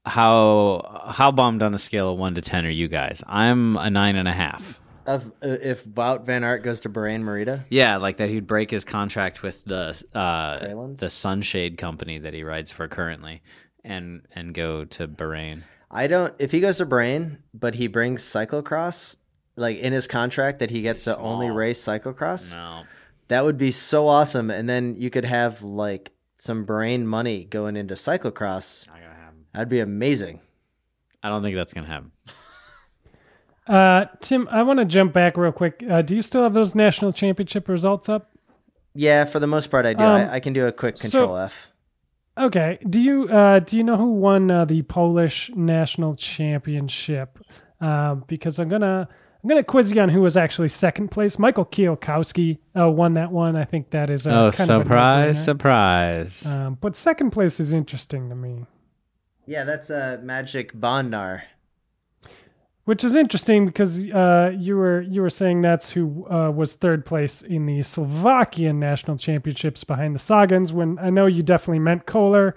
How 0.10 1.12
how 1.14 1.32
bummed 1.32 1.62
on 1.64 1.74
a 1.74 1.80
scale 1.80 2.12
of 2.12 2.18
one 2.20 2.36
to 2.36 2.42
ten 2.42 2.66
are 2.66 2.70
you 2.72 2.88
guys? 2.88 3.24
I'm 3.28 3.78
a 3.78 3.90
nine 3.90 4.16
and 4.16 4.28
a 4.28 4.34
half. 4.34 4.80
Of 5.06 5.28
uh, 5.44 5.58
if 5.62 5.86
Wout 5.86 6.26
Van 6.26 6.44
Aert 6.44 6.64
goes 6.64 6.82
to 6.82 6.90
Bahrain 6.90 7.22
Merida, 7.22 7.66
Yeah, 7.70 7.98
like 7.98 8.18
that 8.18 8.30
he'd 8.30 8.46
break 8.48 8.70
his 8.72 8.84
contract 8.86 9.42
with 9.42 9.64
the 9.66 10.02
uh, 10.14 10.60
Islands? 10.70 11.00
the 11.00 11.10
Sunshade 11.10 11.78
company 11.78 12.20
that 12.20 12.34
he 12.34 12.44
rides 12.44 12.72
for 12.72 12.88
currently, 12.88 13.42
and 13.84 14.22
and 14.36 14.54
go 14.54 14.84
to 14.86 15.08
Bahrain. 15.08 15.64
I 15.92 16.08
don't. 16.08 16.34
If 16.40 16.52
he 16.52 16.60
goes 16.60 16.78
to 16.78 16.86
Bahrain, 16.86 17.38
but 17.54 17.76
he 17.76 17.88
brings 17.88 18.24
cyclocross, 18.24 19.16
like 19.56 19.78
in 19.78 19.94
his 19.94 20.08
contract 20.08 20.60
that 20.60 20.70
he 20.70 20.82
gets 20.82 21.04
to 21.06 21.18
only 21.18 21.50
race 21.50 21.82
cyclocross, 21.84 22.52
No, 22.52 22.84
that 23.30 23.44
would 23.44 23.58
be 23.58 23.72
so 23.72 24.08
awesome. 24.08 24.52
And 24.52 24.70
then 24.70 24.96
you 24.96 25.10
could 25.10 25.26
have 25.26 25.62
like 25.64 26.12
some 26.36 26.66
Bahrain 26.66 27.04
money 27.06 27.46
going 27.46 27.76
into 27.76 27.96
cyclocross. 27.96 28.86
happen. 28.88 29.09
That'd 29.54 29.70
be 29.70 29.80
amazing. 29.80 30.40
I 31.24 31.30
don't 31.30 31.44
think 31.44 31.56
that's 31.56 31.74
gonna 31.74 31.88
happen. 31.88 32.12
Uh, 33.68 34.06
Tim, 34.20 34.48
I 34.50 34.64
want 34.64 34.80
to 34.80 34.86
jump 34.86 35.14
back 35.14 35.38
real 35.38 35.52
quick. 35.52 35.84
Uh, 35.88 36.02
do 36.02 36.16
you 36.16 36.24
still 36.24 36.42
have 36.42 36.54
those 36.54 36.74
national 36.74 37.14
championship 37.14 37.68
results 37.68 38.10
up? 38.10 38.32
Yeah, 38.96 39.26
for 39.26 39.40
the 39.40 39.48
most 39.48 39.68
part, 39.68 39.86
I 39.86 39.94
do. 39.94 40.04
Um, 40.04 40.10
I, 40.22 40.34
I 40.36 40.40
can 40.40 40.54
do 40.54 40.66
a 40.66 40.72
quick 40.72 40.98
so- 40.98 41.10
Control 41.10 41.38
F. 41.38 41.70
Okay. 42.38 42.80
Do 42.90 43.02
you 43.02 43.28
uh, 43.28 43.60
do 43.60 43.76
you 43.76 43.84
know 43.84 43.98
who 43.98 44.14
won 44.14 44.50
uh, 44.50 44.64
the 44.66 44.82
Polish 44.84 45.52
national 45.56 46.16
championship? 46.16 47.38
Um, 47.82 48.24
because 48.28 48.60
I'm 48.60 48.70
gonna 48.70 49.10
I'm 49.44 49.50
gonna 49.50 49.64
quiz 49.64 49.92
you 49.92 50.02
on 50.02 50.10
who 50.10 50.22
was 50.22 50.38
actually 50.38 50.70
second 50.70 51.10
place. 51.10 51.38
Michael 51.38 51.66
Kwiatkowski 51.66 52.60
uh, 52.80 52.90
won 52.90 53.16
that 53.16 53.32
one. 53.32 53.56
I 53.58 53.66
think 53.66 53.92
that 53.92 54.10
is. 54.10 54.26
Uh, 54.26 54.32
oh, 54.32 54.52
kind 54.52 54.70
of 54.70 54.82
a 54.82 54.84
surprise! 54.84 55.44
surprise! 55.44 56.46
Um, 56.46 56.78
but 56.80 56.96
second 56.96 57.32
place 57.32 57.60
is 57.60 57.74
interesting 57.74 58.30
to 58.30 58.36
me, 58.36 58.66
Yeah, 59.50 59.64
that's 59.64 59.90
uh, 59.90 60.20
Maciej 60.24 60.72
Bodnar. 60.74 61.42
which 62.86 63.04
is 63.04 63.16
interesting 63.16 63.66
because 63.66 64.08
uh, 64.12 64.52
you 64.56 64.76
were 64.78 65.02
you 65.02 65.22
were 65.22 65.30
saying 65.32 65.62
that's 65.62 65.90
who 65.90 66.28
uh, 66.30 66.52
was 66.52 66.76
third 66.76 67.04
place 67.04 67.42
in 67.42 67.66
the 67.66 67.82
Slovakian 67.82 68.80
national 68.80 69.18
championships 69.18 69.84
behind 69.84 70.14
the 70.14 70.20
Sagans. 70.20 70.72
When 70.72 71.00
I 71.00 71.10
know 71.10 71.26
you 71.26 71.42
definitely 71.44 71.80
meant 71.80 72.06
Kohler. 72.06 72.56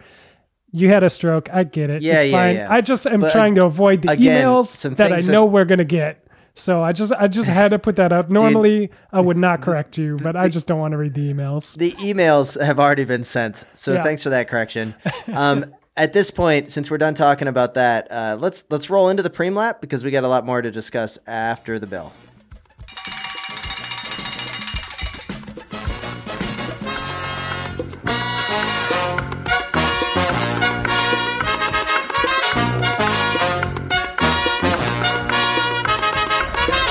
You 0.74 0.88
had 0.88 1.02
a 1.02 1.10
stroke. 1.10 1.48
I 1.52 1.64
get 1.64 1.90
it. 1.90 2.00
Yeah, 2.00 2.20
it's 2.20 2.30
yeah, 2.30 2.36
fine. 2.38 2.56
yeah. 2.56 2.66
I 2.70 2.80
just 2.80 3.06
am 3.06 3.20
But 3.20 3.32
trying 3.32 3.54
to 3.56 3.66
avoid 3.66 4.00
the 4.02 4.12
again, 4.12 4.46
emails 4.46 4.96
that 4.96 5.12
I 5.12 5.18
know 5.32 5.44
we're 5.44 5.66
gonna 5.66 5.84
get. 5.84 6.26
So 6.54 6.82
I 6.82 6.92
just 6.92 7.12
I 7.12 7.28
just 7.28 7.48
had 7.50 7.72
to 7.72 7.78
put 7.78 7.96
that 7.96 8.12
out. 8.12 8.30
Normally 8.40 8.90
I 9.12 9.20
would 9.20 9.36
not 9.36 9.60
correct 9.62 9.96
you, 9.98 10.16
but 10.22 10.34
I 10.36 10.48
just 10.48 10.66
don't 10.66 10.78
want 10.78 10.92
to 10.92 10.98
read 10.98 11.12
the 11.14 11.30
emails. 11.32 11.76
The 11.76 11.92
emails 11.92 12.58
have 12.62 12.78
already 12.80 13.04
been 13.04 13.22
sent, 13.22 13.64
so 13.72 13.92
Yeah. 13.94 14.02
thanks 14.02 14.22
for 14.22 14.30
that 14.30 14.48
correction. 14.48 14.94
Um, 15.32 15.74
at 15.96 16.12
this 16.12 16.30
point, 16.30 16.70
since 16.70 16.90
we're 16.90 16.98
done 16.98 17.14
talking 17.14 17.48
about 17.48 17.74
that, 17.74 18.10
uh, 18.10 18.36
let's 18.40 18.64
let's 18.70 18.88
roll 18.88 19.08
into 19.08 19.22
the 19.22 19.30
preem 19.30 19.54
lap 19.54 19.80
because 19.80 20.04
we 20.04 20.10
got 20.10 20.24
a 20.24 20.28
lot 20.28 20.44
more 20.46 20.62
to 20.62 20.70
discuss 20.70 21.18
after 21.26 21.78
the 21.78 21.86
bill. 21.86 22.12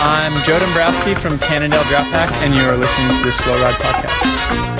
I'm 0.03 0.43
Joe 0.43 0.59
Dombrowski 0.59 1.15
from 1.15 1.37
Cannondale 1.39 1.83
Drapac, 1.83 2.31
and 2.43 2.55
you 2.55 2.61
are 2.63 2.75
listening 2.75 3.17
to 3.17 3.25
the 3.25 3.31
Slow 3.31 3.55
Ride 3.61 3.73
Podcast. 3.75 4.70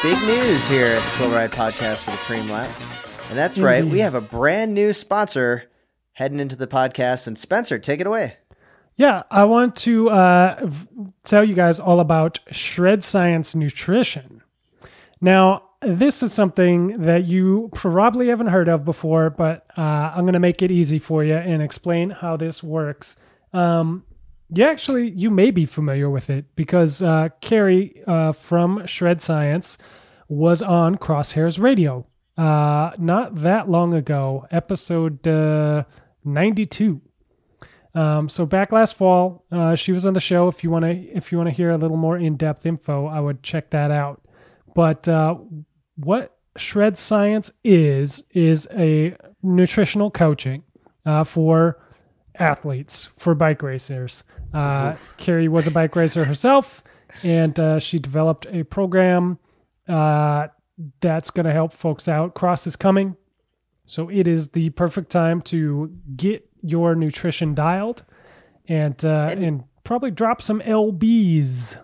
Big 0.00 0.16
news 0.22 0.68
here 0.68 0.86
at 0.86 1.02
the 1.02 1.10
Slow 1.10 1.30
Ride 1.32 1.50
Podcast 1.50 2.04
for 2.04 2.12
the 2.12 2.16
preem 2.18 2.48
lap, 2.48 2.70
and 3.28 3.36
that's 3.36 3.58
right, 3.58 3.84
we 3.84 3.98
have 3.98 4.14
a 4.14 4.20
brand 4.20 4.72
new 4.72 4.92
sponsor 4.92 5.64
heading 6.12 6.38
into 6.38 6.54
the 6.54 6.68
podcast. 6.68 7.26
And 7.26 7.36
Spencer, 7.36 7.80
take 7.80 8.00
it 8.00 8.06
away. 8.06 8.36
Yeah, 8.96 9.24
I 9.28 9.44
want 9.44 9.74
to 9.76 10.08
uh, 10.10 10.60
v- 10.62 11.12
tell 11.24 11.42
you 11.42 11.54
guys 11.54 11.80
all 11.80 11.98
about 11.98 12.38
Shred 12.52 13.02
Science 13.02 13.56
Nutrition. 13.56 14.42
Now, 15.20 15.64
this 15.80 16.22
is 16.22 16.32
something 16.32 17.02
that 17.02 17.24
you 17.24 17.68
probably 17.74 18.28
haven't 18.28 18.48
heard 18.48 18.68
of 18.68 18.84
before, 18.84 19.30
but 19.30 19.66
uh, 19.76 20.12
I'm 20.14 20.22
going 20.22 20.32
to 20.34 20.38
make 20.40 20.62
it 20.62 20.70
easy 20.70 21.00
for 21.00 21.24
you 21.24 21.34
and 21.34 21.60
explain 21.60 22.10
how 22.10 22.36
this 22.36 22.62
works. 22.62 23.16
Um, 23.52 24.04
you 24.50 24.64
actually, 24.64 25.10
you 25.10 25.30
may 25.30 25.50
be 25.50 25.66
familiar 25.66 26.08
with 26.08 26.30
it 26.30 26.46
because 26.56 27.02
uh, 27.02 27.28
Carrie 27.40 28.02
uh, 28.06 28.32
from 28.32 28.86
Shred 28.86 29.20
Science 29.20 29.78
was 30.28 30.62
on 30.62 30.96
Crosshairs 30.96 31.60
Radio 31.60 32.06
uh, 32.38 32.92
not 32.98 33.34
that 33.34 33.68
long 33.68 33.92
ago, 33.92 34.46
episode 34.52 35.26
uh, 35.26 35.82
92. 36.24 37.00
Um, 37.94 38.28
so 38.28 38.46
back 38.46 38.70
last 38.70 38.94
fall, 38.94 39.44
uh, 39.50 39.74
she 39.74 39.90
was 39.90 40.06
on 40.06 40.14
the 40.14 40.20
show. 40.20 40.46
If 40.46 40.62
you 40.62 40.70
want 40.70 40.84
to, 40.84 40.90
if 40.90 41.32
you 41.32 41.38
want 41.38 41.48
to 41.48 41.54
hear 41.54 41.70
a 41.70 41.76
little 41.76 41.96
more 41.96 42.16
in-depth 42.16 42.64
info, 42.64 43.06
I 43.06 43.18
would 43.18 43.42
check 43.42 43.70
that 43.70 43.90
out. 43.90 44.22
But 44.72 45.08
uh, 45.08 45.36
what 45.96 46.38
Shred 46.56 46.96
Science 46.96 47.50
is 47.64 48.22
is 48.30 48.68
a 48.72 49.16
nutritional 49.42 50.12
coaching 50.12 50.62
for 51.24 51.80
athletes, 52.38 53.08
for 53.16 53.34
bike 53.34 53.62
racers. 53.62 54.22
Uh, 54.52 54.94
Carrie 55.18 55.48
was 55.48 55.66
a 55.66 55.70
bike 55.70 55.94
racer 55.96 56.24
herself, 56.24 56.82
and 57.22 57.58
uh, 57.58 57.78
she 57.78 57.98
developed 57.98 58.46
a 58.50 58.64
program 58.64 59.38
uh, 59.88 60.48
that's 61.00 61.30
going 61.30 61.46
to 61.46 61.52
help 61.52 61.72
folks 61.72 62.08
out. 62.08 62.34
Cross 62.34 62.66
is 62.66 62.76
coming, 62.76 63.16
so 63.84 64.08
it 64.08 64.26
is 64.28 64.50
the 64.50 64.70
perfect 64.70 65.10
time 65.10 65.40
to 65.42 65.94
get 66.16 66.48
your 66.62 66.94
nutrition 66.94 67.54
dialed 67.54 68.04
and 68.66 69.04
uh, 69.04 69.34
and, 69.36 69.64
probably 69.84 70.10
drop 70.10 70.42
some 70.42 70.60
lbs 70.60 71.78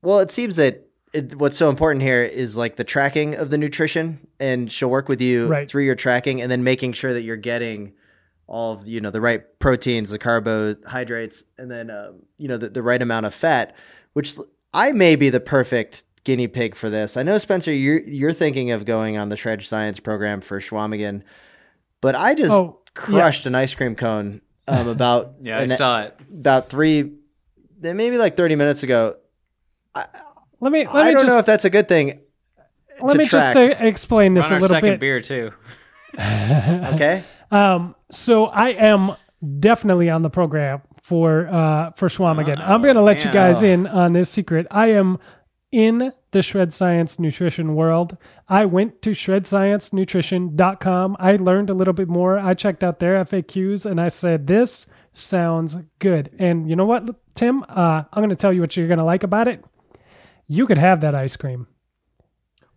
Well, 0.00 0.20
it 0.20 0.30
seems 0.30 0.56
that 0.56 0.86
it, 1.12 1.36
what's 1.36 1.58
so 1.58 1.68
important 1.68 2.00
here 2.02 2.22
is 2.22 2.56
like 2.56 2.76
the 2.76 2.84
tracking 2.84 3.34
of 3.34 3.50
the 3.50 3.58
nutrition, 3.58 4.26
and 4.40 4.72
she'll 4.72 4.88
work 4.88 5.10
with 5.10 5.20
you 5.20 5.46
Right. 5.46 5.68
through 5.68 5.84
your 5.84 5.94
tracking, 5.94 6.40
and 6.40 6.50
then 6.50 6.64
making 6.64 6.94
sure 6.94 7.12
that 7.12 7.20
you're 7.20 7.36
getting 7.36 7.92
all 8.52 8.74
of 8.74 8.86
you 8.86 9.00
know 9.00 9.10
the 9.10 9.20
right 9.20 9.42
proteins, 9.58 10.10
the 10.10 10.18
carbohydrates, 10.18 11.44
and 11.56 11.70
then 11.70 11.90
um, 11.90 12.20
you 12.38 12.48
know 12.48 12.58
the, 12.58 12.68
the 12.68 12.82
right 12.82 13.00
amount 13.00 13.24
of 13.26 13.34
fat. 13.34 13.74
Which 14.12 14.36
I 14.74 14.92
may 14.92 15.16
be 15.16 15.30
the 15.30 15.40
perfect 15.40 16.04
guinea 16.24 16.48
pig 16.48 16.74
for 16.74 16.90
this. 16.90 17.16
I 17.16 17.22
know 17.22 17.38
Spencer, 17.38 17.72
you're 17.72 18.00
you're 18.02 18.32
thinking 18.34 18.70
of 18.70 18.84
going 18.84 19.16
on 19.16 19.30
the 19.30 19.36
Shred 19.36 19.62
Science 19.62 20.00
program 20.00 20.42
for 20.42 20.60
Chequamegon, 20.60 21.22
but 22.02 22.14
I 22.14 22.34
just 22.34 22.52
Oh, 22.52 22.80
yeah. 22.86 22.90
crushed 22.94 23.46
an 23.46 23.54
ice 23.54 23.74
cream 23.74 23.94
cone 23.96 24.42
um, 24.68 24.86
about 24.96 25.34
Yeah, 25.40 25.58
I 25.60 25.66
saw 25.66 26.02
it. 26.02 26.16
about 26.30 26.68
three, 26.68 27.10
maybe 27.80 28.18
like 28.18 28.36
thirty 28.36 28.54
minutes 28.54 28.82
ago. 28.82 29.16
let 30.60 30.72
me 30.72 30.84
let 30.86 30.94
I 30.94 31.04
me 31.08 31.12
don't 31.14 31.22
just 31.22 31.26
know 31.26 31.38
if 31.38 31.46
that's 31.46 31.64
a 31.64 31.70
good 31.70 31.88
thing. 31.88 32.20
let 33.00 33.12
to 33.14 33.18
me 33.18 33.24
just 33.24 33.56
uh, 33.56 33.60
explain 33.80 34.34
this 34.34 34.46
on 34.46 34.52
a 34.52 34.54
our 34.56 34.60
little 34.60 34.74
second 34.76 34.90
bit 34.90 35.00
beer 35.00 35.20
too. 35.22 35.52
Okay. 36.20 37.24
Um, 37.52 37.94
so 38.10 38.46
I 38.46 38.70
am 38.70 39.14
definitely 39.60 40.08
on 40.10 40.22
the 40.22 40.30
program 40.30 40.82
for 41.02 41.46
uh 41.48 41.90
for 41.92 42.08
Chequamegon. 42.08 42.58
I'm 42.60 42.80
going 42.82 42.94
to 42.94 43.02
let 43.02 43.24
you 43.24 43.32
guys 43.32 43.62
in 43.62 43.86
on 43.86 44.12
this 44.12 44.30
secret. 44.30 44.66
I 44.70 44.88
am 44.92 45.18
in 45.70 46.12
the 46.32 46.42
Shred 46.42 46.72
Science 46.72 47.18
nutrition 47.18 47.74
world. 47.74 48.16
I 48.48 48.64
went 48.66 49.02
to 49.02 49.10
shredsciencenutrition.com. 49.10 51.16
I 51.18 51.36
learned 51.36 51.70
a 51.70 51.74
little 51.74 51.94
bit 51.94 52.08
more. 52.08 52.38
I 52.38 52.54
checked 52.54 52.84
out 52.84 52.98
their 53.00 53.22
FAQs 53.24 53.84
and 53.90 54.00
I 54.00 54.08
said 54.08 54.46
this 54.46 54.86
sounds 55.12 55.76
good. 55.98 56.30
And 56.38 56.68
you 56.68 56.76
know 56.76 56.86
what, 56.86 57.08
Tim? 57.34 57.64
Uh, 57.68 58.04
I'm 58.12 58.20
going 58.20 58.30
to 58.30 58.36
tell 58.36 58.52
you 58.52 58.60
what 58.60 58.76
you're 58.76 58.88
going 58.88 58.98
to 58.98 59.04
like 59.04 59.22
about 59.24 59.48
it. 59.48 59.64
You 60.46 60.66
could 60.66 60.78
have 60.78 61.00
that 61.02 61.14
ice 61.14 61.36
cream. 61.36 61.66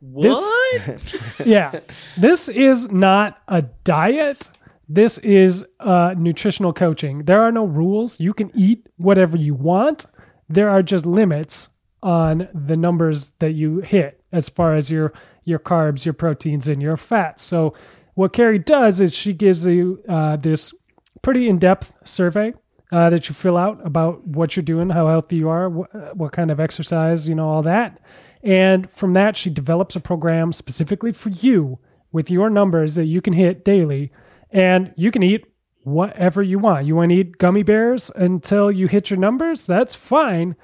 This- 0.02 1.08
yeah. 1.46 1.80
This 2.18 2.50
is 2.50 2.92
not 2.92 3.42
a 3.48 3.62
diet. 3.84 4.50
This 4.88 5.18
is 5.20 5.66
uh, 5.80 6.14
nutritional 6.18 6.74
coaching. 6.74 7.26
There 7.26 7.42
are 7.42 7.52
no 7.52 7.66
rules. 7.66 8.20
You 8.20 8.34
can 8.34 8.52
eat 8.54 8.88
whatever 8.98 9.38
you 9.38 9.54
want. 9.54 10.06
There 10.48 10.70
are 10.70 10.84
just 10.84 11.06
limits 11.06 11.70
on 12.04 12.48
the 12.54 12.78
numbers 12.78 13.32
that 13.40 13.54
you 13.54 13.80
hit 13.80 14.22
as 14.32 14.48
far 14.50 14.76
as 14.76 14.92
your 14.92 15.14
your 15.44 15.60
carbs, 15.60 16.06
your 16.06 16.14
proteins, 16.14 16.68
and 16.68 16.82
your 16.82 16.98
fats. 16.98 17.44
So 17.44 17.74
what 18.16 18.34
Carrie 18.34 18.60
does 18.60 19.02
is 19.02 19.14
she 19.14 19.34
gives 19.34 19.66
you 19.68 20.04
uh, 20.10 20.38
this 20.38 20.74
pretty 21.22 21.48
in-depth 21.48 21.96
survey 22.04 22.54
uh, 22.92 23.10
that 23.12 23.30
you 23.30 23.36
fill 23.36 23.58
out 23.58 23.86
about 23.86 24.26
what 24.26 24.56
you're 24.56 24.64
doing, 24.64 24.90
how 24.90 25.08
healthy 25.08 25.36
you 25.36 25.50
are, 25.50 25.70
wh- 25.70 26.16
what 26.18 26.32
kind 26.32 26.50
of 26.50 26.60
exercise, 26.60 27.30
you 27.30 27.36
know, 27.36 27.48
all 27.48 27.62
that. 27.62 28.00
And 28.42 28.90
from 28.90 29.14
that, 29.14 29.38
she 29.38 29.50
develops 29.50 29.96
a 29.96 30.00
program 30.00 30.52
specifically 30.52 31.12
for 31.12 31.30
you 31.30 31.80
with 32.12 32.32
your 32.32 32.50
numbers 32.50 32.96
that 32.96 33.06
you 33.06 33.22
can 33.22 33.34
hit 33.34 33.66
daily. 33.66 34.12
And 34.56 34.94
you 34.96 35.12
can 35.12 35.22
eat 35.22 35.46
whatever 35.84 36.42
you 36.42 36.60
want. 36.60 36.86
You 36.86 36.96
want 36.96 37.12
to 37.12 37.16
eat 37.18 37.38
gummy 37.38 37.62
bears 37.62 38.10
until 38.16 38.72
you 38.72 38.88
hit 38.88 39.10
your 39.10 39.20
numbers? 39.20 39.68
That's 39.68 39.94
fine. 39.94 40.56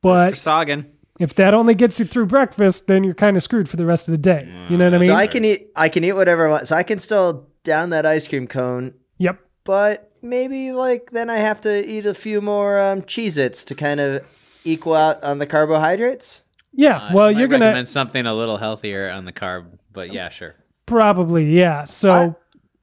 But 0.00 0.38
Sagan. 0.38 0.90
if 1.20 1.34
that 1.34 1.52
only 1.52 1.74
gets 1.74 1.98
you 1.98 2.06
through 2.06 2.26
breakfast, 2.26 2.86
then 2.86 3.04
you're 3.04 3.14
kind 3.14 3.36
of 3.36 3.42
screwed 3.42 3.68
for 3.68 3.76
the 3.76 3.84
rest 3.84 4.08
of 4.08 4.12
the 4.12 4.18
day. 4.18 4.48
You 4.70 4.78
know 4.78 4.86
what 4.86 4.94
I 4.94 4.98
mean? 4.98 5.10
So 5.10 5.14
I 5.14 5.26
can 5.26 5.44
eat. 5.44 5.68
I 5.76 5.90
can 5.90 6.02
eat 6.02 6.14
whatever 6.14 6.48
I 6.48 6.50
want. 6.50 6.68
So 6.68 6.74
I 6.74 6.82
can 6.82 6.98
still 6.98 7.46
down 7.62 7.90
that 7.90 8.06
ice 8.06 8.26
cream 8.26 8.46
cone, 8.46 8.94
yep. 9.18 9.38
but 9.64 10.12
maybe 10.22 10.72
like 10.72 11.10
then 11.10 11.28
I 11.28 11.38
have 11.38 11.60
to 11.62 11.86
eat 11.86 12.06
a 12.06 12.14
few 12.14 12.40
more 12.40 12.80
um, 12.80 13.02
Cheez-Its 13.02 13.64
to 13.64 13.74
kind 13.74 14.00
of 14.00 14.60
equal 14.64 14.94
out 14.94 15.22
on 15.22 15.40
the 15.40 15.46
carbohydrates. 15.46 16.42
Yeah. 16.72 16.96
Uh, 16.96 17.10
well, 17.12 17.30
you're 17.30 17.48
going 17.48 17.60
to 17.60 17.66
recommend 17.66 17.88
something 17.88 18.24
a 18.24 18.34
little 18.34 18.56
healthier 18.56 19.10
on 19.10 19.24
the 19.24 19.32
carb, 19.32 19.78
but 19.92 20.12
yeah, 20.12 20.28
sure. 20.28 20.54
Probably, 20.86 21.52
yeah. 21.52 21.84
So 21.84 22.36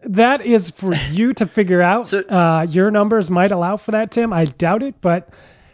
that 0.05 0.45
is 0.45 0.69
for 0.69 0.93
you 1.11 1.33
to 1.33 1.45
figure 1.45 1.81
out. 1.91 2.05
So- 2.07 2.19
uh, 2.21 2.65
your 2.69 2.91
numbers 2.91 3.29
might 3.31 3.51
allow 3.51 3.77
for 3.77 3.91
that, 3.91 4.11
Tim. 4.11 4.31
I 4.33 4.45
doubt 4.45 4.83
it, 4.83 4.95
but 5.01 5.29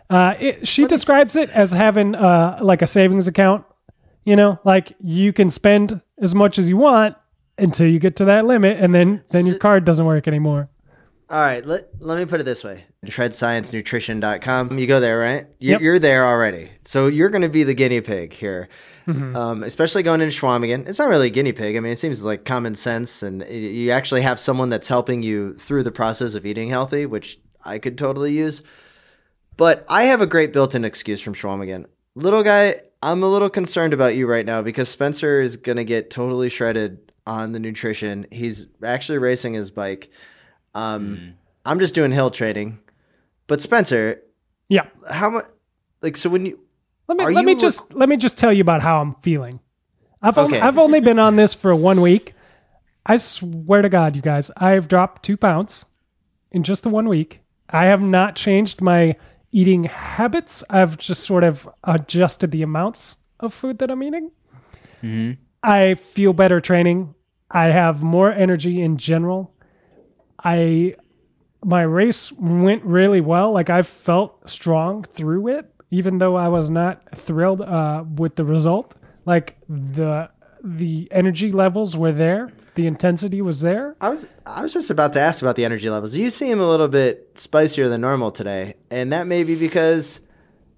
uh, 0.09 0.33
it, 0.39 0.67
she 0.67 0.85
describes 0.85 1.35
it 1.35 1.49
as 1.51 1.71
having 1.71 2.15
uh, 2.15 2.59
like 2.61 2.81
a 2.81 2.87
savings 2.87 3.27
account. 3.27 3.65
You 4.25 4.35
know, 4.35 4.59
like 4.63 4.93
you 5.01 5.33
can 5.33 5.49
spend 5.49 6.01
as 6.21 6.35
much 6.35 6.57
as 6.59 6.69
you 6.69 6.77
want 6.77 7.15
until 7.57 7.87
you 7.87 7.99
get 7.99 8.15
to 8.17 8.25
that 8.25 8.45
limit, 8.45 8.77
and 8.79 8.93
then 8.93 9.23
then 9.31 9.45
your 9.45 9.57
card 9.57 9.85
doesn't 9.85 10.05
work 10.05 10.27
anymore. 10.27 10.69
All 11.31 11.39
right, 11.41 11.63
let, 11.63 11.89
let 11.99 12.17
me 12.17 12.25
put 12.25 12.39
it 12.39 12.43
this 12.43 12.63
way. 12.63 12.85
ShredScienceNutrition.com. 13.05 14.77
You 14.79 14.87
go 14.87 14.99
there, 14.99 15.19
right? 15.19 15.45
You're, 15.59 15.73
Yep. 15.73 15.81
you're 15.81 15.99
there 15.99 16.25
already. 16.25 16.71
So 16.85 17.05
you're 17.07 17.29
going 17.29 17.43
to 17.43 17.49
be 17.49 17.63
the 17.63 17.73
guinea 17.75 18.01
pig 18.01 18.33
here, 18.33 18.67
um, 19.35 19.63
especially 19.63 20.03
going 20.03 20.21
into 20.21 20.35
Chequamegon. 20.39 20.87
It's 20.87 20.99
not 20.99 21.09
really 21.09 21.27
a 21.27 21.31
guinea 21.31 21.51
pig. 21.53 21.75
I 21.75 21.79
mean, 21.79 21.91
it 21.93 21.97
seems 21.97 22.23
like 22.23 22.45
common 22.45 22.75
sense, 22.75 23.23
and 23.23 23.41
y- 23.41 23.47
you 23.49 23.91
actually 23.91 24.21
have 24.21 24.39
someone 24.39 24.69
that's 24.69 24.87
helping 24.87 25.23
you 25.23 25.55
through 25.55 25.83
the 25.83 25.91
process 25.91 26.35
of 26.35 26.45
eating 26.45 26.69
healthy, 26.69 27.05
which 27.05 27.39
I 27.65 27.79
could 27.79 27.97
totally 27.97 28.31
use. 28.33 28.61
But 29.57 29.85
I 29.89 30.03
have 30.03 30.21
a 30.21 30.27
great 30.27 30.53
built-in 30.53 30.85
excuse 30.85 31.19
from 31.21 31.33
Chequamegon. 31.33 31.85
Little 32.15 32.43
guy, 32.43 32.81
I'm 33.03 33.23
a 33.23 33.27
little 33.27 33.49
concerned 33.49 33.93
about 33.93 34.15
you 34.15 34.27
right 34.27 34.45
now 34.45 34.61
because 34.61 34.89
Spencer 34.89 35.41
is 35.41 35.57
going 35.57 35.77
to 35.77 35.83
get 35.83 36.09
totally 36.09 36.49
shredded 36.49 37.11
on 37.27 37.51
the 37.51 37.59
nutrition. 37.59 38.25
He's 38.31 38.67
actually 38.83 39.17
racing 39.17 39.53
his 39.53 39.69
bike. 39.71 40.09
Um, 40.75 41.33
I'm 41.65 41.79
just 41.79 41.93
doing 41.95 42.11
hill 42.11 42.31
training. 42.31 42.79
But 43.47 43.61
Spencer, 43.61 44.21
Yeah. 44.69 44.85
how 45.09 45.29
much? 45.29 45.45
Like, 46.01 46.15
so 46.17 46.29
when 46.29 46.45
you 46.45 46.59
Let 47.09 47.17
me 47.17 47.23
Are 47.25 47.33
let 47.33 47.43
me 47.43 47.53
rec- 47.53 47.59
just 47.61 47.95
let 47.95 48.07
me 48.07 48.17
just 48.17 48.37
tell 48.37 48.53
you 48.53 48.61
about 48.61 48.83
how 48.83 49.01
I'm 49.01 49.15
feeling. 49.15 49.59
I've 50.21 50.37
only, 50.37 50.57
Okay. 50.57 50.67
I've 50.67 50.77
only 50.77 50.99
been 50.99 51.17
on 51.17 51.37
this 51.37 51.55
for 51.55 51.75
one 51.75 52.01
week. 52.01 52.33
I 53.03 53.15
swear 53.15 53.81
to 53.81 53.89
God, 53.89 54.15
you 54.15 54.21
guys, 54.21 54.51
I've 54.57 54.87
dropped 54.87 55.23
two 55.23 55.35
pounds 55.35 55.85
in 56.51 56.61
just 56.61 56.83
the 56.83 56.89
one 56.89 57.09
week. 57.09 57.41
I 57.67 57.85
have 57.85 58.01
not 58.01 58.35
changed 58.35 58.79
my 58.79 59.15
eating 59.51 59.85
habits. 59.85 60.63
I've 60.69 60.97
just 60.99 61.23
sort 61.23 61.43
of 61.43 61.67
adjusted 61.83 62.51
the 62.51 62.61
amounts 62.61 63.17
of 63.39 63.55
food 63.55 63.79
that 63.79 63.89
I'm 63.89 64.03
eating. 64.03 64.29
Mm-hmm. 65.01 65.41
I 65.63 65.95
feel 65.95 66.33
better 66.33 66.61
training. 66.61 67.15
I 67.49 67.65
have 67.65 68.03
more 68.03 68.31
energy 68.31 68.81
in 68.83 68.97
general. 68.97 69.51
I 70.43 70.95
my 71.65 71.81
race 71.81 72.31
went 72.33 72.83
really 72.83 73.19
well. 73.21 73.51
Like 73.51 73.71
I 73.71 73.81
felt 73.81 74.47
strong 74.47 75.03
through 75.03 75.47
it, 75.47 75.73
even 75.91 76.17
though 76.17 76.35
I 76.35 76.47
was 76.47 76.69
not 76.69 77.17
thrilled 77.17 77.61
uh, 77.61 78.03
with 78.15 78.35
the 78.35 78.45
result. 78.45 78.95
Like 79.25 79.57
the 79.67 80.29
the 80.63 81.07
energy 81.11 81.51
levels 81.51 81.95
were 81.95 82.11
there, 82.11 82.49
the 82.75 82.85
intensity 82.87 83.41
was 83.41 83.61
there. 83.61 83.95
I 84.01 84.09
was 84.09 84.27
I 84.45 84.61
was 84.61 84.73
just 84.73 84.89
about 84.89 85.13
to 85.13 85.19
ask 85.19 85.41
about 85.41 85.55
the 85.55 85.65
energy 85.65 85.89
levels. 85.89 86.15
You 86.15 86.29
seem 86.29 86.59
a 86.59 86.67
little 86.67 86.87
bit 86.87 87.31
spicier 87.35 87.89
than 87.89 88.01
normal 88.01 88.31
today, 88.31 88.75
and 88.89 89.13
that 89.13 89.27
may 89.27 89.43
be 89.43 89.55
because 89.55 90.19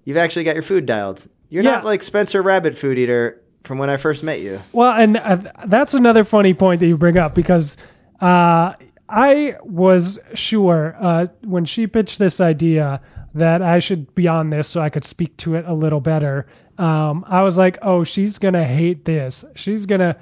you've 0.04 0.16
actually 0.16 0.44
got 0.44 0.54
your 0.54 0.62
food 0.62 0.86
dialed. 0.86 1.26
You're 1.48 1.62
not 1.62 1.84
like 1.84 2.02
Spencer 2.02 2.40
Rabbit 2.42 2.74
food 2.74 2.98
eater 2.98 3.42
from 3.64 3.78
when 3.78 3.90
I 3.90 3.98
first 3.98 4.22
met 4.22 4.40
you. 4.40 4.58
Well, 4.72 4.92
and 4.92 5.18
uh, 5.18 5.36
that's 5.66 5.92
another 5.92 6.24
funny 6.24 6.54
point 6.54 6.80
that 6.80 6.86
you 6.86 6.96
bring 6.96 7.18
up 7.18 7.34
because 7.34 7.76
uh, 8.20 8.72
I 9.08 9.54
was 9.62 10.18
sure 10.34 10.96
uh, 10.98 11.26
when 11.44 11.66
she 11.66 11.86
pitched 11.86 12.18
this 12.18 12.40
idea 12.40 13.02
that 13.34 13.62
I 13.62 13.78
should 13.78 14.14
be 14.14 14.28
on 14.28 14.50
this 14.50 14.68
so 14.68 14.80
I 14.80 14.90
could 14.90 15.04
speak 15.04 15.36
to 15.38 15.54
it 15.54 15.64
a 15.66 15.74
little 15.74 16.00
better. 16.00 16.46
Um, 16.78 17.24
I 17.28 17.42
was 17.42 17.58
like, 17.58 17.78
oh, 17.82 18.04
she's 18.04 18.38
gonna 18.38 18.64
hate 18.64 19.04
this. 19.04 19.44
She's 19.54 19.86
gonna. 19.86 20.16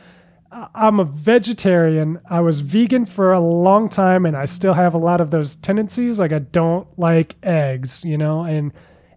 I- 0.52 0.68
I'm 0.74 0.98
a 1.00 1.04
vegetarian. 1.04 2.20
I 2.28 2.40
was 2.40 2.60
vegan 2.60 3.06
for 3.06 3.32
a 3.32 3.40
long 3.40 3.88
time, 3.88 4.26
and 4.26 4.36
I 4.36 4.44
still 4.44 4.74
have 4.74 4.94
a 4.94 4.98
lot 4.98 5.20
of 5.20 5.30
those 5.30 5.54
tendencies. 5.56 6.18
Like 6.20 6.32
I 6.32 6.40
don't 6.40 6.86
like 6.98 7.36
eggs, 7.42 8.04
you 8.04 8.18
know, 8.18 8.42
and 8.44 8.72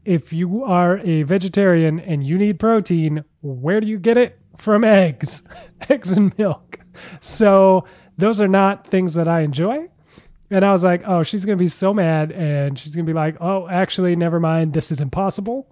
if 0.06 0.34
you 0.34 0.64
are 0.64 0.98
a 1.00 1.24
vegetarian 1.24 2.00
and 2.00 2.24
you 2.24 2.38
need 2.38 2.60
protein, 2.60 3.24
where 3.42 3.80
do 3.80 3.88
you 3.88 3.98
get 3.98 4.18
it? 4.18 4.38
From 4.58 4.84
eggs, 4.84 5.44
eggs 5.90 6.16
and 6.18 6.38
milk. 6.38 6.80
So 7.20 7.86
those 8.18 8.40
are 8.42 8.48
not 8.48 8.86
things 8.86 9.16
that 9.16 9.28
I 9.28 9.42
enjoy. 9.42 9.90
And 10.54 10.64
I 10.64 10.72
was 10.72 10.84
like, 10.84 11.02
oh, 11.08 11.24
she's 11.24 11.46
going 11.46 11.58
to 11.58 11.62
be 11.64 11.68
so 11.68 11.96
mad. 11.96 12.32
And 12.32 12.78
she's 12.78 12.96
going 12.96 13.08
to 13.08 13.10
be 13.10 13.16
like, 13.16 13.38
oh, 13.42 13.68
actually, 13.68 14.16
never 14.16 14.40
mind. 14.40 14.74
This 14.74 14.92
is 14.92 15.02
impossible. 15.02 15.68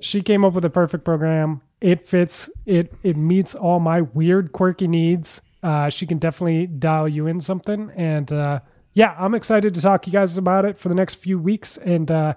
She 0.00 0.22
came 0.22 0.44
up 0.44 0.54
with 0.54 0.64
a 0.64 0.70
perfect 0.70 1.04
program. 1.04 1.60
It 1.80 2.04
fits, 2.04 2.50
it, 2.66 2.92
it 3.04 3.16
meets 3.16 3.54
all 3.54 3.78
my 3.78 4.00
weird, 4.00 4.50
quirky 4.50 4.88
needs. 4.88 5.40
Uh, 5.62 5.88
she 5.88 6.04
can 6.04 6.18
definitely 6.18 6.66
dial 6.66 7.06
you 7.06 7.28
in 7.28 7.40
something. 7.40 7.92
And 7.94 8.32
uh, 8.32 8.58
yeah, 8.94 9.14
I'm 9.16 9.36
excited 9.36 9.72
to 9.74 9.80
talk 9.80 10.02
to 10.02 10.08
you 10.10 10.14
guys 10.14 10.36
about 10.36 10.64
it 10.64 10.76
for 10.76 10.88
the 10.88 10.94
next 10.96 11.14
few 11.16 11.38
weeks 11.38 11.76
and 11.76 12.10
uh, 12.10 12.34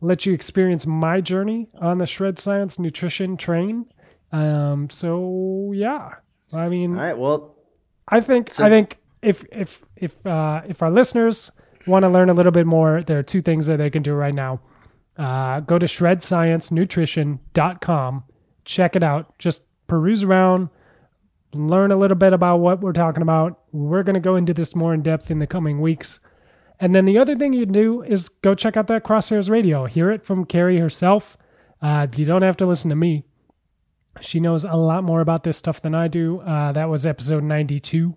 let 0.00 0.26
you 0.26 0.32
experience 0.32 0.84
my 0.84 1.20
journey 1.20 1.68
on 1.80 1.98
the 1.98 2.06
Shred 2.06 2.40
Science 2.40 2.80
Nutrition 2.80 3.36
train. 3.36 3.86
Um, 4.32 4.90
so 4.90 5.70
yeah, 5.76 6.14
I 6.52 6.68
mean, 6.68 6.94
All 6.96 7.00
right, 7.02 7.16
well, 7.16 7.54
I 8.08 8.20
think 8.20 8.50
So- 8.50 8.64
I 8.64 8.68
think 8.68 8.98
if 9.22 9.44
if 9.52 9.86
if 9.96 10.26
uh, 10.26 10.62
if 10.66 10.82
our 10.82 10.90
listeners 10.90 11.52
want 11.86 12.02
to 12.02 12.08
learn 12.08 12.28
a 12.28 12.34
little 12.34 12.50
bit 12.52 12.66
more, 12.66 13.00
there 13.02 13.18
are 13.18 13.22
two 13.22 13.40
things 13.40 13.66
that 13.66 13.78
they 13.78 13.90
can 13.90 14.02
do 14.02 14.14
right 14.14 14.34
now. 14.34 14.60
Uh, 15.16 15.60
go 15.60 15.78
to 15.78 15.86
shredsciencenutrition.com, 15.86 18.24
check 18.64 18.96
it 18.96 19.02
out. 19.02 19.38
Just 19.38 19.62
peruse 19.86 20.24
around, 20.24 20.68
learn 21.54 21.92
a 21.92 21.96
little 21.96 22.16
bit 22.16 22.32
about 22.32 22.58
what 22.58 22.80
we're 22.80 22.92
talking 22.92 23.22
about. 23.22 23.60
We're 23.72 24.02
going 24.02 24.14
to 24.14 24.20
go 24.20 24.36
into 24.36 24.54
this 24.54 24.74
more 24.74 24.94
in 24.94 25.02
depth 25.02 25.30
in 25.30 25.38
the 25.38 25.46
coming 25.46 25.80
weeks. 25.80 26.20
And 26.80 26.94
then 26.94 27.04
the 27.04 27.18
other 27.18 27.36
thing 27.36 27.52
you 27.52 27.66
can 27.66 27.72
do 27.72 28.02
is 28.02 28.28
go 28.28 28.54
check 28.54 28.76
out 28.76 28.88
that 28.88 29.04
Crosshairs 29.04 29.50
Radio. 29.50 29.86
Hear 29.86 30.10
it 30.10 30.24
from 30.24 30.44
Carrie 30.44 30.78
herself. 30.78 31.36
Uh, 31.80 32.08
you 32.16 32.24
don't 32.24 32.42
have 32.42 32.56
to 32.56 32.66
listen 32.66 32.90
to 32.90 32.96
me. 32.96 33.22
She 34.20 34.40
knows 34.40 34.64
a 34.64 34.74
lot 34.74 35.04
more 35.04 35.20
about 35.20 35.44
this 35.44 35.56
stuff 35.56 35.80
than 35.80 35.94
I 35.94 36.08
do. 36.08 36.40
Uh, 36.40 36.72
that 36.72 36.88
was 36.88 37.06
episode 37.06 37.44
92. 37.44 38.16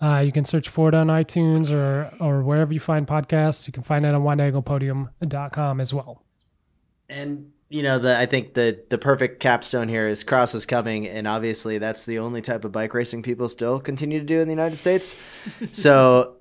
Uh, 0.00 0.18
you 0.18 0.30
can 0.32 0.44
search 0.44 0.68
for 0.68 0.88
it 0.88 0.94
on 0.94 1.06
iTunes 1.06 1.70
or, 1.70 2.12
or 2.20 2.42
wherever 2.42 2.72
you 2.72 2.80
find 2.80 3.06
podcasts. 3.06 3.66
You 3.66 3.72
can 3.72 3.82
find 3.82 4.04
it 4.04 4.14
on 4.14 4.22
wideanglepodium.com 4.22 5.80
as 5.80 5.94
well. 5.94 6.22
And 7.08 7.52
you 7.68 7.82
know, 7.82 7.98
the 7.98 8.16
I 8.16 8.26
think 8.26 8.54
the 8.54 8.84
the 8.90 8.98
perfect 8.98 9.40
capstone 9.40 9.88
here 9.88 10.06
is 10.08 10.22
Cross 10.22 10.54
is 10.54 10.66
coming, 10.66 11.06
and 11.06 11.26
obviously 11.26 11.78
that's 11.78 12.06
the 12.06 12.18
only 12.20 12.40
type 12.40 12.64
of 12.64 12.72
bike 12.72 12.94
racing 12.94 13.22
people 13.22 13.48
still 13.48 13.80
continue 13.80 14.20
to 14.20 14.24
do 14.24 14.40
in 14.40 14.46
the 14.48 14.52
United 14.52 14.76
States. 14.76 15.20
so, 15.72 16.36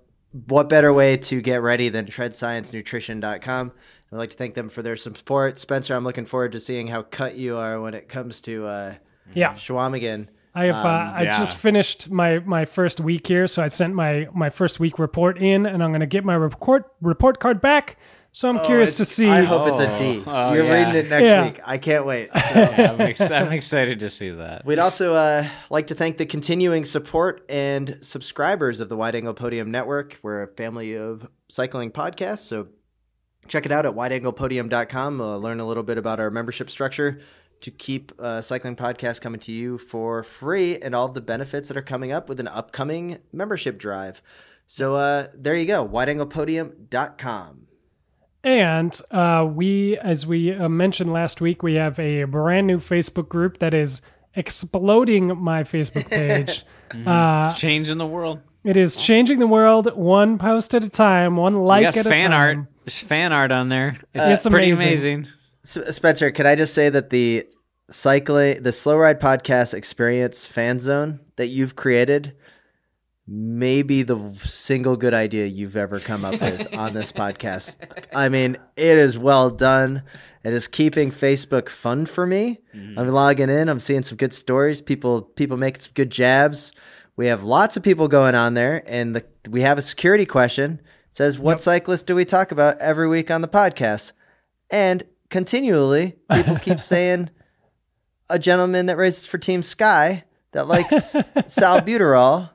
what 0.47 0.69
better 0.69 0.93
way 0.93 1.17
to 1.17 1.41
get 1.41 1.61
ready 1.61 1.89
than 1.89 2.05
shredsciencenutrition.com? 2.05 3.71
I'd 4.11 4.15
like 4.15 4.29
to 4.31 4.35
thank 4.37 4.53
them 4.53 4.69
for 4.69 4.81
their 4.83 4.95
support. 4.95 5.57
Spencer, 5.57 5.95
I'm 5.95 6.03
looking 6.03 6.25
forward 6.25 6.51
to 6.51 6.59
seeing 6.59 6.87
how 6.87 7.01
cut 7.01 7.35
you 7.35 7.57
are 7.57 7.81
when 7.81 7.93
it 7.95 8.07
comes 8.07 8.41
to 8.41 8.67
uh, 8.67 8.93
Yeah. 9.33 9.53
Chequamegon. 9.53 10.27
I 10.55 10.65
have. 10.65 10.75
uh, 10.85 10.87
I 10.87 11.23
yeah. 11.23 11.37
just 11.37 11.55
finished 11.57 12.09
my 12.09 12.39
my 12.39 12.65
first 12.65 12.99
week 12.99 13.27
here, 13.27 13.45
so 13.47 13.61
I 13.61 13.67
sent 13.67 13.93
my 13.93 14.27
my 14.33 14.49
first 14.49 14.79
week 14.79 14.97
report 14.97 15.37
in, 15.37 15.65
and 15.65 15.83
I'm 15.83 15.91
going 15.91 15.99
to 15.99 16.05
get 16.07 16.23
my 16.23 16.35
report 16.35 16.91
report 17.01 17.39
card 17.39 17.61
back. 17.61 17.97
So 18.31 18.49
I'm 18.49 18.65
curious 18.65 18.97
to 18.97 19.05
see. 19.05 19.29
I 19.29 19.43
hope 19.43 19.65
it's 19.67 19.79
a 19.79 19.97
D. 19.97 20.21
Oh, 20.27 20.51
You're 20.53 20.65
yeah. 20.65 20.77
reading 20.79 20.95
it 20.95 21.09
next 21.09 21.29
Yeah. 21.29 21.43
week. 21.45 21.59
I 21.65 21.77
can't 21.77 22.05
wait. 22.05 22.29
Yeah, 22.35 22.91
I'm, 22.91 22.99
ex- 23.01 23.31
I'm 23.31 23.53
excited 23.53 23.99
to 23.99 24.09
see 24.09 24.29
that. 24.29 24.65
We'd 24.65 24.79
also 24.79 25.13
uh, 25.13 25.47
like 25.69 25.87
to 25.87 25.95
thank 25.95 26.17
the 26.17 26.25
continuing 26.25 26.83
support 26.83 27.45
and 27.49 27.97
subscribers 28.01 28.81
of 28.81 28.89
the 28.89 28.97
Wide 28.97 29.15
Angle 29.15 29.35
Podium 29.35 29.71
Network. 29.71 30.19
We're 30.21 30.43
a 30.43 30.47
family 30.47 30.97
of 30.97 31.29
cycling 31.47 31.91
podcasts, 31.91 32.39
so 32.39 32.67
check 33.47 33.65
it 33.65 33.71
out 33.71 33.85
at 33.85 33.93
wideanglepodium.com. 33.93 35.21
Uh, 35.21 35.37
learn 35.37 35.59
a 35.61 35.65
little 35.65 35.83
bit 35.83 35.97
about 35.97 36.19
our 36.19 36.29
membership 36.29 36.69
structure 36.69 37.19
to 37.65 37.71
keep 37.71 38.11
uh, 38.19 38.41
cycling 38.41 38.75
podcasts 38.75 39.19
coming 39.19 39.39
to 39.39 39.51
you 39.51 39.79
for 39.79 40.21
free 40.21 40.77
and 40.77 40.93
all 40.93 41.07
of 41.07 41.15
the 41.15 41.21
benefits 41.21 41.67
that 41.67 41.75
are 41.75 41.81
coming 41.81 42.11
up 42.11 42.29
with 42.29 42.39
an 42.39 42.47
upcoming 42.47 43.17
membership 43.33 43.79
drive. 43.79 44.21
So 44.67 44.93
uh, 44.93 45.29
there 45.33 45.55
you 45.55 45.65
go, 45.65 45.83
wideanglepodium.com. 45.87 47.67
And 48.43 49.01
uh, 49.09 49.47
we, 49.51 49.97
as 49.97 50.27
we 50.27 50.53
uh, 50.53 50.69
mentioned 50.69 51.11
last 51.11 51.41
week, 51.41 51.63
we 51.63 51.73
have 51.75 51.97
a 51.99 52.25
brand 52.25 52.67
new 52.67 52.77
Facebook 52.77 53.27
group 53.27 53.57
that 53.57 53.73
is 53.73 54.01
exploding 54.35 55.35
my 55.41 55.63
Facebook 55.63 56.07
page. 56.09 56.63
uh, 57.07 57.45
It's 57.47 57.59
changing 57.59 57.97
the 57.97 58.05
world. 58.05 58.41
it 58.63 58.77
is 58.77 58.95
changing 58.95 59.39
the 59.39 59.47
world 59.47 59.91
one 59.95 60.37
post 60.37 60.75
at 60.75 60.83
a 60.83 60.89
time, 60.89 61.35
one 61.37 61.55
like 61.63 61.83
got 61.83 61.97
at 61.97 62.05
a 62.05 62.09
time. 62.09 62.19
fan 62.19 62.33
art. 62.33 62.57
There's 62.85 62.99
fan 62.99 63.33
art 63.33 63.51
on 63.51 63.69
there. 63.69 63.97
It's, 64.13 64.45
It's 64.45 64.47
pretty 64.47 64.69
amazing. 64.71 65.25
amazing. 65.25 65.27
Spencer, 65.91 66.29
can 66.29 66.45
I 66.45 66.53
just 66.53 66.75
say 66.75 66.89
that 66.89 67.09
the 67.09 67.47
cycling, 67.89 68.63
the 68.63 68.71
Slow 68.71 68.97
Ride 68.97 69.19
Podcast 69.19 69.73
Experience 69.73 70.45
fan 70.45 70.79
zone 70.79 71.19
that 71.35 71.47
you've 71.47 71.75
created 71.75 72.35
may 73.27 73.81
be 73.81 74.03
the 74.03 74.33
single 74.43 74.95
good 74.95 75.13
idea 75.13 75.45
you've 75.45 75.75
ever 75.75 75.99
come 75.99 76.23
up 76.23 76.39
with 76.39 76.73
on 76.75 76.93
this 76.93 77.11
podcast. 77.11 77.77
I 78.13 78.29
mean, 78.29 78.57
it 78.75 78.97
is 78.97 79.17
well 79.17 79.49
done. 79.49 80.03
It 80.43 80.53
is 80.53 80.67
keeping 80.67 81.11
Facebook 81.11 81.69
fun 81.69 82.05
for 82.05 82.27
me. 82.27 82.59
Mm-hmm. 82.75 82.99
I'm 82.99 83.07
logging 83.07 83.49
in. 83.49 83.67
I'm 83.67 83.79
seeing 83.79 84.03
some 84.03 84.17
good 84.17 84.33
stories. 84.33 84.79
People, 84.79 85.23
people 85.23 85.57
making 85.57 85.81
some 85.81 85.93
good 85.95 86.11
jabs. 86.11 86.71
We 87.15 87.27
have 87.27 87.43
lots 87.43 87.77
of 87.77 87.83
people 87.83 88.07
going 88.07 88.35
on 88.35 88.55
there, 88.55 88.83
and 88.85 89.15
the, 89.15 89.25
we 89.49 89.61
have 89.61 89.77
a 89.77 89.81
security 89.81 90.25
question. 90.25 90.81
It 90.83 91.15
says, 91.15 91.39
"What 91.39 91.61
cyclist 91.61 92.07
do 92.07 92.15
we 92.15 92.25
talk 92.25 92.51
about 92.51 92.77
every 92.79 93.07
week 93.07 93.31
on 93.31 93.41
the 93.41 93.47
podcast?" 93.47 94.11
And 94.69 95.01
continually, 95.29 96.17
people 96.29 96.57
keep 96.57 96.79
saying 96.91 97.29
a 98.29 98.39
gentleman 98.39 98.87
that 98.87 98.97
races 98.97 99.25
for 99.25 99.37
Team 99.37 99.63
Sky 99.63 100.23
that 100.51 100.67
likes 100.67 100.93
salbuterol 101.13 102.49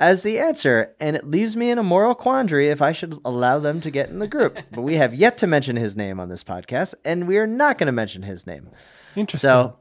as 0.00 0.22
the 0.22 0.38
answer. 0.38 0.94
And 1.00 1.16
it 1.16 1.26
leaves 1.26 1.56
me 1.56 1.70
in 1.70 1.78
a 1.78 1.82
moral 1.82 2.14
quandary 2.14 2.68
if 2.68 2.82
I 2.82 2.92
should 2.92 3.18
allow 3.24 3.58
them 3.58 3.80
to 3.82 3.90
get 3.90 4.10
in 4.10 4.18
the 4.18 4.28
group. 4.28 4.58
But 4.72 4.82
we 4.82 4.94
have 4.94 5.14
yet 5.14 5.38
to 5.38 5.46
mention 5.46 5.76
his 5.76 5.96
name 5.96 6.20
on 6.20 6.28
this 6.28 6.44
podcast, 6.44 6.94
and 7.04 7.26
we 7.26 7.38
are 7.38 7.46
not 7.46 7.78
going 7.78 7.86
to 7.86 7.92
mention 7.92 8.22
his 8.22 8.46
name. 8.46 8.70
Interesting. 9.16 9.48
So 9.48 9.78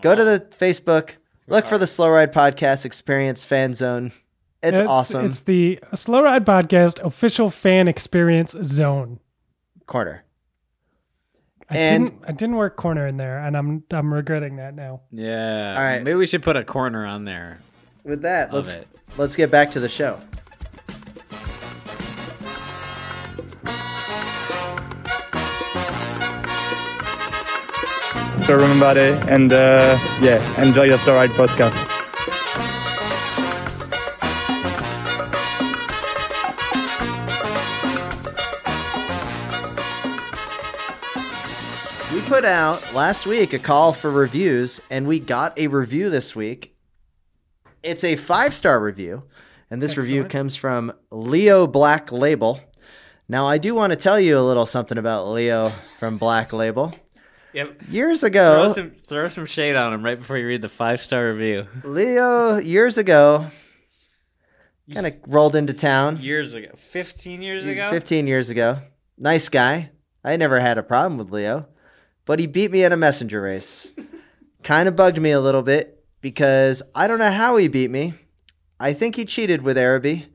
go 0.00 0.14
to 0.14 0.24
the 0.24 0.46
Facebook, 0.58 1.10
look 1.48 1.66
for 1.66 1.78
the 1.78 1.86
Slow 1.86 2.10
Ride 2.10 2.32
Podcast 2.32 2.84
Experience 2.84 3.44
Fan 3.44 3.74
Zone. 3.74 4.12
It's, 4.62 4.78
awesome. 4.78 5.24
It's 5.24 5.40
the 5.40 5.80
Slow 5.94 6.22
Ride 6.22 6.44
Podcast 6.44 7.00
official 7.02 7.50
fan 7.50 7.88
experience 7.88 8.52
zone. 8.62 9.20
corner. 9.86 10.24
I 11.70 11.76
And- 11.76 12.04
didn't. 12.06 12.24
I 12.26 12.32
didn't 12.32 12.56
work 12.56 12.76
corner 12.76 13.06
in 13.06 13.16
there, 13.16 13.38
and 13.38 13.56
I'm 13.56 13.84
I'm 13.92 14.12
regretting 14.12 14.56
that 14.56 14.74
now. 14.74 15.02
Yeah. 15.12 15.74
All 15.76 15.82
right. 15.82 16.02
Maybe 16.02 16.16
we 16.16 16.26
should 16.26 16.42
put 16.42 16.56
a 16.56 16.64
corner 16.64 17.06
on 17.06 17.24
there. 17.24 17.58
With 18.04 18.22
that, 18.22 18.52
Love 18.52 18.66
let's 18.66 18.76
it. 18.76 18.88
let's 19.18 19.36
get 19.36 19.50
back 19.50 19.70
to 19.72 19.80
the 19.80 19.88
show. 19.88 20.18
So 28.44 28.56
remember 28.56 28.98
it 28.98 29.14
and 29.28 29.52
uh, 29.52 29.96
yeah, 30.20 30.40
enjoy 30.62 30.84
your 30.84 30.98
Slow 30.98 31.14
Ride 31.14 31.30
podcast. 31.30 31.86
Put 42.40 42.48
out 42.48 42.94
last 42.94 43.26
week 43.26 43.52
a 43.52 43.58
call 43.58 43.92
for 43.92 44.10
reviews, 44.10 44.80
and 44.90 45.06
we 45.06 45.20
got 45.20 45.58
a 45.58 45.66
review 45.66 46.08
this 46.08 46.34
week. 46.34 46.74
It's 47.82 48.02
a 48.02 48.16
five 48.16 48.54
star 48.54 48.80
review, 48.80 49.24
and 49.70 49.82
this 49.82 49.98
review 49.98 50.24
comes 50.24 50.56
from 50.56 50.90
Leo 51.10 51.66
Black 51.66 52.10
Label. 52.10 52.58
Now, 53.28 53.46
I 53.46 53.58
do 53.58 53.74
want 53.74 53.92
to 53.92 53.96
tell 53.96 54.18
you 54.18 54.38
a 54.38 54.40
little 54.40 54.64
something 54.64 54.96
about 54.96 55.28
Leo 55.28 55.70
from 55.98 56.16
Black 56.16 56.54
Label. 56.54 56.94
Yep. 57.52 57.82
Years 57.90 58.20
Throw 58.20 58.28
ago, 58.28 58.72
some 58.72 58.92
throw 58.92 59.28
some 59.28 59.44
shade 59.44 59.76
on 59.76 59.92
him 59.92 60.02
right 60.02 60.18
before 60.18 60.38
you 60.38 60.46
read 60.46 60.62
the 60.62 60.70
five 60.70 61.02
star 61.02 61.34
review. 61.34 61.66
Leo, 61.84 62.56
years 62.56 62.96
ago, 62.96 63.48
kind 64.90 65.06
of 65.06 65.12
rolled 65.26 65.56
into 65.56 65.74
town. 65.74 66.16
Years 66.16 66.54
ago, 66.54 66.70
fifteen 66.74 67.42
years 67.42 67.66
ago. 67.66 67.90
15 67.90 68.26
years 68.26 68.48
ago. 68.48 68.78
Nice 69.18 69.50
guy. 69.50 69.90
I 70.24 70.38
never 70.38 70.58
had 70.58 70.78
a 70.78 70.82
problem 70.82 71.18
with 71.18 71.30
Leo, 71.30 71.66
but 72.24 72.38
he 72.38 72.46
beat 72.46 72.70
me 72.70 72.84
at 72.84 72.92
a 72.92 72.96
messenger 72.96 73.42
race. 73.42 73.90
kind 74.62 74.88
of 74.88 74.96
bugged 74.96 75.20
me 75.20 75.30
a 75.30 75.40
little 75.40 75.62
bit 75.62 76.04
because 76.20 76.82
I 76.94 77.06
don't 77.06 77.18
know 77.18 77.30
how 77.30 77.56
he 77.56 77.68
beat 77.68 77.90
me. 77.90 78.14
I 78.78 78.92
think 78.92 79.16
he 79.16 79.24
cheated 79.24 79.62
with 79.62 79.78
Araby. 79.78 80.26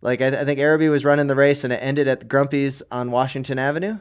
Like, 0.00 0.20
I, 0.20 0.28
I 0.28 0.44
think 0.44 0.58
Araby 0.58 0.88
was 0.88 1.04
running 1.04 1.26
the 1.26 1.36
race 1.36 1.64
and 1.64 1.72
it 1.72 1.76
ended 1.82 2.08
at 2.08 2.28
Grumpy's 2.28 2.82
on 2.90 3.10
Washington 3.10 3.58
Avenue. 3.58 3.98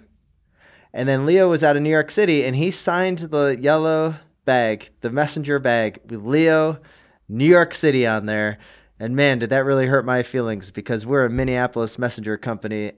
And 0.93 1.09
then 1.09 1.25
Leo 1.25 1.49
was 1.49 1.63
out 1.63 1.75
of 1.75 1.81
New 1.81 1.89
York 1.89 2.11
City 2.11 2.45
and 2.45 2.55
he 2.55 2.69
signed 2.69 3.19
the 3.19 3.57
yellow 3.59 4.15
bag, 4.45 4.89
the 5.01 5.11
messenger 5.11 5.59
bag 5.59 5.99
with 6.05 6.23
Leo, 6.23 6.79
New 7.27 7.45
York 7.45 7.73
City 7.73 8.05
on 8.05 8.25
there. 8.25 8.57
And 8.99 9.15
man, 9.15 9.39
did 9.39 9.49
that 9.49 9.65
really 9.65 9.87
hurt 9.87 10.05
my 10.05 10.21
feelings 10.21 10.69
because 10.69 11.05
we're 11.05 11.25
a 11.25 11.29
Minneapolis 11.29 11.97
messenger 11.97 12.37
company 12.37 12.93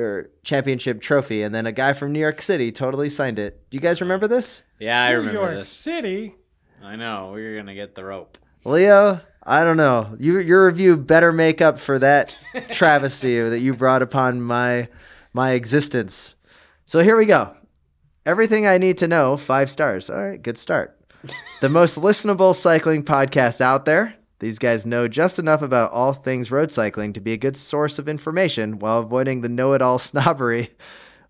or 0.00 0.30
championship 0.42 1.00
trophy. 1.00 1.42
And 1.42 1.54
then 1.54 1.66
a 1.66 1.72
guy 1.72 1.92
from 1.92 2.12
New 2.12 2.18
York 2.20 2.40
City 2.42 2.72
totally 2.72 3.10
signed 3.10 3.38
it. 3.38 3.68
Do 3.70 3.76
you 3.76 3.80
guys 3.80 4.00
remember 4.00 4.26
this? 4.28 4.62
Yeah, 4.78 5.02
I 5.02 5.10
remember 5.10 5.32
New 5.32 5.38
remember 5.38 5.52
York 5.54 5.60
this. 5.60 5.68
City. 5.68 6.34
I 6.82 6.96
know 6.96 7.32
we 7.34 7.42
were 7.44 7.56
gonna 7.56 7.74
get 7.74 7.94
the 7.94 8.04
rope. 8.04 8.38
Leo, 8.64 9.20
I 9.42 9.64
don't 9.64 9.76
know. 9.76 10.16
You, 10.18 10.38
your 10.38 10.66
review 10.66 10.96
better 10.96 11.32
make 11.32 11.60
up 11.60 11.78
for 11.78 11.98
that 11.98 12.36
travesty 12.70 13.40
that 13.40 13.60
you 13.60 13.74
brought 13.74 14.02
upon 14.02 14.40
my 14.42 14.88
my 15.32 15.52
existence. 15.52 16.34
So 16.84 17.00
here 17.02 17.16
we 17.16 17.26
go. 17.26 17.54
Everything 18.26 18.66
I 18.66 18.78
need 18.78 18.98
to 18.98 19.08
know, 19.08 19.36
five 19.36 19.70
stars. 19.70 20.10
All 20.10 20.22
right, 20.22 20.40
good 20.42 20.58
start. 20.58 20.96
The 21.60 21.68
most 21.68 21.98
listenable 21.98 22.54
cycling 22.54 23.04
podcast 23.04 23.60
out 23.60 23.84
there. 23.84 24.14
These 24.40 24.58
guys 24.58 24.86
know 24.86 25.06
just 25.06 25.38
enough 25.38 25.62
about 25.62 25.92
all 25.92 26.12
things 26.14 26.50
road 26.50 26.70
cycling 26.70 27.12
to 27.12 27.20
be 27.20 27.32
a 27.32 27.36
good 27.36 27.56
source 27.56 27.98
of 27.98 28.08
information 28.08 28.78
while 28.78 28.98
avoiding 29.00 29.42
the 29.42 29.48
know 29.48 29.74
it 29.74 29.82
all 29.82 29.98
snobbery 30.10 30.70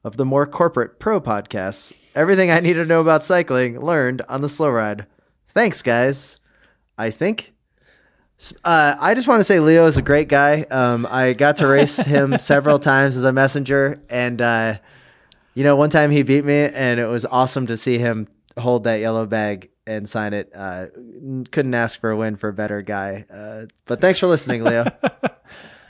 of 0.02 0.16
the 0.16 0.24
more 0.24 0.46
corporate 0.46 0.98
pro 0.98 1.20
podcasts. 1.20 1.92
Everything 2.14 2.50
I 2.50 2.60
need 2.60 2.74
to 2.74 2.86
know 2.86 3.00
about 3.00 3.24
cycling 3.24 3.80
learned 3.80 4.22
on 4.28 4.40
the 4.40 4.48
slow 4.48 4.70
ride. 4.70 5.06
Thanks, 5.48 5.82
guys. 5.82 6.38
I 6.96 7.10
think 7.10 7.52
Uh, 8.64 8.94
I 8.98 9.14
just 9.14 9.28
want 9.28 9.40
to 9.40 9.44
say 9.44 9.60
Leo 9.60 9.86
is 9.86 9.96
a 9.98 10.02
great 10.02 10.28
guy. 10.28 10.62
Um, 10.70 11.06
I 11.10 11.34
got 11.34 11.56
to 11.56 11.66
race 11.66 11.96
him 12.14 12.38
several 12.38 12.78
times 12.78 13.16
as 13.16 13.24
a 13.24 13.32
messenger, 13.32 14.00
and 14.08 14.40
uh, 14.40 14.78
you 15.54 15.64
know, 15.64 15.76
one 15.76 15.90
time 15.90 16.10
he 16.10 16.22
beat 16.22 16.44
me, 16.44 16.54
and 16.54 16.98
it 16.98 17.06
was 17.06 17.26
awesome 17.26 17.66
to 17.66 17.76
see 17.76 17.98
him 17.98 18.28
hold 18.56 18.84
that 18.84 19.00
yellow 19.00 19.26
bag 19.26 19.70
and 19.90 20.08
sign 20.08 20.32
it. 20.32 20.50
Uh, 20.54 20.86
couldn't 21.50 21.74
ask 21.74 22.00
for 22.00 22.10
a 22.10 22.16
win 22.16 22.36
for 22.36 22.48
a 22.48 22.52
better 22.52 22.80
guy. 22.82 23.24
Uh, 23.32 23.66
but 23.86 24.00
thanks 24.00 24.18
for 24.18 24.26
listening, 24.26 24.62
Leo. 24.64 24.84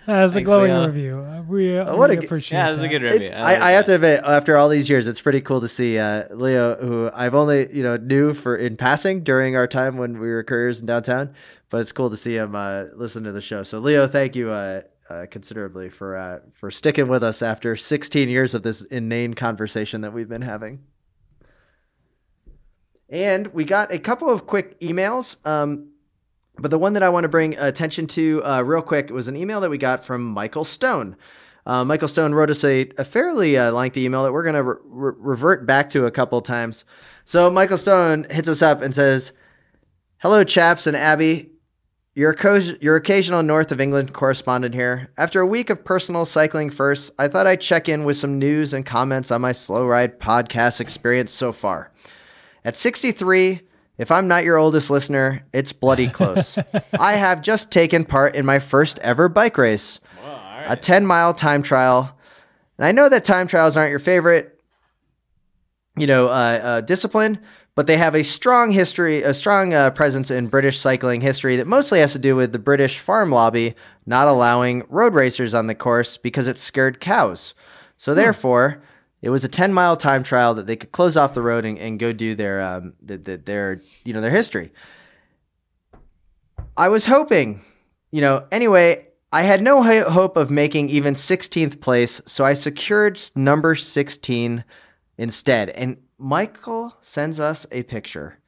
As 0.06 0.32
a 0.32 0.34
Thanks, 0.36 0.46
glowing 0.48 0.72
Leo. 0.72 0.86
review, 0.86 1.18
Uh, 1.20 1.42
we, 1.42 1.78
uh, 1.78 1.94
what 1.94 2.10
we 2.10 2.16
a 2.16 2.20
g- 2.20 2.26
appreciate. 2.26 2.58
Yeah, 2.58 2.68
it 2.68 2.72
was 2.72 2.80
a 2.80 2.82
that. 2.84 2.88
good 2.88 3.02
review. 3.02 3.28
I, 3.28 3.40
like 3.42 3.60
I 3.60 3.70
have 3.72 3.84
to 3.84 3.94
admit, 3.94 4.22
after 4.24 4.56
all 4.56 4.68
these 4.68 4.88
years, 4.88 5.06
it's 5.06 5.20
pretty 5.20 5.40
cool 5.42 5.60
to 5.60 5.68
see 5.68 5.98
uh, 5.98 6.24
Leo, 6.34 6.74
who 6.76 7.10
I've 7.14 7.34
only 7.34 7.72
you 7.72 7.82
know 7.84 7.96
knew 7.96 8.34
for 8.34 8.56
in 8.56 8.76
passing 8.76 9.22
during 9.22 9.54
our 9.56 9.68
time 9.68 9.98
when 9.98 10.14
we 10.18 10.28
were 10.30 10.42
couriers 10.42 10.80
in 10.80 10.86
downtown, 10.86 11.34
but 11.68 11.80
it's 11.82 11.92
cool 11.92 12.10
to 12.10 12.16
see 12.16 12.34
him 12.34 12.56
uh, 12.56 12.86
listen 12.96 13.22
to 13.24 13.30
the 13.32 13.42
show. 13.42 13.62
So 13.62 13.78
Leo, 13.78 14.08
thank 14.08 14.34
you 14.34 14.50
uh, 14.50 14.80
uh, 15.10 15.26
considerably 15.30 15.90
for 15.90 16.16
uh, 16.16 16.40
for 16.54 16.70
sticking 16.72 17.06
with 17.06 17.22
us 17.22 17.40
after 17.42 17.76
16 17.76 18.28
years 18.28 18.54
of 18.54 18.62
this 18.62 18.80
inane 18.82 19.34
conversation 19.34 20.00
that 20.00 20.12
we've 20.12 20.28
been 20.30 20.42
having. 20.42 20.80
And 23.10 23.48
we 23.48 23.64
got 23.64 23.92
a 23.92 23.98
couple 23.98 24.30
of 24.30 24.46
quick 24.46 24.78
emails. 24.80 25.44
Um, 25.46 25.88
but 26.58 26.70
the 26.70 26.78
one 26.78 26.92
that 26.92 27.02
I 27.02 27.08
want 27.08 27.24
to 27.24 27.28
bring 27.28 27.58
attention 27.58 28.06
to 28.08 28.42
uh, 28.44 28.62
real 28.62 28.82
quick 28.82 29.10
was 29.10 29.28
an 29.28 29.36
email 29.36 29.60
that 29.60 29.70
we 29.70 29.78
got 29.78 30.04
from 30.04 30.22
Michael 30.22 30.64
Stone. 30.64 31.16
Uh, 31.66 31.84
Michael 31.84 32.08
Stone 32.08 32.34
wrote 32.34 32.50
us 32.50 32.64
a, 32.64 32.90
a 32.98 33.04
fairly 33.04 33.58
uh, 33.58 33.72
lengthy 33.72 34.04
email 34.04 34.22
that 34.22 34.32
we're 34.32 34.42
going 34.42 34.54
to 34.54 34.62
re- 34.62 34.76
re- 34.84 35.12
revert 35.18 35.66
back 35.66 35.88
to 35.90 36.06
a 36.06 36.10
couple 36.10 36.40
times. 36.40 36.84
So 37.24 37.50
Michael 37.50 37.78
Stone 37.78 38.26
hits 38.30 38.48
us 38.48 38.62
up 38.62 38.82
and 38.82 38.94
says, 38.94 39.32
Hello, 40.18 40.44
chaps 40.44 40.86
and 40.86 40.96
Abby. 40.96 41.50
Your, 42.14 42.34
co- 42.34 42.56
your 42.56 42.96
occasional 42.96 43.42
North 43.42 43.72
of 43.72 43.80
England 43.80 44.12
correspondent 44.12 44.74
here. 44.74 45.10
After 45.16 45.40
a 45.40 45.46
week 45.46 45.70
of 45.70 45.84
personal 45.84 46.24
cycling 46.24 46.68
first, 46.68 47.12
I 47.18 47.28
thought 47.28 47.46
I'd 47.46 47.60
check 47.60 47.88
in 47.88 48.04
with 48.04 48.16
some 48.16 48.38
news 48.38 48.74
and 48.74 48.84
comments 48.84 49.30
on 49.30 49.40
my 49.40 49.52
Slow 49.52 49.86
Ride 49.86 50.18
podcast 50.18 50.80
experience 50.80 51.30
so 51.30 51.52
far. 51.52 51.92
At 52.64 52.76
63, 52.76 53.60
if 53.98 54.10
I'm 54.10 54.28
not 54.28 54.44
your 54.44 54.56
oldest 54.56 54.90
listener, 54.90 55.44
it's 55.52 55.72
bloody 55.72 56.08
close. 56.10 56.58
I 56.98 57.12
have 57.12 57.42
just 57.42 57.70
taken 57.70 58.04
part 58.04 58.34
in 58.34 58.46
my 58.46 58.58
first 58.58 58.98
ever 59.00 59.28
bike 59.28 59.58
race, 59.58 60.00
a 60.66 60.76
10 60.76 61.06
mile 61.06 61.34
time 61.34 61.62
trial. 61.62 62.16
And 62.78 62.86
I 62.86 62.92
know 62.92 63.08
that 63.08 63.24
time 63.24 63.46
trials 63.46 63.76
aren't 63.76 63.90
your 63.90 63.98
favorite, 63.98 64.58
you 65.96 66.06
know, 66.06 66.28
uh, 66.28 66.30
uh, 66.62 66.80
discipline, 66.80 67.40
but 67.74 67.86
they 67.86 67.96
have 67.96 68.14
a 68.14 68.22
strong 68.22 68.72
history, 68.72 69.22
a 69.22 69.34
strong 69.34 69.74
uh, 69.74 69.90
presence 69.90 70.30
in 70.30 70.48
British 70.48 70.78
cycling 70.78 71.20
history 71.20 71.56
that 71.56 71.66
mostly 71.66 72.00
has 72.00 72.12
to 72.12 72.18
do 72.18 72.36
with 72.36 72.52
the 72.52 72.58
British 72.58 72.98
farm 72.98 73.30
lobby 73.30 73.74
not 74.06 74.28
allowing 74.28 74.84
road 74.88 75.14
racers 75.14 75.54
on 75.54 75.66
the 75.66 75.74
course 75.74 76.16
because 76.16 76.46
it 76.46 76.58
scared 76.58 77.00
cows. 77.00 77.54
So 77.96 78.14
therefore, 78.14 78.82
it 79.22 79.30
was 79.30 79.44
a 79.44 79.48
10 79.48 79.72
mile 79.72 79.96
time 79.96 80.22
trial 80.22 80.54
that 80.54 80.66
they 80.66 80.76
could 80.76 80.92
close 80.92 81.16
off 81.16 81.34
the 81.34 81.42
road 81.42 81.64
and, 81.64 81.78
and 81.78 81.98
go 81.98 82.12
do 82.12 82.34
their 82.34 82.60
um 82.60 82.94
the, 83.02 83.18
the, 83.18 83.36
their 83.36 83.80
you 84.04 84.12
know 84.12 84.20
their 84.20 84.30
history. 84.30 84.72
I 86.76 86.88
was 86.88 87.06
hoping, 87.06 87.62
you 88.10 88.20
know, 88.20 88.46
anyway, 88.50 89.08
I 89.32 89.42
had 89.42 89.62
no 89.62 89.82
ho- 89.82 90.08
hope 90.08 90.36
of 90.36 90.50
making 90.50 90.88
even 90.88 91.14
16th 91.14 91.80
place, 91.80 92.20
so 92.26 92.44
I 92.44 92.54
secured 92.54 93.20
number 93.36 93.74
16 93.74 94.64
instead. 95.18 95.68
And 95.70 95.98
Michael 96.18 96.96
sends 97.00 97.38
us 97.38 97.66
a 97.70 97.82
picture 97.82 98.38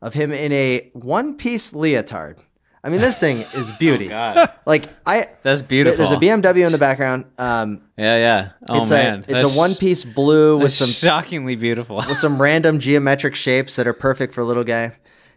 of 0.00 0.14
him 0.14 0.32
in 0.32 0.52
a 0.52 0.90
one 0.92 1.36
piece 1.36 1.72
leotard. 1.72 2.38
I 2.84 2.90
mean, 2.90 3.00
this 3.00 3.18
thing 3.18 3.38
is 3.54 3.72
beauty. 3.72 4.08
God, 4.08 4.50
Like 4.66 4.84
I, 5.06 5.26
that's 5.42 5.62
beautiful. 5.62 5.98
there's 5.98 6.16
a 6.16 6.20
BMW 6.20 6.64
in 6.66 6.72
the 6.72 6.78
background. 6.78 7.24
Um, 7.38 7.82
Yeah, 7.96 8.16
yeah. 8.16 8.50
Oh 8.68 8.80
it's 8.82 8.90
man, 8.90 9.24
a 9.28 9.32
it's 9.32 9.54
a 9.54 9.58
one 9.58 9.74
piece 9.74 10.04
blue 10.04 10.56
with 10.56 10.64
With 10.64 10.72
some 10.74 10.88
shockingly 10.88 11.56
beautiful. 11.56 11.96
with 11.96 12.18
some 12.18 12.40
random 12.42 12.78
geometric 12.78 13.34
shapes 13.34 13.76
that 13.76 13.86
are 13.86 13.92
perfect 13.92 14.32
for 14.34 14.40
a 14.42 14.44
little 14.44 14.64
guy. 14.64 14.96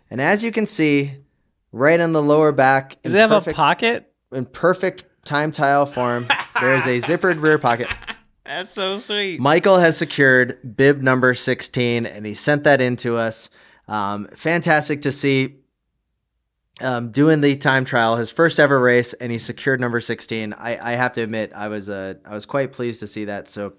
And 0.09 0.21
as 0.21 0.43
you 0.43 0.51
can 0.51 0.65
see, 0.65 1.15
right 1.71 1.99
on 1.99 2.11
the 2.11 2.21
lower 2.21 2.51
back, 2.51 3.01
Does 3.01 3.13
it 3.13 3.19
have 3.19 3.29
perfect, 3.29 3.55
a 3.55 3.57
pocket? 3.57 4.11
in 4.31 4.45
perfect 4.45 5.05
time 5.25 5.51
tile 5.51 5.85
form, 5.85 6.27
there 6.59 6.75
is 6.75 6.85
a 6.85 6.99
zippered 6.99 7.41
rear 7.41 7.57
pocket. 7.57 7.87
That's 8.45 8.73
so 8.73 8.97
sweet. 8.97 9.39
Michael 9.39 9.77
has 9.79 9.95
secured 9.97 10.75
bib 10.75 11.01
number 11.01 11.33
16 11.33 12.05
and 12.05 12.25
he 12.25 12.33
sent 12.33 12.65
that 12.65 12.81
in 12.81 12.97
to 12.97 13.15
us. 13.15 13.49
Um, 13.87 14.27
fantastic 14.35 15.03
to 15.03 15.11
see 15.11 15.55
um, 16.81 17.11
doing 17.11 17.41
the 17.41 17.55
time 17.55 17.85
trial, 17.85 18.15
his 18.15 18.31
first 18.31 18.59
ever 18.59 18.79
race, 18.79 19.13
and 19.13 19.31
he 19.31 19.37
secured 19.37 19.79
number 19.79 19.99
16. 19.99 20.53
I, 20.53 20.91
I 20.91 20.95
have 20.95 21.13
to 21.13 21.21
admit, 21.21 21.51
I 21.55 21.67
was 21.67 21.89
uh, 21.89 22.15
I 22.25 22.33
was 22.33 22.45
quite 22.45 22.71
pleased 22.71 22.99
to 23.01 23.07
see 23.07 23.25
that. 23.25 23.47
So 23.47 23.73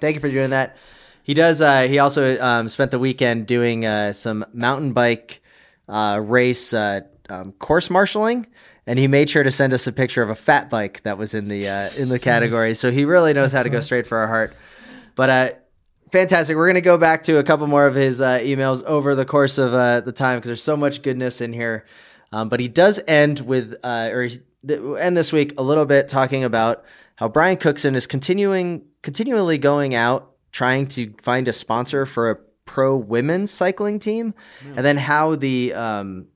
thank 0.00 0.14
you 0.14 0.20
for 0.20 0.30
doing 0.30 0.50
that. 0.50 0.76
He 1.22 1.34
does. 1.34 1.60
Uh, 1.60 1.82
he 1.82 1.98
also 1.98 2.40
um, 2.40 2.68
spent 2.68 2.90
the 2.90 2.98
weekend 2.98 3.46
doing 3.46 3.84
uh, 3.84 4.12
some 4.12 4.44
mountain 4.52 4.92
bike 4.92 5.42
uh, 5.88 6.20
race 6.22 6.72
uh, 6.72 7.00
um, 7.28 7.52
course 7.52 7.90
marshaling, 7.90 8.46
and 8.86 8.98
he 8.98 9.08
made 9.08 9.28
sure 9.28 9.42
to 9.42 9.50
send 9.50 9.72
us 9.72 9.86
a 9.86 9.92
picture 9.92 10.22
of 10.22 10.30
a 10.30 10.34
fat 10.34 10.70
bike 10.70 11.02
that 11.02 11.18
was 11.18 11.34
in 11.34 11.48
the 11.48 11.68
uh, 11.68 11.88
in 11.98 12.08
the 12.08 12.18
category. 12.18 12.74
So 12.74 12.90
he 12.90 13.04
really 13.04 13.32
knows 13.32 13.52
how 13.52 13.62
to 13.62 13.68
go 13.68 13.80
straight 13.80 14.06
for 14.06 14.18
our 14.18 14.26
heart. 14.26 14.54
But 15.14 15.30
uh, 15.30 15.50
fantastic. 16.12 16.56
We're 16.56 16.68
gonna 16.68 16.80
go 16.80 16.98
back 16.98 17.24
to 17.24 17.38
a 17.38 17.42
couple 17.42 17.66
more 17.66 17.86
of 17.86 17.94
his 17.94 18.20
uh, 18.20 18.38
emails 18.38 18.82
over 18.84 19.14
the 19.14 19.24
course 19.24 19.58
of 19.58 19.74
uh, 19.74 20.00
the 20.00 20.12
time 20.12 20.38
because 20.38 20.48
there's 20.48 20.62
so 20.62 20.76
much 20.76 21.02
goodness 21.02 21.40
in 21.40 21.52
here. 21.52 21.84
Um, 22.32 22.48
but 22.48 22.60
he 22.60 22.68
does 22.68 23.00
end 23.08 23.40
with, 23.40 23.74
uh, 23.82 24.10
or 24.12 24.22
he- 24.24 24.40
end 24.68 25.16
this 25.16 25.32
week 25.32 25.58
a 25.58 25.62
little 25.62 25.86
bit 25.86 26.08
talking 26.08 26.44
about 26.44 26.84
how 27.16 27.28
Brian 27.28 27.56
Cookson 27.56 27.94
is 27.94 28.06
continuing, 28.06 28.82
continually 29.02 29.58
going 29.58 29.94
out 29.94 30.30
trying 30.52 30.86
to 30.86 31.12
find 31.22 31.46
a 31.48 31.52
sponsor 31.52 32.04
for 32.06 32.30
a 32.30 32.36
pro 32.64 32.96
women's 32.96 33.50
cycling 33.50 33.98
team, 33.98 34.34
and 34.64 34.84
then 34.84 34.96
how 34.96 35.34
the 35.36 35.72
um, 35.74 36.26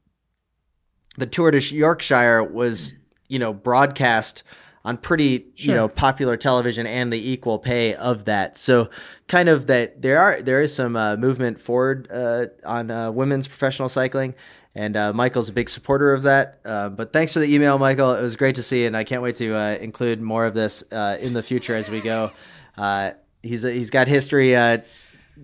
the 1.17 1.27
Tour 1.27 1.51
de 1.51 1.59
Yorkshire 1.59 2.43
was, 2.43 2.97
you 3.29 3.39
know, 3.39 3.53
broadcast 3.53 4.43
on 4.85 4.99
pretty, 4.99 5.47
you 5.57 5.73
know, 5.73 5.89
popular 5.89 6.37
television 6.37 6.87
and 6.87 7.13
the 7.13 7.31
equal 7.31 7.59
pay 7.59 7.95
of 7.95 8.27
that. 8.27 8.59
So, 8.59 8.91
kind 9.29 9.49
of 9.49 9.67
that 9.69 10.03
there 10.03 10.21
are 10.21 10.43
there 10.43 10.61
is 10.61 10.75
some 10.75 10.97
uh, 10.97 11.17
movement 11.17 11.61
forward 11.61 12.09
uh, 12.13 12.47
on 12.65 12.91
uh, 12.91 13.11
women's 13.11 13.49
professional 13.49 13.89
cycling, 13.89 14.35
and 14.75 14.97
uh, 14.97 15.13
Michael's 15.13 15.49
a 15.49 15.53
big 15.53 15.71
supporter 15.71 16.13
of 16.13 16.25
that. 16.25 16.61
Uh, 16.65 16.89
but 16.89 17.13
thanks 17.13 17.33
for 17.33 17.39
the 17.39 17.55
email, 17.55 17.79
Michael. 17.79 18.13
It 18.15 18.23
was 18.23 18.37
great 18.37 18.57
to 18.57 18.63
see, 18.63 18.87
and 18.87 18.97
I 18.97 19.05
can't 19.05 19.23
wait 19.23 19.37
to 19.37 19.55
uh, 19.55 19.77
include 19.81 20.21
more 20.21 20.45
of 20.47 20.55
this 20.55 20.83
uh, 20.91 21.17
in 21.21 21.33
the 21.33 21.43
future 21.43 21.75
as 21.75 21.89
we 21.89 22.01
go. 22.01 22.33
Uh, 22.77 23.13
he's 23.43 23.63
he's 23.63 23.91
got 23.91 24.09
history. 24.09 24.57
Uh, 24.57 24.79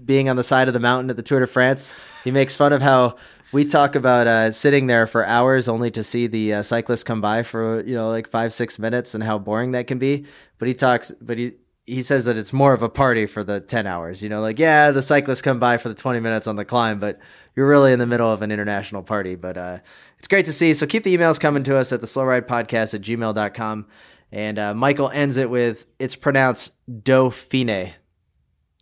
being 0.05 0.29
on 0.29 0.37
the 0.37 0.45
side 0.45 0.69
of 0.69 0.75
the 0.75 0.79
mountain 0.79 1.11
at 1.11 1.17
the 1.17 1.23
Tour 1.23 1.41
de 1.41 1.49
France. 1.49 1.93
He 2.23 2.31
makes 2.31 2.55
fun 2.55 2.73
of 2.73 2.81
how 2.81 3.17
we 3.53 3.65
talk 3.65 3.97
about 3.97 4.55
sitting 4.55 4.87
there 4.87 5.05
for 5.09 5.27
hours 5.27 5.69
only 5.69 5.91
to 5.91 6.05
see 6.05 6.29
the 6.29 6.63
cyclists 6.63 7.03
come 7.03 7.21
by 7.21 7.43
for 7.43 7.83
you 7.85 7.97
know 7.97 8.09
like 8.09 8.29
five 8.29 8.53
six 8.53 8.79
minutes 8.79 9.17
and 9.17 9.25
how 9.25 9.37
boring 9.37 9.73
that 9.73 9.89
can 9.89 9.99
be. 9.99 10.27
But 10.59 10.69
he 10.69 10.75
talks, 10.75 11.11
but 11.21 11.39
he 11.39 11.55
he 11.87 12.03
says 12.03 12.27
that 12.27 12.37
it's 12.37 12.53
more 12.53 12.73
of 12.73 12.83
a 12.83 12.89
party 12.89 13.27
for 13.27 13.43
the 13.43 13.61
ten 13.61 13.87
hours. 13.87 14.23
You 14.23 14.29
know, 14.29 14.41
like 14.41 14.59
yeah, 14.59 14.91
the 14.91 15.03
cyclists 15.03 15.43
come 15.43 15.59
by 15.59 15.77
for 15.79 15.89
the 15.89 15.95
twenty 15.95 16.21
minutes 16.21 16.47
on 16.47 16.57
the 16.57 16.65
climb, 16.65 17.01
but 17.01 17.19
you're 17.57 17.69
really 17.69 17.93
in 17.93 17.99
the 17.99 18.07
middle 18.07 18.31
of 18.31 18.43
an 18.43 18.53
international 18.53 19.03
party. 19.03 19.35
But 19.35 19.57
uh, 19.57 19.79
it's 20.19 20.29
great 20.29 20.45
to 20.47 20.53
see. 20.53 20.75
So 20.75 20.87
keep 20.87 21.03
the 21.03 21.17
emails 21.17 21.41
coming 21.41 21.65
to 21.65 21.77
us 21.77 21.93
at 21.93 22.01
the 22.01 22.07
Slow 22.07 22.25
Ride 22.25 22.47
Podcast 22.47 22.95
at 22.95 23.01
gmail.com. 23.01 23.87
And 24.33 24.59
uh, 24.59 24.75
Michael 24.75 25.11
ends 25.11 25.37
it 25.37 25.51
with 25.51 25.87
it's 25.99 26.15
pronounced 26.15 26.75
Dauphine. 27.03 27.93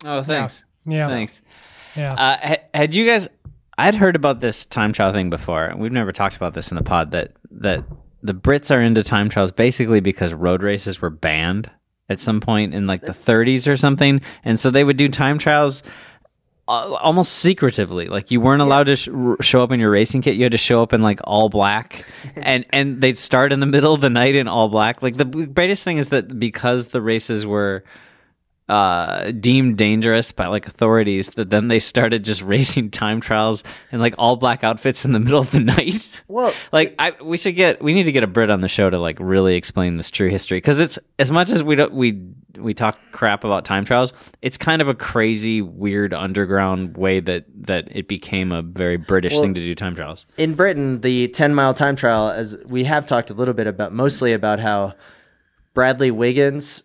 Oh, 0.05 0.23
thanks. 0.23 0.65
Yeah. 0.87 1.07
Thanks. 1.07 1.43
Yeah. 1.97 2.13
Uh, 2.15 2.57
had 2.75 2.95
you 2.95 3.07
guys? 3.07 3.29
I'd 3.79 3.95
heard 3.95 4.17
about 4.17 4.41
this 4.41 4.65
time 4.65 4.93
trial 4.93 5.13
thing 5.13 5.31
before. 5.31 5.73
We've 5.77 5.93
never 5.93 6.13
talked 6.13 6.37
about 6.37 6.55
this 6.55 6.71
in 6.71 6.77
the 6.77 6.83
pod. 6.83 7.13
That 7.13 7.33
that 7.53 7.85
the 8.23 8.35
Brits 8.35 8.75
are 8.75 8.83
into 8.83 9.03
time 9.03 9.29
trials 9.29 9.53
basically 9.53 10.01
because 10.01 10.35
road 10.35 10.63
races 10.63 11.01
were 11.01 11.11
banned 11.11 11.71
at 12.09 12.21
some 12.21 12.41
point 12.41 12.75
in 12.75 12.87
like 12.87 13.03
the 13.03 13.13
30s 13.13 13.71
or 13.71 13.77
something, 13.77 14.21
and 14.45 14.59
so 14.59 14.71
they 14.71 14.85
would 14.85 14.97
do 14.97 15.09
time 15.09 15.39
trials 15.39 15.83
uh, 16.69 16.93
almost 17.01 17.33
secretively. 17.33 18.09
Like 18.09 18.31
you 18.31 18.41
weren't 18.41 18.61
allowed 18.61 18.85
to 18.85 18.97
sh- 18.97 19.09
show 19.41 19.63
up 19.63 19.73
in 19.73 19.81
your 19.81 19.91
racing 19.91 20.23
kit. 20.23 20.37
You 20.37 20.45
had 20.45 20.53
to 20.53 20.59
show 20.59 20.83
up 20.83 20.93
in 20.93 21.03
like 21.03 21.21
all 21.25 21.49
black, 21.49 22.05
and 22.37 22.67
and 22.71 23.01
they'd 23.01 23.19
start 23.19 23.53
in 23.53 23.61
the 23.61 23.67
middle 23.67 23.95
of 23.95 24.01
the 24.01 24.11
night 24.11 24.35
in 24.35 24.49
all 24.49 24.69
black. 24.69 25.03
Like 25.03 25.17
the 25.17 25.25
greatest 25.25 25.83
thing 25.83 25.97
is 25.97 26.11
that 26.11 26.39
because 26.39 26.89
the 26.89 27.01
races 27.01 27.47
were 27.47 27.85
uh, 28.69 29.31
deemed 29.31 29.79
dangerous 29.79 30.31
by 30.31 30.47
like 30.47 30.67
authorities 30.67 31.31
that 31.31 31.51
then 31.51 31.69
they 31.69 31.79
started 31.79 32.25
just 32.25 32.43
racing 32.55 32.91
time 32.91 33.21
trials 33.21 33.65
in 33.91 34.01
like 34.01 34.15
all 34.19 34.37
black 34.37 34.63
outfits 34.63 35.05
in 35.05 35.13
the 35.13 35.19
middle 35.21 35.41
of 35.41 35.51
the 35.51 35.61
night. 35.61 36.23
Well, 36.29 36.53
like 36.73 36.95
I, 36.99 37.15
we 37.23 37.37
should 37.37 37.57
get 37.57 37.83
we 37.83 37.95
need 37.95 38.05
to 38.05 38.13
get 38.13 38.23
a 38.23 38.27
Brit 38.27 38.51
on 38.51 38.61
the 38.61 38.69
show 38.69 38.91
to 38.91 38.99
like 38.99 39.17
really 39.21 39.57
explain 39.57 39.97
this 39.97 40.11
true 40.11 40.29
history 40.29 40.59
because 40.59 40.81
it's 40.81 40.99
as 41.19 41.31
much 41.31 41.51
as 41.51 41.63
we 41.63 41.77
don't 41.77 41.93
we 41.93 42.21
we 42.59 42.75
talk 42.75 42.99
crap 43.13 43.45
about 43.45 43.65
time 43.65 43.85
trials, 43.85 44.13
it's 44.43 44.59
kind 44.59 44.83
of 44.83 44.89
a 44.89 44.95
crazy, 44.95 45.63
weird 45.63 46.13
underground 46.13 46.97
way 46.97 47.21
that 47.21 47.45
that 47.67 47.89
it 47.91 48.09
became 48.09 48.53
a 48.53 48.63
very 48.63 48.97
British 48.97 49.39
thing 49.39 49.55
to 49.55 49.63
do 49.63 49.75
time 49.75 49.95
trials. 49.95 50.27
in 50.37 50.55
Britain, 50.55 51.01
the 51.01 51.29
10 51.29 51.55
mile 51.55 51.75
time 51.75 51.97
trial, 51.97 52.29
as 52.29 52.57
we 52.69 52.85
have 52.85 53.07
talked 53.07 53.31
a 53.31 53.35
little 53.35 53.55
bit 53.55 53.67
about, 53.67 53.93
mostly 53.93 54.33
about 54.33 54.61
how 54.61 54.95
Bradley 55.75 56.11
Wiggins 56.11 56.83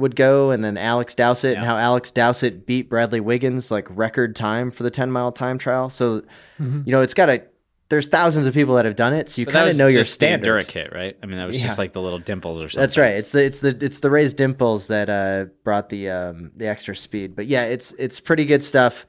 would 0.00 0.16
go 0.16 0.50
and 0.50 0.64
then 0.64 0.76
Alex 0.76 1.14
Dowsett 1.14 1.56
and 1.56 1.64
how 1.64 1.76
Alex 1.76 2.10
Dowsett 2.10 2.66
beat 2.66 2.88
Bradley 2.90 3.20
Wiggins 3.20 3.70
like 3.70 3.86
record 3.90 4.34
time 4.34 4.70
for 4.70 4.82
the 4.82 4.90
10 4.90 5.10
mile 5.10 5.30
time 5.32 5.58
trial. 5.58 5.88
So, 5.88 6.22
you 6.58 6.82
know, 6.86 7.00
it's 7.02 7.14
got 7.14 7.28
a, 7.28 7.42
there's 7.90 8.06
thousands 8.08 8.46
of 8.46 8.54
people 8.54 8.76
that 8.76 8.84
have 8.84 8.94
done 8.96 9.12
it. 9.12 9.28
So 9.28 9.40
you 9.40 9.46
kind 9.46 9.68
of 9.68 9.76
know 9.76 9.88
your 9.88 10.04
standard. 10.04 10.46
Endura 10.64 10.66
kit, 10.68 10.92
right? 10.94 11.16
I 11.22 11.26
mean, 11.26 11.38
that 11.38 11.46
was 11.46 11.58
Yeah. 11.58 11.66
just 11.66 11.76
like 11.78 11.92
the 11.92 12.00
little 12.00 12.18
dimples 12.20 12.62
or 12.62 12.68
something. 12.68 12.82
That's 12.82 12.96
right. 12.96 13.14
It's 13.14 13.32
the 13.32 13.44
it's 13.44 13.60
the 13.60 13.76
it's 13.80 13.98
the 14.00 14.10
raised 14.10 14.36
dimples 14.36 14.86
that 14.88 15.10
uh, 15.10 15.46
brought 15.64 15.88
the 15.88 16.08
um, 16.10 16.52
the 16.56 16.66
extra 16.68 16.94
speed. 16.94 17.34
But 17.34 17.46
yeah, 17.46 17.64
it's 17.64 17.92
it's 17.94 18.20
pretty 18.20 18.44
good 18.44 18.62
stuff 18.62 19.06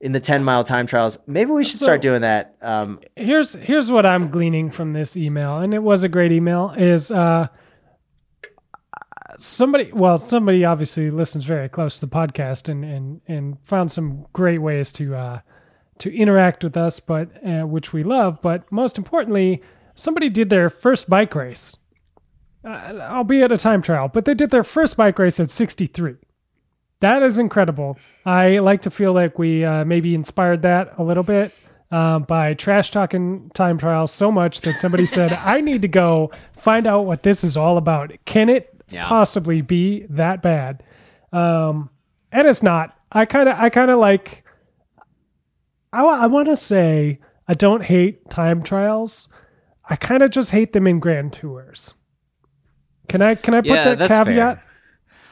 in 0.00 0.12
the 0.12 0.20
10 0.20 0.44
mile 0.44 0.62
time 0.64 0.86
trials. 0.86 1.18
Maybe 1.26 1.50
we 1.50 1.64
should 1.64 1.78
So- 1.80 1.86
start 1.86 2.00
doing 2.02 2.20
that. 2.22 2.54
Um, 2.62 3.00
here's 3.16 3.54
here's 3.54 3.90
what 3.90 4.06
I'm 4.06 4.28
gleaning 4.30 4.70
from 4.70 4.92
this 4.92 5.16
email, 5.16 5.58
and 5.58 5.74
it 5.74 5.82
was 5.82 6.04
a 6.04 6.08
great 6.08 6.30
email. 6.30 6.70
Is 6.76 7.10
uh, 7.10 7.48
somebody? 9.40 9.90
Well, 9.92 10.16
somebody 10.16 10.64
obviously 10.64 11.10
listens 11.10 11.44
very 11.44 11.68
close 11.68 11.98
to 11.98 12.06
the 12.06 12.12
podcast, 12.12 12.68
and 12.68 12.84
and 12.84 13.20
and 13.26 13.58
found 13.62 13.90
some 13.90 14.26
great 14.32 14.58
ways 14.58 14.92
to 14.94 15.14
uh, 15.14 15.40
to 15.98 16.14
interact 16.14 16.64
with 16.64 16.76
us, 16.76 17.00
but 17.00 17.30
uh, 17.46 17.66
which 17.66 17.92
we 17.92 18.02
love. 18.02 18.40
But 18.42 18.70
most 18.70 18.98
importantly, 18.98 19.62
somebody 19.94 20.28
did 20.28 20.50
their 20.50 20.70
first 20.70 21.08
bike 21.08 21.34
race, 21.34 21.76
uh, 22.64 22.92
albeit 23.00 23.52
a 23.52 23.56
time 23.56 23.82
trial, 23.82 24.08
but 24.08 24.24
they 24.24 24.34
did 24.34 24.50
their 24.50 24.64
first 24.64 24.96
bike 24.96 25.18
race 25.18 25.40
at 25.40 25.50
63. 25.50 26.16
That 27.00 27.22
is 27.22 27.38
incredible. 27.38 27.98
I 28.26 28.58
like 28.58 28.82
to 28.82 28.90
feel 28.90 29.12
like 29.14 29.38
we 29.38 29.64
uh, 29.64 29.84
maybe 29.84 30.14
inspired 30.14 30.62
that 30.62 30.98
a 30.98 31.02
little 31.02 31.22
bit 31.22 31.54
uh, 31.90 32.18
by 32.18 32.54
trash 32.54 32.90
talking 32.90 33.50
time 33.54 33.78
trials 33.78 34.12
so 34.12 34.30
much 34.30 34.60
that 34.62 34.78
somebody 34.78 35.06
said, 35.06 35.32
I 35.44 35.60
need 35.60 35.82
to 35.82 35.88
go 35.88 36.30
find 36.52 36.86
out 36.86 37.06
what 37.06 37.22
this 37.22 37.42
is 37.42 37.56
all 37.56 37.78
about. 37.78 38.12
Can 38.26 38.48
it 38.48 38.69
Yeah. 38.90 39.06
possibly 39.06 39.62
be 39.62 40.06
that 40.10 40.42
bad? 40.42 40.82
Um, 41.32 41.90
and 42.32 42.46
it's 42.46 42.62
not. 42.62 42.96
I 43.12 43.24
kind 43.24 43.48
of, 43.48 43.58
I 43.58 43.70
kind 43.70 43.90
of 43.90 43.98
like, 43.98 44.44
I, 45.92 46.02
I 46.04 46.26
want 46.26 46.48
to 46.48 46.56
say 46.56 47.18
I 47.48 47.54
don't 47.54 47.84
hate 47.84 48.28
time 48.30 48.62
trials. 48.62 49.28
I 49.88 49.96
kind 49.96 50.22
of 50.22 50.30
just 50.30 50.52
hate 50.52 50.72
them 50.72 50.86
in 50.86 51.00
grand 51.00 51.32
tours. 51.32 51.94
Can 53.08 53.22
I, 53.22 53.34
can 53.34 53.54
I 53.54 53.60
put 53.60 53.70
Yeah, 53.70 53.94
that 53.94 54.08
caveat? 54.08 54.58
fair. 54.58 54.64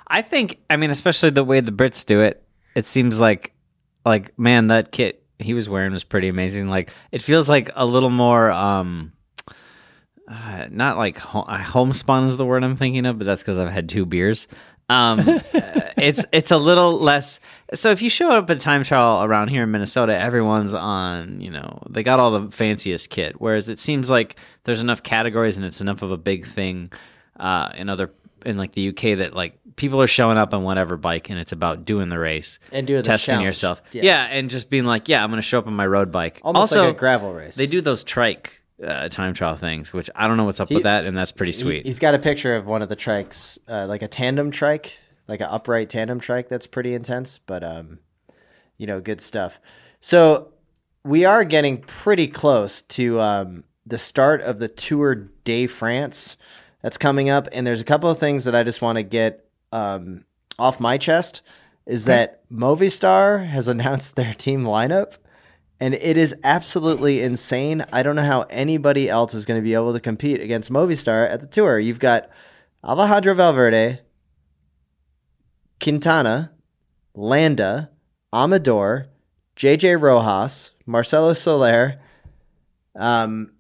I 0.09 0.23
think, 0.23 0.59
I 0.69 0.77
mean, 0.77 0.91
especially 0.91 1.31
the 1.31 1.45
way 1.45 1.61
the 1.61 1.71
Brits 1.71 2.05
do 2.05 2.21
it, 2.21 2.43
it 2.75 2.87
seems 2.87 3.21
like, 3.21 3.53
like 4.05 4.37
man, 4.39 4.69
that 4.69 4.91
kit 4.91 5.23
he 5.39 5.55
was 5.55 5.69
wearing 5.69 5.93
was 5.93 6.03
pretty 6.03 6.27
amazing. 6.29 6.67
Like, 6.69 6.91
it 7.13 7.23
feels 7.23 7.49
like 7.49 7.71
a 7.77 7.87
little 7.87 8.11
more, 8.11 8.51
um, 8.51 9.13
uh, 10.29 10.67
not 10.71 10.97
like 10.99 11.19
ho- 11.19 11.41
uh, 11.49 11.59
homespun 11.59 12.25
is 12.25 12.37
the 12.37 12.45
word 12.47 12.63
I'm 12.65 12.77
thinking 12.77 13.07
of, 13.07 13.19
but 13.19 13.25
that's 13.27 13.43
because 13.43 13.59
I've 13.59 13.71
had 13.71 13.89
two 13.89 14.05
beers. 14.07 14.47
Um, 14.91 15.21
uh, 15.21 15.41
it's 15.99 16.25
it's 16.33 16.51
a 16.51 16.57
little 16.57 16.99
less. 16.99 17.41
So 17.75 17.91
if 17.91 18.01
you 18.03 18.09
show 18.11 18.33
up 18.33 18.49
at 18.51 18.61
time 18.61 18.83
trial 18.85 19.23
around 19.25 19.49
here 19.49 19.63
in 19.65 19.71
Minnesota, 19.71 20.17
everyone's 20.19 20.75
on. 20.75 21.41
You 21.41 21.51
know, 21.51 21.83
they 21.91 22.03
got 22.03 22.21
all 22.21 22.31
the 22.39 22.51
fanciest 22.51 23.11
kit. 23.11 23.41
Whereas 23.41 23.69
it 23.69 23.79
seems 23.79 24.09
like 24.11 24.37
there's 24.65 24.81
enough 24.81 25.03
categories 25.03 25.57
and 25.57 25.65
it's 25.67 25.81
enough 25.81 26.03
of 26.03 26.11
a 26.11 26.17
big 26.17 26.47
thing 26.47 26.91
uh, 27.39 27.71
in 27.75 27.89
other 27.89 28.11
in 28.47 28.57
like 28.57 28.73
the 28.73 28.89
UK 28.89 29.19
that 29.19 29.35
like 29.35 29.59
people 29.77 30.01
are 30.01 30.07
showing 30.07 30.39
up 30.39 30.55
on 30.55 30.63
whatever 30.63 30.97
bike 30.97 31.29
and 31.29 31.39
it's 31.39 31.53
about 31.53 31.85
doing 31.85 32.09
the 32.09 32.19
race 32.19 32.59
And 32.73 32.87
doing 32.87 32.99
the 32.99 33.03
testing 33.03 33.33
challenge. 33.33 33.47
yourself. 33.47 33.83
Yeah. 33.93 34.03
Yeah. 34.05 34.25
and 34.25 34.49
just 34.49 34.71
being 34.71 34.85
like, 34.85 35.09
yeah, 35.09 35.23
I'm 35.23 35.29
going 35.31 35.39
to 35.39 35.43
show 35.43 35.59
up 35.59 35.67
on 35.67 35.75
my 35.75 35.87
road 35.87 36.11
bike. 36.13 36.41
almost 36.43 36.73
also, 36.73 36.87
like 36.87 36.97
a 36.97 36.99
gravel 36.99 37.33
race. 37.35 37.57
they 37.57 37.67
do 37.67 37.81
those 37.81 38.03
trike 38.05 38.58
uh, 38.85 39.09
time 39.09 39.35
trial 39.35 39.57
things, 39.57 39.93
which 39.93 40.09
I 40.15 40.27
don't 40.29 40.37
know 40.37 40.45
what's 40.45 40.61
up 40.61 40.69
He- 40.69 40.75
with 40.77 40.85
that, 40.85 41.05
and 41.05 41.17
that's 41.17 41.33
pretty 41.33 41.53
He- 41.53 41.59
sweet. 41.59 41.87
he's 41.87 41.99
got 41.99 42.15
a 42.15 42.19
picture 42.19 42.55
of 42.55 42.67
one 42.67 42.83
of 42.83 42.89
the 42.89 42.97
trikes, 42.97 43.59
uh, 43.69 43.87
like 43.87 44.03
a 44.03 44.09
tandem 44.09 44.51
trike, 44.51 44.99
like 45.27 45.41
an 45.41 45.49
upright 45.51 45.89
tandem 45.89 46.21
trike. 46.21 46.49
That's 46.49 46.67
pretty 46.67 46.95
intense, 46.95 47.39
but 47.39 47.63
um, 47.65 47.99
you 48.77 48.87
know, 48.87 49.01
good 49.01 49.21
stuff. 49.21 49.61
So 50.01 50.53
we 51.05 51.25
are 51.25 51.45
getting 51.45 51.79
pretty 51.83 52.29
close 52.29 52.81
to 52.83 53.21
um, 53.21 53.65
the 53.87 53.99
start 53.99 54.41
of 54.43 54.59
the 54.59 54.69
Tour 54.69 55.15
de 55.45 55.67
France 55.67 56.37
that's 56.83 56.99
coming 56.99 57.29
up, 57.31 57.49
and 57.53 57.67
there's 57.67 57.81
a 57.81 57.85
couple 57.85 58.09
of 58.09 58.19
things 58.19 58.45
that 58.45 58.55
I 58.55 58.63
just 58.63 58.81
want 58.81 58.97
to 58.97 59.03
get 59.03 59.45
um, 59.73 60.25
off 60.59 60.79
my 60.79 60.97
chest. 60.99 61.43
Is 61.87 62.05
that 62.05 62.49
Movistar 62.51 63.47
has 63.47 63.67
announced 63.67 64.15
their 64.17 64.35
team 64.35 64.63
lineup? 64.65 65.17
And 65.81 65.95
it 65.95 66.17
is 66.17 66.35
absolutely 66.43 67.23
insane. 67.23 67.85
I 67.93 68.03
don't 68.03 68.17
know 68.17 68.23
how 68.23 68.43
anybody 68.51 69.09
else 69.09 69.33
is 69.33 69.47
going 69.47 69.61
to 69.61 69.65
be 69.65 69.75
able 69.75 69.93
to 69.93 70.01
compete 70.01 70.41
against 70.41 70.73
Movistar 70.73 71.31
at 71.31 71.41
the 71.41 71.47
tour. 71.47 71.79
You've 71.79 72.01
got 72.01 72.29
Alejandro 72.83 73.35
Valverde, 73.35 74.01
Quintana, 75.81 76.53
Landa, 77.15 77.91
Amador, 78.33 79.07
JJ 79.57 80.01
Rojas, 80.01 80.73
Marcelo 80.87 81.33
Soler, 81.33 82.01
um, 82.97 83.53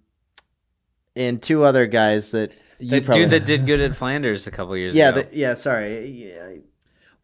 and 1.16 1.42
two 1.42 1.64
other 1.64 1.86
guys 1.86 2.32
that 2.32 2.52
you 2.78 3.00
the 3.00 3.00
dude 3.00 3.30
that 3.30 3.44
did 3.44 3.66
good 3.66 3.80
at 3.80 3.96
Flanders 3.96 4.46
a 4.46 4.50
couple 4.50 4.76
years 4.76 4.94
yeah 4.94 5.10
ago. 5.10 5.18
Yeah, 5.20 5.48
yeah 5.48 5.54
sorry 5.54 6.06
yeah, 6.06 6.56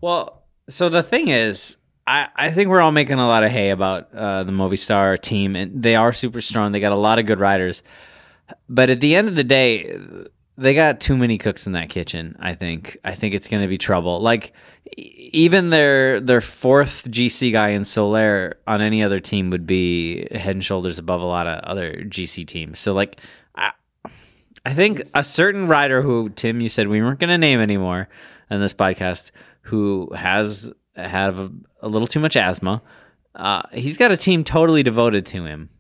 Well, 0.00 0.44
so 0.68 0.88
the 0.88 1.02
thing 1.02 1.28
is, 1.28 1.76
I, 2.06 2.28
I 2.36 2.50
think 2.50 2.68
we're 2.68 2.80
all 2.80 2.92
making 2.92 3.18
a 3.18 3.26
lot 3.26 3.44
of 3.44 3.50
hay 3.50 3.70
about 3.70 4.14
uh, 4.14 4.44
the 4.44 4.52
Movistar 4.52 5.18
team, 5.20 5.56
and 5.56 5.82
they 5.82 5.96
are 5.96 6.12
super 6.12 6.40
strong. 6.40 6.72
They 6.72 6.80
got 6.80 6.92
a 6.92 6.98
lot 6.98 7.18
of 7.18 7.26
good 7.26 7.40
riders, 7.40 7.82
but 8.68 8.90
at 8.90 9.00
the 9.00 9.16
end 9.16 9.28
of 9.28 9.34
the 9.34 9.44
day, 9.44 9.98
they 10.58 10.74
got 10.74 11.00
too 11.00 11.16
many 11.16 11.38
cooks 11.38 11.66
in 11.66 11.72
that 11.72 11.88
kitchen. 11.88 12.36
I 12.38 12.54
think. 12.54 12.98
I 13.04 13.14
think 13.14 13.34
it's 13.34 13.48
going 13.48 13.62
to 13.62 13.68
be 13.68 13.78
trouble. 13.78 14.20
Like 14.20 14.52
even 14.96 15.70
their 15.70 16.20
their 16.20 16.42
fourth 16.42 17.10
GC 17.10 17.52
guy 17.52 17.70
in 17.70 17.84
Soler 17.84 18.58
on 18.66 18.82
any 18.82 19.02
other 19.02 19.18
team 19.18 19.50
would 19.50 19.66
be 19.66 20.28
head 20.30 20.56
and 20.56 20.64
shoulders 20.64 20.98
above 20.98 21.22
a 21.22 21.26
lot 21.26 21.46
of 21.46 21.64
other 21.64 21.92
GC 22.04 22.46
teams. 22.46 22.78
So 22.78 22.92
like. 22.92 23.20
I, 24.66 24.72
think 24.72 25.02
a 25.14 25.22
certain 25.22 25.68
rider 25.68 26.00
who 26.00 26.30
Tim, 26.30 26.62
you 26.62 26.70
said 26.70 26.88
we 26.88 27.02
weren't 27.02 27.20
going 27.20 27.28
to 27.28 27.36
name 27.36 27.60
anymore 27.60 28.08
in 28.50 28.62
this 28.62 28.72
podcast, 28.72 29.30
who 29.60 30.10
has 30.14 30.72
had 30.96 31.50
a, 31.84 31.88
little 31.88 32.06
too 32.06 32.20
much 32.20 32.36
asthma. 32.36 32.82
Uh, 33.34 33.62
he's 33.72 33.96
got 33.96 34.12
a 34.12 34.16
team 34.16 34.44
totally 34.44 34.82
devoted 34.82 35.26
to 35.26 35.44
him, 35.44 35.70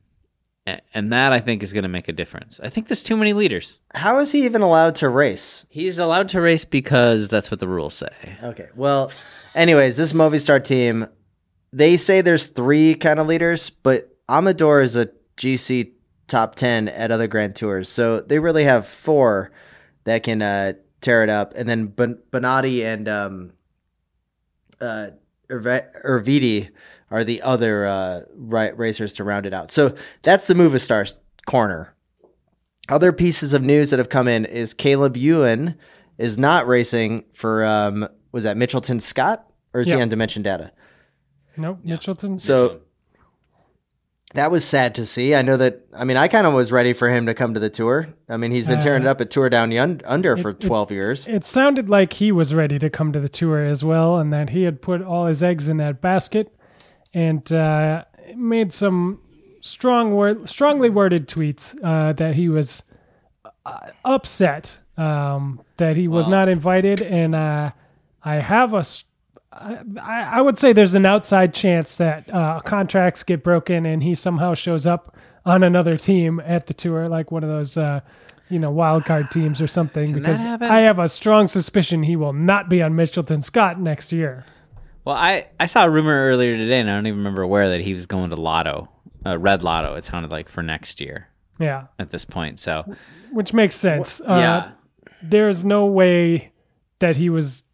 and 0.92 1.12
that 1.12 1.32
I 1.32 1.40
think 1.40 1.62
is 1.62 1.72
going 1.72 1.84
to 1.84 1.88
make 1.88 2.08
a 2.08 2.12
difference. 2.12 2.60
I 2.62 2.68
think 2.68 2.88
there's 2.88 3.02
too 3.02 3.16
many 3.16 3.32
leaders. 3.32 3.80
how 3.94 4.18
is 4.18 4.32
he 4.32 4.44
even 4.44 4.62
allowed 4.62 4.94
to 4.96 5.08
race 5.08 5.66
He's 5.68 5.98
allowed 5.98 6.28
to 6.30 6.40
race 6.40 6.64
because 6.64 7.28
that's 7.28 7.50
what 7.50 7.60
the 7.60 7.68
rules 7.68 7.94
say. 7.94 8.36
Okay. 8.42 8.68
Well, 8.74 9.12
anyways, 9.54 9.96
this 9.96 10.12
Movistar 10.12 10.62
team, 10.62 11.06
they 11.72 11.96
say 11.96 12.20
there's 12.20 12.48
three 12.48 12.94
kind 12.94 13.20
of 13.20 13.26
leaders, 13.26 13.70
but 13.70 14.16
Amador 14.28 14.82
is 14.82 14.96
a 14.96 15.10
GC 15.36 15.92
top 16.26 16.54
10 16.54 16.88
at 16.88 17.10
other 17.10 17.26
Grand 17.26 17.54
Tours. 17.54 17.88
So 17.88 18.20
they 18.20 18.38
really 18.38 18.64
have 18.64 18.86
four 18.86 19.52
that 20.04 20.22
can 20.22 20.42
uh, 20.42 20.74
tear 21.00 21.22
it 21.22 21.28
up. 21.30 21.54
And 21.54 21.68
then 21.68 21.86
ben- 21.86 22.18
Bennati 22.30 22.84
and 22.84 23.08
um, 23.08 23.52
uh, 24.80 25.10
Erviti 25.60 26.70
are 27.10 27.24
the 27.24 27.42
other 27.42 27.86
uh, 27.86 28.20
ri- 28.34 28.72
racers 28.72 29.12
to 29.14 29.24
round 29.24 29.46
it 29.46 29.52
out. 29.54 29.70
So 29.70 29.94
that's 30.22 30.46
the 30.46 30.54
Movistar 30.54 31.12
corner. 31.46 31.94
Other 32.88 33.12
pieces 33.12 33.54
of 33.54 33.62
news 33.62 33.90
that 33.90 33.98
have 33.98 34.08
come 34.08 34.28
in 34.28 34.44
is 34.44 34.74
Caleb 34.74 35.16
Ewan 35.16 35.76
is 36.18 36.36
not 36.38 36.66
racing 36.66 37.24
for 37.32 37.64
um 37.64 38.06
was 38.32 38.44
that 38.44 38.56
Mitchelton 38.56 39.00
Scott 39.00 39.46
or 39.72 39.80
is 39.80 39.88
Yeah. 39.88 39.96
he 39.96 40.02
on 40.02 40.08
Dimension 40.08 40.42
Data? 40.42 40.70
Nope, 41.56 41.80
Mitchelton. 41.84 42.38
So 42.38 42.80
that 44.34 44.50
was 44.50 44.64
sad 44.64 44.94
to 44.96 45.06
see. 45.06 45.34
I 45.34 45.42
know 45.42 45.56
that. 45.56 45.80
I 45.92 46.04
mean, 46.04 46.16
I 46.16 46.28
kind 46.28 46.46
of 46.46 46.52
was 46.54 46.70
ready 46.70 46.92
for 46.92 47.08
him 47.08 47.26
to 47.26 47.34
come 47.34 47.54
to 47.54 47.60
the 47.60 47.70
tour. 47.70 48.08
I 48.28 48.36
mean, 48.36 48.50
he's 48.50 48.66
been 48.66 48.80
tearing 48.80 49.02
it 49.02 49.08
up 49.08 49.20
at 49.20 49.30
Tour 49.30 49.48
Down 49.48 49.72
Under 50.04 50.36
for 50.36 50.52
twelve 50.52 50.90
years. 50.90 51.26
it 51.28 51.44
sounded 51.44 51.88
like 51.88 52.14
he 52.14 52.30
was 52.32 52.52
ready 52.54 52.78
to 52.78 52.90
come 52.90 53.12
to 53.12 53.20
the 53.20 53.28
tour 53.28 53.64
as 53.64 53.82
well, 53.84 54.18
and 54.18 54.32
that 54.32 54.50
he 54.50 54.64
had 54.64 54.82
put 54.82 55.02
all 55.02 55.26
his 55.26 55.42
eggs 55.42 55.68
in 55.68 55.76
that 55.78 56.00
basket, 56.00 56.54
and 57.12 57.50
uh, 57.52 58.04
made 58.36 58.72
some 58.72 59.20
strong 59.60 60.14
word, 60.14 60.48
strongly 60.48 60.90
worded 60.90 61.26
tweets 61.28 61.74
uh, 61.82 62.12
that 62.14 62.34
he 62.34 62.48
was 62.48 62.82
uh, 63.64 63.78
upset 64.04 64.78
um, 64.98 65.60
that 65.78 65.96
he 65.96 66.06
was 66.08 66.26
Well- 66.26 66.38
not 66.38 66.48
invited, 66.48 67.00
and 67.00 67.34
uh, 67.34 67.70
I 68.22 68.34
have 68.36 68.74
a 68.74 68.78
s- 68.78 69.04
I, 69.54 70.38
I 70.38 70.40
would 70.40 70.58
say 70.58 70.72
there's 70.72 70.94
an 70.94 71.06
outside 71.06 71.54
chance 71.54 71.96
that 71.96 72.32
uh, 72.32 72.60
contracts 72.60 73.22
get 73.22 73.42
broken 73.42 73.86
and 73.86 74.02
he 74.02 74.14
somehow 74.14 74.54
shows 74.54 74.86
up 74.86 75.16
on 75.46 75.62
another 75.62 75.96
team 75.96 76.40
at 76.40 76.66
the 76.66 76.74
tour, 76.74 77.06
like 77.06 77.30
one 77.30 77.44
of 77.44 77.50
those, 77.50 77.76
uh, 77.76 78.00
you 78.48 78.58
know, 78.58 78.70
wild 78.70 79.04
card 79.04 79.30
teams 79.30 79.60
or 79.60 79.66
something. 79.66 80.12
that 80.12 80.22
because? 80.22 80.44
I 80.44 80.80
have 80.80 80.98
a 80.98 81.08
strong 81.08 81.48
suspicion 81.48 82.02
he 82.02 82.16
will 82.16 82.32
not 82.32 82.68
be 82.68 82.82
on 82.82 82.94
Mitchelton 82.94 83.42
Scott 83.42 83.80
next 83.80 84.12
year. 84.12 84.44
Well, 85.04 85.16
I, 85.16 85.48
I 85.60 85.66
saw 85.66 85.84
a 85.84 85.90
rumor 85.90 86.28
earlier 86.28 86.56
today, 86.56 86.80
and 86.80 86.90
I 86.90 86.94
don't 86.94 87.06
even 87.06 87.18
remember 87.18 87.46
where 87.46 87.68
that 87.70 87.82
he 87.82 87.92
was 87.92 88.06
going 88.06 88.30
to 88.30 88.36
Lotto, 88.36 88.88
uh, 89.26 89.38
Red 89.38 89.62
Lotto. 89.62 89.94
It 89.96 90.04
sounded 90.04 90.32
like 90.32 90.48
for 90.48 90.62
next 90.62 91.00
year 91.00 91.28
Yeah, 91.60 91.86
at 91.98 92.10
this 92.10 92.24
point. 92.24 92.58
So 92.58 92.94
which 93.30 93.52
makes 93.52 93.74
sense. 93.74 94.22
Uh, 94.22 94.24
yeah, 94.28 94.70
there's 95.22 95.64
no 95.64 95.84
way 95.86 96.52
that 97.00 97.18
he 97.18 97.28
was 97.28 97.64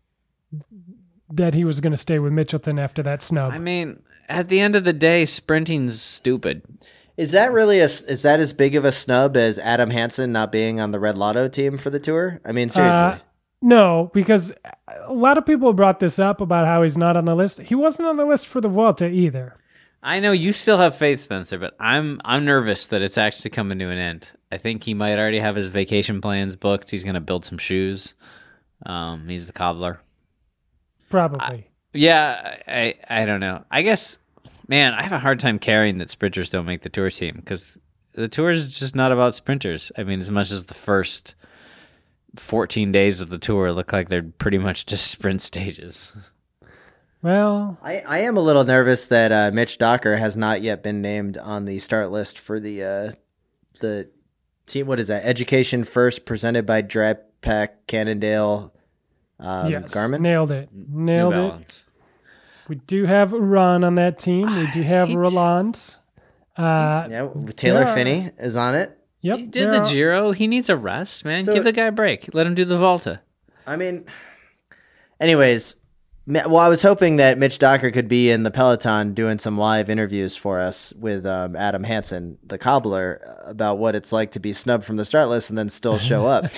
that 1.30 1.54
he 1.54 1.64
was 1.64 1.80
going 1.80 1.92
to 1.92 1.98
stay 1.98 2.18
with 2.18 2.32
Mitchelton 2.32 2.80
after 2.80 3.02
that 3.02 3.22
snub. 3.22 3.52
I 3.52 3.58
mean, 3.58 4.02
at 4.28 4.48
the 4.48 4.60
end 4.60 4.76
of 4.76 4.84
the 4.84 4.92
day, 4.92 5.24
sprinting's 5.24 6.00
stupid. 6.00 6.62
Is 7.16 7.32
that 7.32 7.52
really 7.52 7.80
a 7.80 7.84
is 7.84 8.22
that 8.22 8.40
as 8.40 8.52
big 8.52 8.74
of 8.74 8.84
a 8.84 8.92
snub 8.92 9.36
as 9.36 9.58
Adam 9.58 9.90
Hansen 9.90 10.32
not 10.32 10.50
being 10.50 10.80
on 10.80 10.90
the 10.90 11.00
Red 11.00 11.18
Lotto 11.18 11.48
team 11.48 11.76
for 11.76 11.90
the 11.90 12.00
tour? 12.00 12.40
I 12.44 12.52
mean, 12.52 12.70
seriously. 12.70 13.02
Uh, 13.02 13.18
no, 13.62 14.10
because 14.14 14.54
a 15.04 15.12
lot 15.12 15.36
of 15.36 15.44
people 15.44 15.72
brought 15.74 16.00
this 16.00 16.18
up 16.18 16.40
about 16.40 16.66
how 16.66 16.82
he's 16.82 16.96
not 16.96 17.16
on 17.16 17.26
the 17.26 17.34
list. 17.34 17.60
He 17.60 17.74
wasn't 17.74 18.08
on 18.08 18.16
the 18.16 18.24
list 18.24 18.46
for 18.46 18.62
the 18.62 18.68
Vuelta 18.68 19.06
either. 19.06 19.56
I 20.02 20.20
know 20.20 20.32
you 20.32 20.54
still 20.54 20.78
have 20.78 20.96
faith, 20.96 21.20
Spencer, 21.20 21.58
but 21.58 21.76
I'm 21.78 22.20
I'm 22.24 22.46
nervous 22.46 22.86
that 22.86 23.02
it's 23.02 23.18
actually 23.18 23.50
coming 23.50 23.78
to 23.80 23.90
an 23.90 23.98
end. 23.98 24.28
I 24.50 24.56
think 24.56 24.82
he 24.82 24.94
might 24.94 25.18
already 25.18 25.40
have 25.40 25.56
his 25.56 25.68
vacation 25.68 26.22
plans 26.22 26.56
booked. 26.56 26.90
He's 26.90 27.04
going 27.04 27.14
to 27.14 27.20
build 27.20 27.44
some 27.44 27.58
shoes. 27.58 28.14
Um, 28.86 29.28
he's 29.28 29.46
the 29.46 29.52
cobbler. 29.52 30.00
Probably. 31.10 31.66
Yeah, 31.92 32.56
I 32.66 32.94
I 33.08 33.26
don't 33.26 33.40
know. 33.40 33.64
I 33.70 33.82
guess, 33.82 34.18
man, 34.68 34.94
I 34.94 35.02
have 35.02 35.12
a 35.12 35.18
hard 35.18 35.40
time 35.40 35.58
caring 35.58 35.98
that 35.98 36.08
sprinters 36.08 36.48
don't 36.48 36.66
make 36.66 36.82
the 36.82 36.88
tour 36.88 37.10
team 37.10 37.36
because 37.36 37.78
the 38.12 38.28
tour 38.28 38.50
is 38.50 38.78
just 38.78 38.96
not 38.96 39.12
about 39.12 39.34
sprinters. 39.34 39.92
I 39.98 40.04
mean, 40.04 40.20
as 40.20 40.30
much 40.30 40.50
as 40.50 40.66
the 40.66 40.74
first 40.74 41.34
14 42.36 42.92
days 42.92 43.20
of 43.20 43.28
the 43.28 43.38
tour 43.38 43.72
look 43.72 43.92
like 43.92 44.08
they're 44.08 44.22
pretty 44.22 44.58
much 44.58 44.86
just 44.86 45.06
sprint 45.10 45.42
stages. 45.42 46.12
well, 47.22 47.76
I, 47.82 48.00
I 48.00 48.18
am 48.20 48.36
a 48.36 48.40
little 48.40 48.64
nervous 48.64 49.06
that 49.06 49.32
uh, 49.32 49.50
Mitch 49.52 49.78
Docker 49.78 50.16
has 50.16 50.36
not 50.36 50.62
yet 50.62 50.82
been 50.82 51.02
named 51.02 51.36
on 51.36 51.64
the 51.64 51.80
start 51.80 52.10
list 52.10 52.38
for 52.38 52.60
the 52.60 52.84
uh, 52.84 53.12
the 53.80 54.08
team. 54.66 54.86
What 54.86 55.00
is 55.00 55.08
that? 55.08 55.24
Education 55.24 55.82
First, 55.82 56.24
presented 56.24 56.66
by 56.66 56.82
Dry 56.82 57.16
Pack 57.42 57.88
Cannondale 57.88 58.72
um, 59.40 59.70
yes, 59.70 59.94
Garmin. 59.94 60.20
nailed 60.20 60.50
it. 60.50 60.68
Nailed 60.72 61.34
New 61.34 61.46
it. 61.60 61.84
We 62.68 62.76
do 62.76 63.04
have 63.06 63.32
Ron 63.32 63.82
on 63.84 63.96
that 63.96 64.18
team. 64.18 64.46
We 64.56 64.70
do 64.70 64.82
have 64.82 65.08
hate- 65.08 65.16
Roland. 65.16 65.96
Uh, 66.56 67.08
yeah, 67.10 67.28
Taylor 67.56 67.80
Yeah. 67.82 67.94
Phinney 67.94 68.30
is 68.38 68.54
on 68.56 68.74
it. 68.74 68.96
yep. 69.22 69.38
He 69.38 69.46
did 69.46 69.72
there 69.72 69.80
the 69.80 69.90
Giro. 69.90 70.32
He 70.32 70.46
needs 70.46 70.68
a 70.68 70.76
rest, 70.76 71.24
man. 71.24 71.44
So- 71.44 71.54
Give 71.54 71.64
the 71.64 71.72
guy 71.72 71.86
a 71.86 71.92
break. 71.92 72.28
Let 72.34 72.46
him 72.46 72.54
do 72.54 72.64
the 72.64 72.76
Volta. 72.78 73.20
I 73.66 73.76
mean, 73.76 74.04
anyways, 75.20 75.76
well, 76.26 76.58
I 76.58 76.68
was 76.68 76.82
hoping 76.82 77.16
that 77.16 77.38
Mitch 77.38 77.58
Docker 77.58 77.90
could 77.90 78.08
be 78.08 78.30
in 78.30 78.42
the 78.42 78.50
Peloton 78.50 79.14
doing 79.14 79.38
some 79.38 79.58
live 79.58 79.90
interviews 79.90 80.36
for 80.36 80.58
us 80.58 80.92
with 80.94 81.26
um, 81.26 81.56
Adam 81.56 81.82
Hansen, 81.82 82.38
the 82.44 82.58
cobbler, 82.58 83.20
about 83.46 83.78
what 83.78 83.94
it's 83.94 84.12
like 84.12 84.30
to 84.32 84.40
be 84.40 84.52
snubbed 84.52 84.84
from 84.84 84.96
the 84.96 85.04
start 85.04 85.28
list 85.28 85.50
and 85.50 85.58
then 85.58 85.68
still 85.68 85.98
show 85.98 86.26
up. 86.26 86.46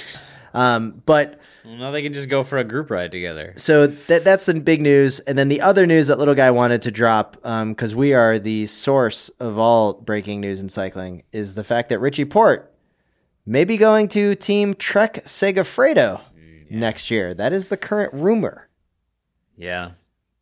um, 0.54 1.02
but 1.06 1.40
Well, 1.64 1.76
now 1.76 1.90
they 1.90 2.02
can 2.02 2.12
just 2.12 2.28
go 2.28 2.42
for 2.44 2.58
a 2.58 2.64
group 2.64 2.90
ride 2.90 3.10
together. 3.12 3.54
so 3.56 3.86
that 3.86 4.24
that's 4.24 4.46
the 4.46 4.54
big 4.54 4.80
news, 4.82 5.20
and 5.20 5.38
then 5.38 5.48
the 5.48 5.60
other 5.60 5.86
news 5.86 6.08
that 6.08 6.18
little 6.18 6.34
guy 6.34 6.50
wanted 6.50 6.82
to 6.82 6.90
drop, 6.90 7.34
because 7.42 7.94
we 7.94 8.14
are 8.14 8.38
the 8.38 8.66
source 8.66 9.28
of 9.40 9.58
all 9.58 9.94
breaking 9.94 10.40
news 10.40 10.60
in 10.60 10.68
cycling, 10.68 11.22
is 11.32 11.54
the 11.54 11.64
fact 11.64 11.88
that 11.88 11.98
Richie 11.98 12.24
Porte 12.24 12.70
may 13.46 13.64
be 13.64 13.76
going 13.76 14.08
to 14.08 14.34
Team 14.34 14.74
Trek 14.74 15.24
Segafredo 15.24 16.20
next 16.70 17.10
year. 17.10 17.34
That 17.34 17.52
is 17.52 17.68
the 17.68 17.76
current 17.76 18.12
rumor. 18.14 18.68
Yeah, 19.56 19.92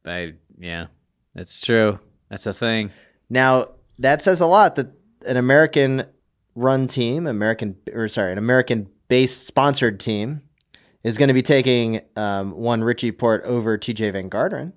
I 0.04 0.34
yeah, 0.58 0.86
that's 1.34 1.60
true. 1.60 1.98
That's 2.28 2.46
a 2.46 2.54
thing. 2.54 2.90
Now 3.28 3.70
that 3.98 4.22
says 4.22 4.40
a 4.40 4.46
lot 4.46 4.76
that 4.76 4.92
an 5.26 5.36
American 5.36 6.04
run 6.54 6.88
team, 6.88 7.26
American 7.26 7.76
or 7.92 8.08
sorry, 8.08 8.32
an 8.32 8.38
American 8.38 8.88
based 9.10 9.44
sponsored 9.46 9.98
team 10.00 10.40
is 11.02 11.18
going 11.18 11.28
to 11.28 11.34
be 11.34 11.42
taking 11.42 12.00
um, 12.16 12.52
one 12.52 12.82
Richie 12.82 13.10
Porte 13.12 13.42
over 13.42 13.76
Tejay 13.76 14.12
Van 14.12 14.30
Garderen. 14.30 14.72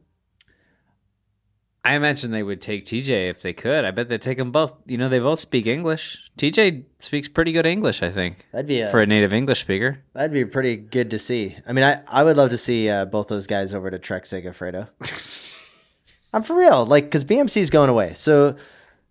I 1.86 1.96
imagine 1.96 2.32
they 2.32 2.44
would 2.44 2.62
take 2.62 2.86
Tejay 2.86 3.30
if 3.30 3.42
they 3.42 3.54
could. 3.54 3.86
I 3.86 3.92
bet 3.92 4.10
they'd 4.10 4.22
take 4.22 4.38
them 4.38 4.52
both. 4.52 4.74
You 4.86 4.98
know, 4.98 5.08
they 5.10 5.20
both 5.20 5.40
speak 5.40 5.68
English. 5.68 6.32
Tejay 6.38 6.86
speaks 7.00 7.28
pretty 7.28 7.52
good 7.52 7.66
English, 7.66 8.02
I 8.02 8.10
think, 8.10 8.48
That'd 8.54 8.68
be 8.68 8.80
a, 8.82 8.90
for 8.90 9.02
a 9.02 9.06
native 9.06 9.34
English 9.34 9.60
speaker. 9.60 10.04
that'd 10.14 10.32
be 10.32 10.46
pretty 10.46 10.78
good 10.78 11.12
to 11.12 11.20
see. 11.20 11.56
I 11.68 11.74
mean, 11.74 11.84
I, 11.84 12.02
I 12.08 12.24
would 12.24 12.38
love 12.38 12.50
to 12.50 12.58
see 12.58 12.90
uh, 12.90 13.06
both 13.06 13.28
those 13.28 13.48
guys 13.48 13.74
over 13.74 13.92
to 13.92 14.00
Trek 14.00 14.24
Segafredo. 14.24 14.88
I'm 16.34 16.42
for 16.42 16.58
real, 16.58 16.86
like 16.86 17.04
because 17.04 17.24
BMC 17.24 17.58
is 17.58 17.70
going 17.70 17.90
away, 17.90 18.14
so. 18.16 18.56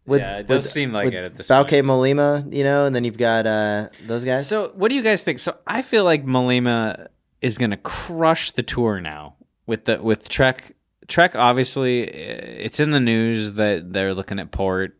With, 0.04 0.20
Yeah, 0.20 0.38
it 0.38 0.46
does 0.48 0.64
with- 0.64 0.72
seem 0.72 0.92
like 0.92 1.12
it 1.12 1.14
at 1.14 1.36
this 1.36 1.48
Bauke 1.48 1.70
point. 1.70 1.86
Mollema, 1.86 2.52
you 2.52 2.64
know, 2.64 2.86
and 2.86 2.94
then 2.94 3.04
you've 3.04 3.18
got 3.18 3.46
uh, 3.46 3.88
those 4.06 4.24
guys. 4.24 4.48
So, 4.48 4.72
what 4.74 4.88
do 4.88 4.96
you 4.96 5.02
guys 5.02 5.22
think? 5.22 5.38
So, 5.38 5.56
I 5.66 5.82
feel 5.82 6.04
like 6.04 6.24
Mollema 6.26 7.06
is 7.40 7.56
going 7.58 7.70
to 7.70 7.76
crush 7.76 8.50
the 8.50 8.62
tour 8.64 9.00
now 9.00 9.36
with 9.66 9.84
the 9.84 10.02
with 10.02 10.28
Trek. 10.28 10.74
Trek, 11.08 11.36
obviously, 11.36 12.02
it's 12.02 12.80
in 12.80 12.90
the 12.90 13.00
news 13.00 13.52
that 13.52 13.92
they're 13.92 14.14
looking 14.14 14.38
at 14.38 14.50
Porte. 14.50 14.92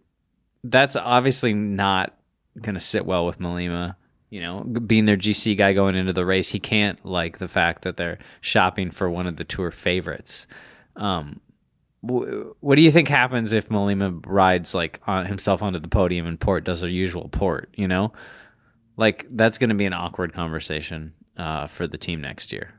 That's 0.65 0.95
obviously 0.95 1.53
not 1.55 2.15
going 2.61 2.75
to 2.75 2.81
sit 2.81 3.05
well 3.07 3.27
with 3.27 3.39
Mollema. 3.41 3.97
You 4.31 4.41
know, 4.41 4.61
being 4.65 5.05
their 5.05 5.17
GC 5.17 5.57
guy 5.59 5.73
going 5.73 5.95
into 5.95 6.13
the 6.13 6.25
race, 6.25 6.49
he 6.49 6.59
can't 6.61 7.05
like 7.05 7.39
the 7.39 7.49
fact 7.49 7.83
that 7.83 7.97
they're 7.97 8.19
shopping 8.41 8.91
for 8.91 9.11
one 9.11 9.27
of 9.27 9.37
the 9.37 9.45
tour 9.45 9.71
favorites. 9.71 10.47
Um, 10.97 11.41
wh- 12.07 12.63
what 12.63 12.77
do 12.77 12.83
you 12.83 12.91
think 12.91 13.09
happens 13.09 13.53
if 13.53 13.69
Mollema 13.69 14.23
rides 14.27 14.75
like 14.75 15.01
on 15.07 15.27
himself 15.27 15.63
onto 15.63 15.79
the 15.79 15.89
podium 15.89 16.27
and 16.27 16.39
Porte 16.39 16.65
does 16.65 16.83
a 16.83 16.91
usual 16.91 17.29
Porte? 17.29 17.69
You 17.75 17.89
know, 17.89 18.13
like 18.97 19.27
that's 19.31 19.59
going 19.59 19.71
to 19.71 19.77
be 19.77 19.87
an 19.87 19.93
awkward 19.95 20.33
conversation 20.35 21.13
uh, 21.37 21.67
for 21.67 21.87
the 21.87 21.99
team 21.99 22.21
next 22.21 22.53
year. 22.53 22.75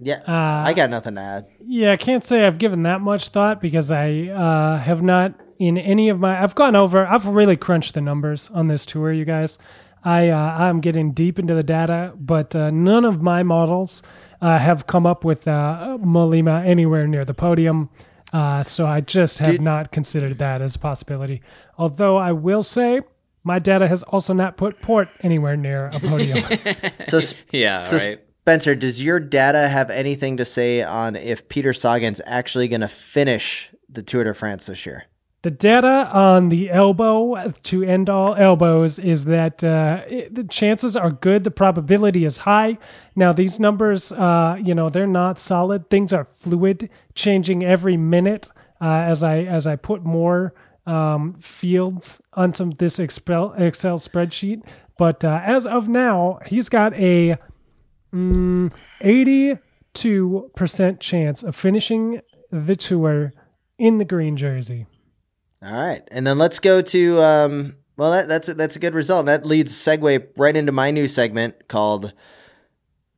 yeah, 0.00 0.20
Uh, 0.26 0.62
I 0.66 0.72
got 0.74 0.90
nothing 0.90 1.16
to 1.16 1.20
add. 1.20 1.46
Yeah, 1.60 1.92
I 1.92 1.96
can't 1.96 2.22
say 2.22 2.46
I've 2.46 2.58
given 2.58 2.84
that 2.84 3.00
much 3.00 3.28
thought 3.30 3.60
because 3.60 3.90
I 3.90 4.28
uh, 4.28 4.78
have 4.78 5.02
not 5.02 5.34
in 5.58 5.76
any 5.76 6.08
of 6.08 6.20
my. 6.20 6.40
I've 6.40 6.54
gone 6.54 6.76
over. 6.76 7.04
I've 7.06 7.26
really 7.26 7.56
crunched 7.56 7.94
the 7.94 8.00
numbers 8.00 8.48
on 8.50 8.68
this 8.68 8.86
tour, 8.86 9.12
you 9.12 9.24
guys. 9.24 9.58
I 10.04 10.28
uh, 10.28 10.36
I'm 10.36 10.80
getting 10.80 11.10
deep 11.12 11.40
into 11.40 11.54
the 11.54 11.64
data, 11.64 12.12
but 12.16 12.54
uh, 12.54 12.70
none 12.70 13.04
of 13.04 13.20
my 13.20 13.42
models 13.42 14.04
uh, 14.40 14.58
have 14.58 14.86
come 14.86 15.06
up 15.06 15.24
with 15.24 15.46
uh, 15.48 15.98
Mollema 16.00 16.64
anywhere 16.66 17.06
near 17.06 17.24
the 17.24 17.34
podium. 17.34 17.90
Uh, 18.32 18.62
so 18.62 18.86
I 18.86 19.00
just 19.00 19.38
have 19.38 19.52
Did- 19.52 19.62
not 19.62 19.90
considered 19.92 20.38
that 20.38 20.60
as 20.62 20.76
a 20.76 20.78
possibility. 20.78 21.42
Although 21.76 22.16
I 22.16 22.32
will 22.32 22.62
say. 22.62 23.00
My 23.44 23.58
data 23.60 23.88
has 23.88 24.02
also 24.02 24.34
not 24.34 24.58
put 24.58 24.82
Porte 24.82 25.08
anywhere 25.22 25.56
near 25.56 25.86
a 25.86 26.00
podium. 26.00 26.42
So, 27.04 27.16
s- 27.18 27.34
Yeah, 27.50 27.84
so 27.84 27.96
Spencer, 27.96 28.74
does 28.74 29.02
your 29.02 29.20
data 29.20 29.68
have 29.68 29.88
anything 29.90 30.36
to 30.38 30.44
say 30.44 30.82
on 30.82 31.16
if 31.16 31.48
Peter 31.48 31.72
Sagan's 31.72 32.20
actually 32.26 32.68
going 32.68 32.82
to 32.82 32.88
finish 32.88 33.70
the 33.88 34.02
Tour 34.02 34.24
de 34.24 34.34
France 34.34 34.66
this 34.66 34.84
year? 34.84 35.04
The 35.48 35.54
data 35.54 36.10
on 36.12 36.50
the 36.50 36.68
elbow 36.68 37.52
to 37.62 37.82
end 37.82 38.10
all 38.10 38.34
elbows 38.34 38.98
is 38.98 39.24
that 39.24 39.64
uh, 39.64 40.02
it, 40.06 40.34
the 40.34 40.44
chances 40.44 40.94
are 40.94 41.10
good. 41.10 41.42
The 41.42 41.50
probability 41.50 42.26
is 42.26 42.36
high. 42.36 42.76
Now, 43.16 43.32
these 43.32 43.58
numbers, 43.58 44.12
uh, 44.12 44.58
you 44.62 44.74
know, 44.74 44.90
they're 44.90 45.06
not 45.06 45.38
solid. 45.38 45.88
Things 45.88 46.12
are 46.12 46.26
fluid, 46.26 46.90
changing 47.14 47.64
every 47.64 47.96
minute 47.96 48.50
uh, 48.78 48.90
as 48.90 49.24
I 49.24 49.38
as 49.38 49.66
I 49.66 49.76
put 49.76 50.04
more 50.04 50.52
um, 50.84 51.32
fields 51.32 52.20
onto 52.34 52.70
this 52.74 52.98
Excel, 52.98 53.54
Excel 53.56 53.96
spreadsheet. 53.96 54.62
But 54.98 55.24
uh, 55.24 55.40
as 55.42 55.64
of 55.64 55.88
now, 55.88 56.40
he's 56.44 56.68
got 56.68 56.92
a 56.92 57.38
mm, 58.12 58.70
82% 59.00 61.00
chance 61.00 61.42
of 61.42 61.56
finishing 61.56 62.20
the 62.52 62.76
tour 62.76 63.32
in 63.78 63.96
the 63.96 64.04
green 64.04 64.36
jersey. 64.36 64.84
All 65.62 65.72
right, 65.72 66.02
and 66.10 66.26
then 66.26 66.38
let's 66.38 66.60
go 66.60 66.80
to 66.82 67.22
um, 67.22 67.76
well, 67.96 68.12
that, 68.12 68.28
that's 68.28 68.48
a, 68.48 68.54
that's 68.54 68.76
a 68.76 68.78
good 68.78 68.94
result. 68.94 69.26
That 69.26 69.44
leads 69.44 69.72
segue 69.72 70.28
right 70.36 70.56
into 70.56 70.70
my 70.72 70.90
new 70.90 71.08
segment 71.08 71.66
called 71.68 72.12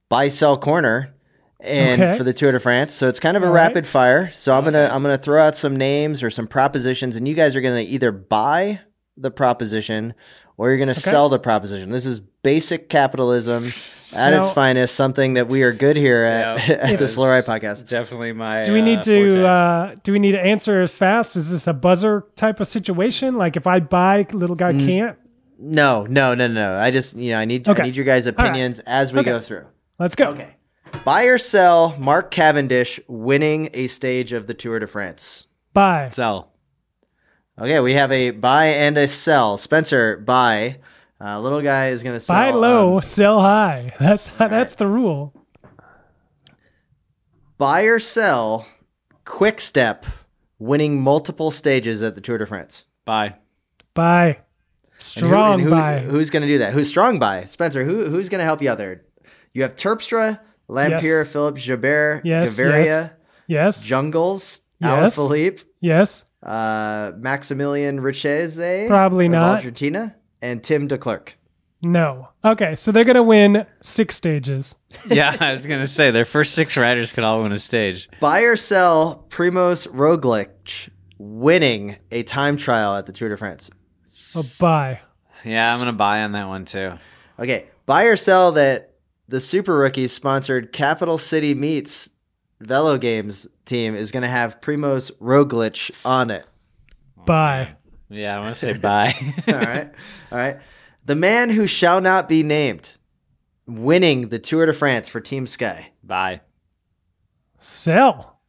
Buy 0.09 0.29
Sell 0.29 0.57
Corner, 0.57 1.15
and 1.61 2.01
Okay. 2.03 2.17
for 2.17 2.25
the 2.25 2.33
Tour 2.33 2.53
de 2.53 2.61
France. 2.61 2.95
So 2.95 3.09
it's 3.09 3.21
kind 3.21 3.37
of 3.37 3.43
a 3.43 3.47
All 3.47 3.53
right. 3.53 3.65
rapid 3.67 3.87
fire. 3.87 4.31
So 4.33 4.55
I'm 4.55 4.65
gonna 4.65 4.89
I'm 4.91 5.03
gonna 5.03 5.19
throw 5.19 5.41
out 5.43 5.55
some 5.55 5.77
names 5.77 6.23
or 6.23 6.31
some 6.31 6.47
propositions, 6.47 7.17
and 7.17 7.29
you 7.29 7.35
guys 7.35 7.55
are 7.55 7.61
gonna 7.61 7.81
either 7.81 8.11
buy 8.13 8.81
the 9.17 9.31
proposition 9.31 10.15
or 10.57 10.69
you're 10.69 10.79
going 10.79 10.89
to 10.89 10.95
sell 10.95 11.29
the 11.29 11.39
proposition. 11.39 11.91
This 11.91 12.07
is 12.07 12.21
basic 12.43 12.89
capitalism 12.89 13.67
at 14.17 14.31
Now- 14.31 14.41
its 14.43 14.51
finest, 14.53 14.95
something 14.95 15.35
that 15.35 15.49
we 15.49 15.63
are 15.63 15.73
good 15.73 15.97
here 15.97 16.25
at, 16.25 16.69
Yeah. 16.69 16.75
at 16.81 16.99
the 16.99 17.07
Slow 17.09 17.27
podcast. 17.43 17.87
Definitely 17.87 18.33
my. 18.33 18.63
Do 18.63 18.73
we 18.73 18.81
uh, 18.81 18.85
need 18.85 19.03
to 19.05 19.47
uh, 19.47 19.95
do 20.03 20.13
we 20.13 20.19
need 20.19 20.33
to 20.33 20.41
answer 20.41 20.81
as 20.81 20.91
fast? 20.91 21.37
Is 21.37 21.53
this 21.53 21.67
a 21.67 21.73
buzzer 21.73 22.27
type 22.37 22.61
of 22.61 22.67
situation? 22.69 23.37
Like 23.37 23.57
if 23.57 23.67
I 23.67 23.81
buy, 23.81 24.27
little 24.33 24.57
guy 24.57 24.73
Mm. 24.73 24.87
can't. 24.87 25.19
No, 25.63 26.07
no, 26.09 26.35
no, 26.35 26.47
no. 26.47 26.77
I 26.77 26.91
just, 26.91 27.17
you 27.17 27.33
know, 27.33 27.39
I 27.39 27.45
need, 27.45 27.69
Okay. 27.69 27.83
I 27.83 27.87
need 27.87 27.95
your 27.97 28.07
guys' 28.07 28.25
right. 28.25 28.33
opinions 28.35 28.79
as 28.81 29.13
we 29.13 29.21
Okay. 29.21 29.31
go 29.31 29.41
through. 29.41 29.67
Let's 29.99 30.17
go. 30.17 30.29
Okay. 30.29 30.49
Buy 31.05 31.25
or 31.25 31.37
sell 31.37 31.95
Mark 31.99 32.31
Cavendish 32.31 32.99
winning 33.09 33.69
a 33.75 33.87
stage 33.87 34.33
of 34.33 34.47
the 34.47 34.55
Tour 34.55 34.79
de 34.79 34.87
France. 34.87 35.47
Buy. 35.75 36.09
sell? 36.09 36.51
Okay, 37.61 37.79
we 37.81 37.93
have 37.93 38.11
a 38.11 38.31
buy 38.31 38.67
and 38.67 38.97
a 38.97 39.07
sell. 39.07 39.59
Spencer, 39.59 40.17
buy. 40.17 40.79
Uh, 41.23 41.39
little 41.41 41.61
guy 41.61 41.89
is 41.89 42.03
going 42.03 42.17
to 42.17 42.21
sell. 42.21 42.35
Buy 42.37 42.51
low, 42.51 42.97
um, 42.97 43.03
sell 43.03 43.41
high. 43.41 43.93
That's 44.01 44.31
that's 44.39 44.75
the 44.77 44.87
rule. 44.87 45.35
buy 47.59 47.83
or 47.83 47.99
sell 47.99 48.67
Quick 49.25 49.61
Step 49.61 50.07
winning 50.59 51.01
multiple 51.01 51.51
stages 51.51 52.03
at 52.03 52.15
the 52.15 52.21
Tour 52.21 52.39
de 52.39 52.47
France. 52.47 52.87
Buy. 53.05 53.35
Buy. 53.95 54.27
And 54.27 54.37
who- 54.37 54.99
Strong 54.99 55.53
and 55.55 55.63
who- 55.63 55.71
buy. 55.71 55.99
Who's 55.99 56.31
going 56.31 56.43
to 56.43 56.49
do 56.49 56.59
that? 56.59 56.73
Who's 56.73 56.89
strong 56.89 57.19
buy? 57.19 57.45
Spencer, 57.45 57.85
who, 57.85 58.07
who's 58.07 58.29
going 58.29 58.39
to 58.41 58.45
help 58.45 58.63
you 58.63 58.71
out 58.71 58.79
there? 58.79 59.03
You 59.53 59.63
have 59.63 59.77
Terpstra, 59.77 60.41
Lampaert, 60.69 61.03
Yes. 61.03 61.29
Philippe 61.33 61.61
Gilbert, 61.61 62.23
Yes, 62.25 62.59
Gaviria, 62.59 62.85
yes. 62.87 63.11
yes. 63.47 63.87
Jungels, 63.87 64.61
Yes. 64.81 65.17
Alaphilippe, 65.19 65.65
Yes. 65.81 66.25
uh, 66.43 67.13
Maximilian 67.19 67.99
Richeze, 68.01 68.89
Probably 68.89 69.29
not. 69.29 69.57
Argentina, 69.57 70.15
and 70.43 70.63
Tim 70.63 70.87
de 70.87 70.99
Klerk. 70.99 71.37
No. 71.83 72.29
Okay, 72.45 72.75
so 72.75 72.93
they're 72.93 73.05
gonna 73.05 73.23
win 73.23 73.67
six 73.83 74.15
stages. 74.17 74.77
Yeah, 75.11 75.37
I 75.41 75.53
was 75.53 75.67
gonna 75.67 75.87
say 75.87 76.11
their 76.11 76.25
first 76.25 76.55
six 76.55 76.77
riders 76.77 77.13
could 77.13 77.25
all 77.25 77.43
win 77.43 77.53
a 77.53 77.59
stage. 77.59 78.09
Buy 78.21 78.41
or 78.41 78.57
sell 78.57 79.27
Primoz 79.29 79.89
Roglic 79.89 80.91
winning 81.19 81.97
a 82.11 82.23
time 82.23 82.57
trial 82.57 82.97
at 82.97 83.07
the 83.07 83.13
Tour 83.13 83.31
de 83.31 83.37
France. 83.37 83.71
A 84.35 84.45
buy. 84.59 85.01
Yeah, 85.45 85.73
I'm 85.73 85.79
gonna 85.79 85.93
buy 85.93 86.23
on 86.23 86.33
that 86.33 86.49
one 86.49 86.65
too. 86.65 86.93
Okay, 87.39 87.67
buy 87.87 88.05
or 88.05 88.17
sell 88.17 88.53
that 88.53 88.95
the 89.29 89.41
Super 89.41 89.77
Rookies 89.77 90.13
sponsored 90.13 90.73
Capital 90.73 91.17
City 91.17 91.55
Meets 91.55 92.11
Velo 92.61 92.99
Games 92.99 93.47
team 93.65 93.95
is 93.95 94.11
going 94.11 94.23
to 94.23 94.29
have 94.29 94.61
Primoz 94.61 95.11
Roglic 95.19 96.05
on 96.05 96.31
it. 96.31 96.45
Buy. 97.27 97.77
Yeah, 98.11 98.37
I'm 98.37 98.43
gonna 98.43 98.55
say 98.55 98.73
buy. 98.77 99.15
All 99.49 99.55
right, 99.55 99.91
all 100.33 100.39
right. 100.39 100.59
The 101.05 101.15
man 101.15 101.49
who 101.51 101.67
shall 101.67 102.01
not 102.01 102.29
be 102.29 102.43
named 102.43 102.93
winning 103.67 104.29
the 104.29 104.39
Tour 104.39 104.67
de 104.67 104.73
France 104.73 105.09
for 105.09 105.21
Team 105.21 105.47
Sky. 105.47 105.93
buy. 106.03 106.41
Sell. 107.59 108.41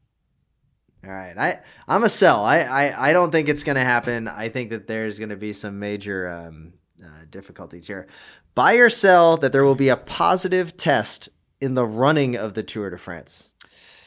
All 1.05 1.11
right, 1.11 1.37
I 1.37 1.59
I'm 1.87 2.03
a 2.03 2.09
sell. 2.09 2.43
I 2.43 2.59
I, 2.59 3.09
I 3.09 3.13
don't 3.13 3.31
think 3.31 3.49
it's 3.49 3.63
going 3.63 3.75
to 3.75 3.83
happen. 3.83 4.27
I 4.27 4.49
think 4.49 4.69
that 4.71 4.87
there's 4.87 5.19
going 5.19 5.29
to 5.29 5.35
be 5.35 5.53
some 5.53 5.79
major 5.79 6.27
um, 6.29 6.73
uh, 7.03 7.25
difficulties 7.29 7.87
here. 7.87 8.07
Buy 8.55 8.73
or 8.75 8.89
sell 8.89 9.37
that 9.37 9.51
there 9.51 9.63
will 9.63 9.75
be 9.75 9.89
a 9.89 9.97
positive 9.97 10.75
test 10.75 11.29
in 11.59 11.75
the 11.75 11.85
running 11.85 12.35
of 12.35 12.53
the 12.53 12.63
Tour 12.63 12.89
de 12.89 12.97
France. 12.97 13.51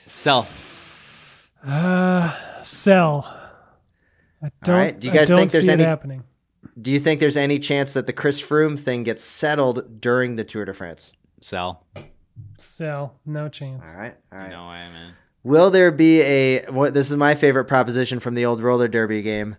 Sell. 0.06 0.46
Uh, 1.64 2.34
sell. 2.62 3.43
I 4.44 4.48
don't. 4.62 4.76
right, 4.76 4.98
do 5.00 5.08
you 5.08 5.12
I 5.12 5.16
guys 5.16 5.28
don't 5.28 5.38
think 5.38 5.52
there's 5.52 5.64
see 5.64 5.70
any- 5.72 5.84
happening? 5.84 6.24
Do 6.80 6.90
you 6.90 6.98
think 6.98 7.20
there's 7.20 7.36
any 7.36 7.58
chance 7.58 7.92
that 7.92 8.06
the 8.06 8.12
Chris 8.12 8.40
Froome 8.42 8.78
thing 8.78 9.04
gets 9.04 9.22
settled 9.22 10.00
during 10.00 10.36
the 10.36 10.44
Tour 10.44 10.64
de 10.64 10.74
France? 10.74 11.12
Sell. 11.40 11.84
Sell. 12.58 13.20
No 13.24 13.48
chance. 13.48 13.94
All 13.94 14.00
right, 14.00 14.16
all 14.32 14.38
right. 14.38 14.50
No 14.50 14.62
way, 14.68 14.88
man. 14.90 15.14
Will 15.44 15.70
there 15.70 15.92
be 15.92 16.22
a 16.22 16.64
what 16.70 16.94
this 16.94 17.10
is 17.10 17.16
my 17.16 17.34
favorite 17.34 17.66
proposition 17.66 18.18
from 18.18 18.34
the 18.34 18.44
old 18.46 18.62
roller 18.62 18.88
derby 18.88 19.22
game. 19.22 19.56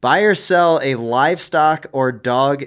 Buy 0.00 0.20
or 0.20 0.34
sell 0.34 0.78
a 0.82 0.94
livestock 0.94 1.86
or 1.92 2.12
dog 2.12 2.64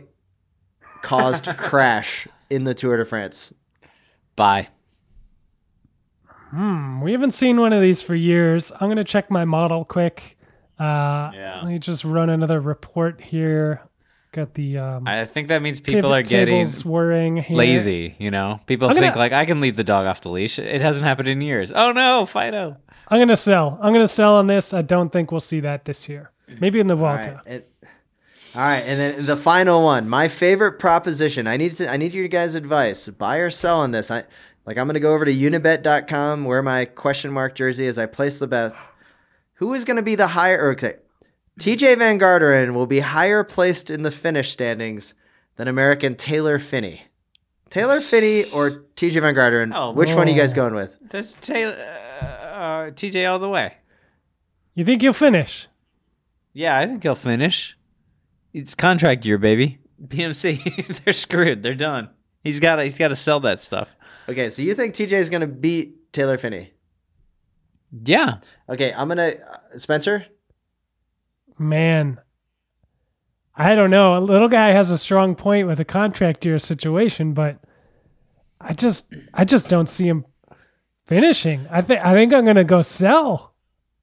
caused 1.01 1.45
crash 1.57 2.27
in 2.49 2.65
the 2.65 2.73
Tour 2.73 2.97
de 2.97 3.05
France. 3.05 3.53
Buy. 4.35 4.67
Hmm. 6.49 7.01
We 7.01 7.11
haven't 7.11 7.31
seen 7.31 7.59
one 7.59 7.73
of 7.73 7.81
these 7.81 8.01
for 8.01 8.15
years. 8.15 8.71
I'm 8.79 8.89
gonna 8.89 9.03
check 9.03 9.29
my 9.31 9.45
model 9.45 9.85
quick. 9.85 10.37
Uh, 10.79 11.31
Yeah. 11.33 11.59
Let 11.63 11.67
me 11.67 11.79
just 11.79 12.03
run 12.05 12.29
another 12.29 12.59
report 12.59 13.21
here. 13.21 13.81
Got 14.31 14.53
the 14.53 14.77
um, 14.77 15.07
I 15.07 15.25
think 15.25 15.47
that 15.47 15.61
means 15.63 15.81
people 15.81 16.13
are 16.13 16.21
getting 16.21 16.65
tables 16.67 16.85
lazy. 17.49 18.15
You 18.19 18.29
know, 18.29 18.59
people 18.67 18.87
I'm 18.87 18.93
gonna- 18.93 19.07
think 19.07 19.15
like 19.15 19.31
I 19.33 19.45
can 19.45 19.59
leave 19.59 19.75
the 19.75 19.83
dog 19.83 20.05
off 20.05 20.21
the 20.21 20.29
leash. 20.29 20.59
It 20.59 20.81
hasn't 20.81 21.03
happened 21.03 21.27
in 21.29 21.41
years. 21.41 21.71
Oh 21.73 21.91
no, 21.91 22.27
Fido. 22.27 22.77
I'm 23.07 23.19
gonna 23.19 23.35
sell. 23.35 23.79
I'm 23.81 23.91
gonna 23.91 24.07
sell 24.07 24.35
on 24.35 24.45
this. 24.45 24.71
I 24.71 24.83
don't 24.83 25.11
think 25.11 25.31
we'll 25.31 25.39
see 25.41 25.61
that 25.61 25.85
this 25.85 26.07
year. 26.07 26.31
Maybe 26.59 26.79
in 26.79 26.85
the 26.85 26.95
All 26.95 27.03
right, 27.05 27.23
Vuelta. 27.25 27.41
and, 27.47 27.63
all 28.55 28.61
right, 28.61 28.83
and 28.85 28.99
then 28.99 29.25
the 29.25 29.35
final 29.35 29.83
one, 29.83 30.07
my 30.07 30.27
favorite 30.27 30.73
proposition. 30.79 31.47
I 31.47 31.57
need 31.57 31.75
to 31.77 31.91
I 31.91 31.97
need 31.97 32.13
your 32.13 32.27
guys' 32.27 32.53
advice. 32.53 33.07
Buy 33.09 33.37
or 33.37 33.49
sell 33.49 33.79
on 33.79 33.89
this. 33.89 34.11
I 34.11 34.25
like 34.67 34.77
I'm 34.77 34.85
gonna 34.85 34.99
go 34.99 35.15
over 35.15 35.25
to 35.25 35.33
unibet.com 35.33 36.43
where 36.45 36.61
my 36.61 36.85
question 36.85 37.31
mark 37.31 37.55
jersey 37.55 37.87
is. 37.87 37.97
I 37.97 38.05
place 38.05 38.37
the 38.37 38.45
bet. 38.47 38.73
Who 39.59 39.73
is 39.73 39.83
gonna 39.83 40.01
be 40.01 40.15
the 40.15 40.27
higher 40.27 40.57
or 40.57 40.71
okay. 40.71 40.95
Tejay 41.59 41.97
Van 41.97 42.17
Garderen 42.17 42.73
will 42.73 42.87
be 42.87 43.01
higher 43.01 43.43
placed 43.43 43.89
in 43.89 44.03
the 44.03 44.11
finish 44.11 44.51
standings 44.51 45.13
than 45.57 45.67
American 45.67 46.15
Taylor 46.15 46.59
Phinney. 46.59 47.01
Taylor 47.69 47.99
Phinney 47.99 48.43
or 48.55 48.85
Tejay 48.95 49.19
Van 49.19 49.35
Garderen? 49.35 49.73
Oh, 49.75 49.91
which 49.91 50.13
one 50.13 50.27
are 50.27 50.31
you 50.31 50.37
guys 50.37 50.53
going 50.53 50.73
with? 50.73 50.95
That's 51.09 51.33
Taylor, 51.33 51.75
uh, 52.21 52.25
uh, 52.25 52.91
Tejay 52.91 53.29
all 53.29 53.39
the 53.39 53.49
way. 53.49 53.73
You 54.75 54.85
think 54.85 55.01
he'll 55.01 55.11
finish? 55.11 55.67
Yeah, 56.53 56.77
I 56.77 56.87
think 56.87 57.03
he'll 57.03 57.15
finish. 57.15 57.77
It's 58.53 58.75
contract 58.75 59.25
year, 59.25 59.37
baby. 59.37 59.79
BMC, 60.01 61.01
they're 61.03 61.13
screwed. 61.13 61.63
They're 61.63 61.75
done. 61.75 62.09
He's 62.45 62.61
got. 62.61 62.81
He's 62.81 62.97
got 62.97 63.09
to 63.09 63.17
sell 63.17 63.41
that 63.41 63.61
stuff. 63.61 63.93
Okay, 64.29 64.49
so 64.49 64.61
you 64.61 64.73
think 64.73 64.95
Tejay 64.95 65.19
is 65.19 65.29
gonna 65.29 65.47
beat 65.47 66.13
Taylor 66.13 66.37
Phinney? 66.37 66.71
Yeah. 68.05 68.37
Okay, 68.69 68.93
I'm 68.95 69.07
gonna 69.07 69.33
uh, 69.73 69.77
Spencer. 69.77 70.25
Man, 71.57 72.19
I 73.55 73.75
don't 73.75 73.89
know. 73.89 74.17
A 74.17 74.19
little 74.19 74.47
guy 74.47 74.69
has 74.69 74.91
a 74.91 74.97
strong 74.97 75.35
point 75.35 75.67
with 75.67 75.79
a 75.79 75.85
contract 75.85 76.45
year 76.45 76.57
situation, 76.59 77.33
but 77.33 77.59
I 78.61 78.73
just, 78.73 79.13
I 79.33 79.43
just 79.45 79.69
don't 79.69 79.89
see 79.89 80.07
him 80.07 80.25
finishing. 81.05 81.67
I 81.69 81.81
think, 81.81 81.99
I 82.05 82.13
think 82.13 82.31
I'm 82.33 82.45
gonna 82.45 82.63
go 82.63 82.81
sell. 82.81 83.53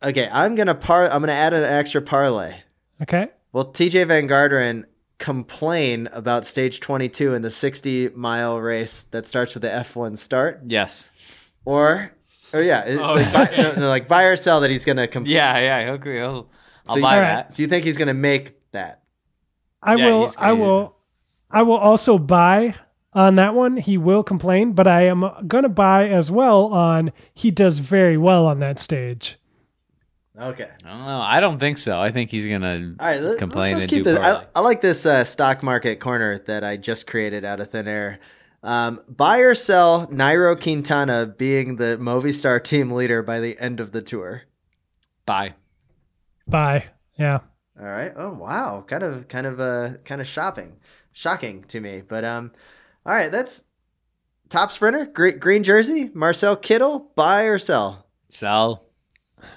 Okay, 0.03 0.29
I'm 0.31 0.55
gonna 0.55 0.75
par. 0.75 1.05
I'm 1.11 1.21
gonna 1.23 1.33
add 1.33 1.55
an 1.55 1.64
extra 1.64 2.03
parlay. 2.03 2.57
Okay. 3.03 3.29
Well, 3.53 3.73
Tejay 3.73 4.07
Van 4.07 4.29
Garderen 4.29 4.85
complain 5.19 6.09
about 6.12 6.45
stage 6.45 6.81
22 6.81 7.33
in 7.33 7.41
the 7.41 7.51
60 7.51 8.11
mile 8.11 8.61
race 8.61 9.05
that 9.05 9.25
starts 9.25 9.55
with 9.55 9.62
the 9.62 9.69
F1 9.71 10.19
start, 10.19 10.61
Yes. 10.67 11.11
or, 11.64 12.12
or 12.57 12.63
yeah, 12.63 12.85
Oh, 12.89 13.15
like, 13.15 13.33
buy, 13.33 13.43
okay. 13.45 13.63
no, 13.63 13.73
no, 13.75 13.89
like 13.89 14.09
buy 14.09 14.25
or 14.25 14.37
sell 14.37 14.61
that 14.61 14.71
he's 14.71 14.85
gonna 14.85 15.07
complain? 15.09 15.35
Yeah, 15.37 15.59
yeah. 15.59 15.85
He'll, 15.85 16.01
he'll 16.13 16.51
I'll 16.89 16.95
So 16.95 16.97
you- 16.97 17.03
buy 17.03 17.15
All 17.17 17.21
right. 17.23 17.29
that. 17.37 17.53
So 17.53 17.63
you 17.63 17.69
think 17.69 17.85
he's 17.85 17.97
gonna 17.99 18.15
make 18.15 18.55
that? 18.73 19.03
I 19.83 19.95
Yeah, 19.97 20.07
will, 20.09 20.33
I 20.39 20.49
gonna- 20.49 20.55
will, 20.57 20.97
I 21.51 21.63
will 21.63 21.77
also 21.77 22.19
buy 22.19 22.75
on 23.13 23.37
that 23.37 23.55
one. 23.55 23.77
He 23.77 23.97
will 23.99 24.23
complain, 24.23 24.73
but 24.73 24.87
I 24.87 25.03
am 25.07 25.25
gonna 25.47 25.69
buy 25.69 26.09
as 26.09 26.31
well 26.31 26.67
on 26.67 27.13
he 27.35 27.51
does 27.51 27.79
very 27.79 28.17
well 28.17 28.47
on 28.47 28.59
that 28.61 28.79
stage. 28.79 29.39
Okay. 30.39 30.69
I 30.85 30.89
don't 30.89 31.07
know. 31.07 31.21
I 31.21 31.41
don't 31.41 31.59
think 31.59 31.79
so. 31.79 31.99
I 31.99 32.11
think 32.11 32.31
he's 32.31 32.47
gonna 32.47 32.95
All 33.01 33.07
right. 33.07 33.21
Let, 33.23 33.39
complain 33.39 33.73
let's 33.75 33.85
and 33.85 33.91
keep 33.91 34.05
do 34.05 34.11
this. 34.11 34.19
I, 34.19 34.33
poorly. 34.33 34.47
I 34.55 34.61
like 34.61 34.81
this 34.83 35.07
uh, 35.07 35.25
stock 35.25 35.63
market 35.63 35.99
corner 35.99 36.39
that 36.41 36.63
I 36.63 36.77
just 36.77 37.07
created 37.07 37.45
out 37.47 37.59
of 37.61 37.69
thin 37.69 37.89
air. 37.89 38.19
Um, 38.63 39.01
buy 39.09 39.39
or 39.39 39.55
sell 39.55 40.07
Nairo 40.09 40.61
Quintana 40.61 41.27
being 41.27 41.77
the 41.77 41.99
Movistar 42.01 42.63
team 42.63 42.91
leader 42.91 43.23
by 43.23 43.39
the 43.41 43.59
end 43.59 43.79
of 43.81 43.93
the 43.93 44.03
tour. 44.03 44.43
buy. 45.25 45.55
Buy. 46.49 46.85
Yeah. 47.19 47.41
All 47.79 47.87
right. 47.87 48.13
Oh 48.17 48.35
wow. 48.35 48.85
Kind 48.87 49.03
of 49.03 49.27
kind 49.29 49.47
of 49.47 49.61
uh 49.61 49.95
kind 50.05 50.21
of 50.21 50.27
shopping. 50.27 50.77
Shocking 51.13 51.65
to 51.65 51.81
me. 51.81 52.03
But 52.07 52.25
um 52.25 52.53
all 53.05 53.13
right, 53.15 53.31
that's 53.33 53.65
top 54.49 54.71
sprinter, 54.71 55.07
green, 55.07 55.39
green 55.39 55.63
jersey, 55.65 56.11
Marcel 56.15 56.57
Kittel, 56.57 57.07
buy 57.17 57.43
or 57.45 57.59
sell? 57.59 58.07
Sell. 58.29 58.85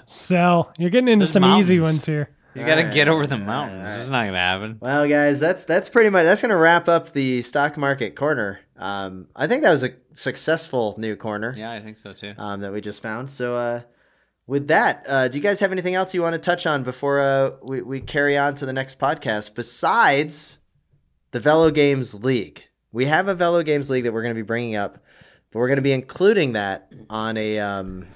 Sell. 0.06 0.72
You're 0.78 0.90
getting 0.90 1.08
into 1.08 1.24
Those 1.24 1.32
some 1.32 1.44
easy 1.58 1.80
ones 1.80 2.04
here. 2.04 2.30
He's 2.54 2.64
got 2.64 2.74
to 2.76 2.80
Alright, 2.80 2.94
get 2.94 3.08
over 3.08 3.26
the 3.28 3.38
mountains. 3.38 3.76
alright. 3.78 3.88
This 3.88 4.04
is 4.04 4.10
not 4.10 4.24
gonna 4.26 4.36
happen. 4.38 4.78
Well, 4.80 5.08
guys, 5.08 5.38
that's 5.38 5.64
that's 5.64 5.88
pretty 5.88 6.10
much 6.10 6.24
that's 6.24 6.40
going 6.42 6.50
to 6.50 6.56
wrap 6.56 6.88
up 6.88 7.12
the 7.12 7.42
stock 7.42 7.76
market 7.76 8.16
corner. 8.16 8.58
Um 8.80 9.28
I 9.36 9.46
think 9.46 9.62
that 9.62 9.70
was 9.70 9.84
a 9.84 9.90
successful 10.12 10.94
new 10.98 11.14
corner 11.14 11.54
Yeah, 11.56 11.70
I 11.70 11.80
think 11.80 11.96
so 11.96 12.12
too. 12.12 12.34
um 12.38 12.60
that 12.62 12.72
we 12.72 12.80
just 12.80 13.02
found. 13.02 13.30
So 13.30 13.54
uh 13.54 13.82
with 14.46 14.66
that, 14.66 15.04
uh, 15.08 15.28
do 15.28 15.36
you 15.38 15.42
guys 15.44 15.60
have 15.60 15.70
anything 15.70 15.94
else 15.94 16.12
you 16.12 16.22
want 16.22 16.34
to 16.34 16.40
touch 16.40 16.66
on 16.66 16.82
before 16.82 17.20
uh, 17.20 17.50
we, 17.62 17.82
we 17.82 18.00
carry 18.00 18.36
on 18.36 18.52
to 18.56 18.66
the 18.66 18.72
next 18.72 18.98
podcast 18.98 19.54
besides 19.54 20.58
the 21.30 21.38
Velo 21.38 21.70
Games 21.70 22.14
League. 22.24 22.64
We 22.90 23.04
have 23.04 23.28
a 23.28 23.34
Velo 23.36 23.62
Games 23.62 23.88
League 23.90 24.02
that 24.04 24.12
we're 24.12 24.22
going 24.22 24.34
to 24.34 24.42
be 24.42 24.46
bringing 24.46 24.74
up, 24.74 24.94
but 25.52 25.60
we're 25.60 25.68
going 25.68 25.76
to 25.76 25.82
be 25.82 25.92
including 25.92 26.54
that 26.54 26.92
on 27.08 27.36
a 27.36 27.60
um, 27.60 28.08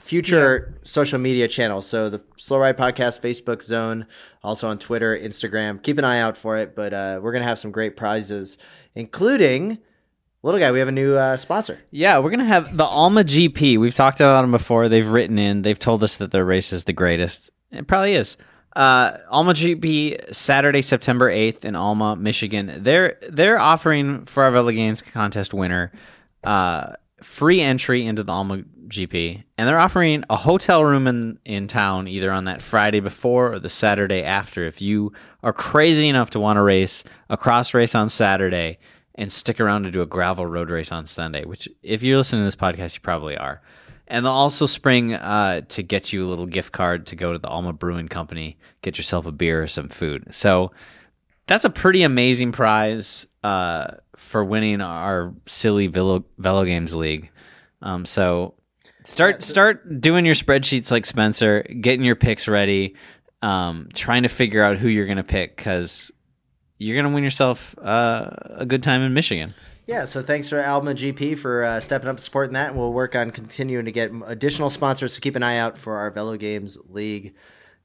future 0.00 0.78
social 0.82 1.18
media 1.18 1.48
channel. 1.48 1.80
So 1.80 2.10
the 2.10 2.22
Slow 2.36 2.58
Ride 2.58 2.76
Podcast 2.76 3.22
Facebook 3.22 3.62
zone, 3.62 4.06
also 4.42 4.68
on 4.68 4.78
Twitter, 4.78 5.16
Instagram. 5.16 5.82
Keep 5.82 5.96
an 5.96 6.04
eye 6.04 6.20
out 6.20 6.36
for 6.36 6.58
it. 6.58 6.76
But 6.76 6.92
uh, 6.92 7.20
we're 7.22 7.32
going 7.32 7.42
to 7.42 7.48
have 7.48 7.58
some 7.58 7.70
great 7.70 7.96
prizes, 7.96 8.58
including 8.94 9.78
little 10.42 10.60
guy. 10.60 10.72
We 10.72 10.78
have 10.78 10.88
a 10.88 10.92
new 10.92 11.14
uh, 11.16 11.36
sponsor. 11.36 11.80
Yeah, 11.90 12.18
we're 12.18 12.30
gonna 12.30 12.44
have 12.44 12.76
the 12.76 12.84
Alma 12.84 13.24
GP. 13.24 13.78
We've 13.78 13.94
talked 13.94 14.20
about 14.20 14.42
them 14.42 14.52
before. 14.52 14.88
They've 14.88 15.06
written 15.06 15.38
in. 15.38 15.62
They've 15.62 15.78
told 15.78 16.02
us 16.02 16.16
that 16.18 16.30
their 16.30 16.44
race 16.44 16.72
is 16.72 16.84
the 16.84 16.92
greatest. 16.92 17.50
It 17.70 17.86
probably 17.86 18.14
is. 18.14 18.36
Uh, 18.74 19.18
Alma 19.28 19.52
GP 19.52 20.32
Saturday, 20.34 20.82
September 20.82 21.28
eighth 21.28 21.64
in 21.64 21.74
Alma, 21.74 22.16
Michigan. 22.16 22.72
They're 22.78 23.18
they're 23.28 23.58
offering 23.58 24.24
for 24.24 24.44
our 24.44 24.72
Games 24.72 25.02
contest 25.02 25.52
winner 25.52 25.92
uh, 26.44 26.92
free 27.22 27.60
entry 27.60 28.06
into 28.06 28.22
the 28.22 28.32
Alma 28.32 28.62
GP, 28.86 29.42
and 29.58 29.68
they're 29.68 29.78
offering 29.78 30.24
a 30.30 30.36
hotel 30.36 30.84
room 30.84 31.06
in 31.06 31.38
in 31.44 31.66
town 31.66 32.06
either 32.06 32.30
on 32.30 32.44
that 32.44 32.62
Friday 32.62 33.00
before 33.00 33.52
or 33.52 33.58
the 33.58 33.68
Saturday 33.68 34.22
after. 34.22 34.64
If 34.64 34.80
you 34.80 35.12
are 35.42 35.52
crazy 35.52 36.08
enough 36.08 36.30
to 36.30 36.40
want 36.40 36.56
to 36.56 36.62
race 36.62 37.02
a 37.28 37.36
cross 37.36 37.74
race 37.74 37.94
on 37.94 38.08
Saturday 38.08 38.78
and 39.14 39.32
stick 39.32 39.60
around 39.60 39.82
to 39.82 39.90
do 39.90 40.02
a 40.02 40.06
gravel 40.06 40.46
road 40.46 40.70
race 40.70 40.92
on 40.92 41.06
Sunday, 41.06 41.44
which 41.44 41.68
if 41.82 42.02
you're 42.02 42.16
listening 42.16 42.42
to 42.42 42.46
this 42.46 42.56
podcast, 42.56 42.94
you 42.94 43.00
probably 43.00 43.36
are. 43.36 43.60
And 44.06 44.24
they'll 44.24 44.32
also 44.32 44.66
spring 44.66 45.14
uh, 45.14 45.60
to 45.68 45.82
get 45.82 46.12
you 46.12 46.26
a 46.26 46.28
little 46.28 46.46
gift 46.46 46.72
card 46.72 47.06
to 47.06 47.16
go 47.16 47.32
to 47.32 47.38
the 47.38 47.48
Alma 47.48 47.72
Brewing 47.72 48.08
Company, 48.08 48.58
get 48.82 48.98
yourself 48.98 49.24
a 49.26 49.32
beer 49.32 49.62
or 49.62 49.66
some 49.68 49.88
food. 49.88 50.34
So 50.34 50.72
that's 51.46 51.64
a 51.64 51.70
pretty 51.70 52.02
amazing 52.02 52.50
prize 52.52 53.26
uh, 53.44 53.92
for 54.16 54.44
winning 54.44 54.80
our 54.80 55.32
silly 55.46 55.86
Velo, 55.86 56.24
Velo 56.38 56.64
Games 56.64 56.94
League. 56.94 57.30
Um, 57.82 58.04
so 58.04 58.54
start 59.04 59.42
start 59.42 60.00
doing 60.00 60.26
your 60.26 60.34
spreadsheets 60.34 60.90
like 60.90 61.06
Spencer, 61.06 61.62
getting 61.62 62.04
your 62.04 62.16
picks 62.16 62.48
ready, 62.48 62.96
um, 63.42 63.88
trying 63.94 64.22
to 64.24 64.28
figure 64.28 64.62
out 64.62 64.76
who 64.76 64.88
you're 64.88 65.06
going 65.06 65.16
to 65.16 65.24
pick 65.24 65.56
because 65.56 66.12
you're 66.80 66.96
going 66.96 67.04
to 67.04 67.14
win 67.14 67.22
yourself 67.22 67.78
uh, 67.78 68.30
a 68.44 68.64
good 68.64 68.82
time 68.82 69.02
in 69.02 69.12
Michigan. 69.12 69.54
Yeah, 69.86 70.06
so 70.06 70.22
thanks 70.22 70.48
for 70.48 70.64
Alma 70.64 70.94
GP 70.94 71.38
for 71.38 71.62
uh, 71.62 71.78
stepping 71.80 72.08
up 72.08 72.18
supporting 72.18 72.54
that. 72.54 72.74
We'll 72.74 72.92
work 72.92 73.14
on 73.14 73.30
continuing 73.32 73.84
to 73.84 73.92
get 73.92 74.10
additional 74.24 74.70
sponsors 74.70 75.14
to 75.14 75.20
keep 75.20 75.36
an 75.36 75.42
eye 75.42 75.58
out 75.58 75.76
for 75.76 75.96
our 75.96 76.10
Velo 76.10 76.38
Games 76.38 76.78
League 76.88 77.34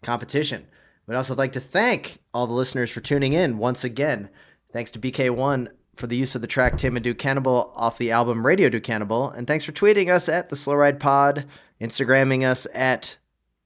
competition. 0.01 0.65
We'd 1.07 1.15
also 1.15 1.35
like 1.35 1.51
to 1.53 1.59
thank 1.59 2.19
all 2.33 2.47
the 2.47 2.53
listeners 2.53 2.89
for 2.89 3.01
tuning 3.01 3.33
in 3.33 3.57
once 3.57 3.83
again. 3.83 4.29
Thanks 4.71 4.91
to 4.91 4.99
BK1 4.99 5.67
for 5.97 6.07
the 6.07 6.15
use 6.15 6.35
of 6.35 6.41
the 6.41 6.47
track 6.47 6.77
Tim 6.77 6.95
and 6.95 7.03
Do 7.03 7.13
Cannibal 7.13 7.73
off 7.75 7.97
the 7.97 8.11
album 8.11 8.45
Radio 8.45 8.69
Do 8.69 8.79
Cannibal. 8.79 9.29
And 9.29 9.45
thanks 9.45 9.65
for 9.65 9.73
tweeting 9.73 10.09
us 10.09 10.29
at 10.29 10.49
the 10.49 10.55
Slow 10.55 10.75
Ride 10.75 11.01
Pod, 11.01 11.45
Instagramming 11.81 12.43
us 12.43 12.65
at 12.73 13.17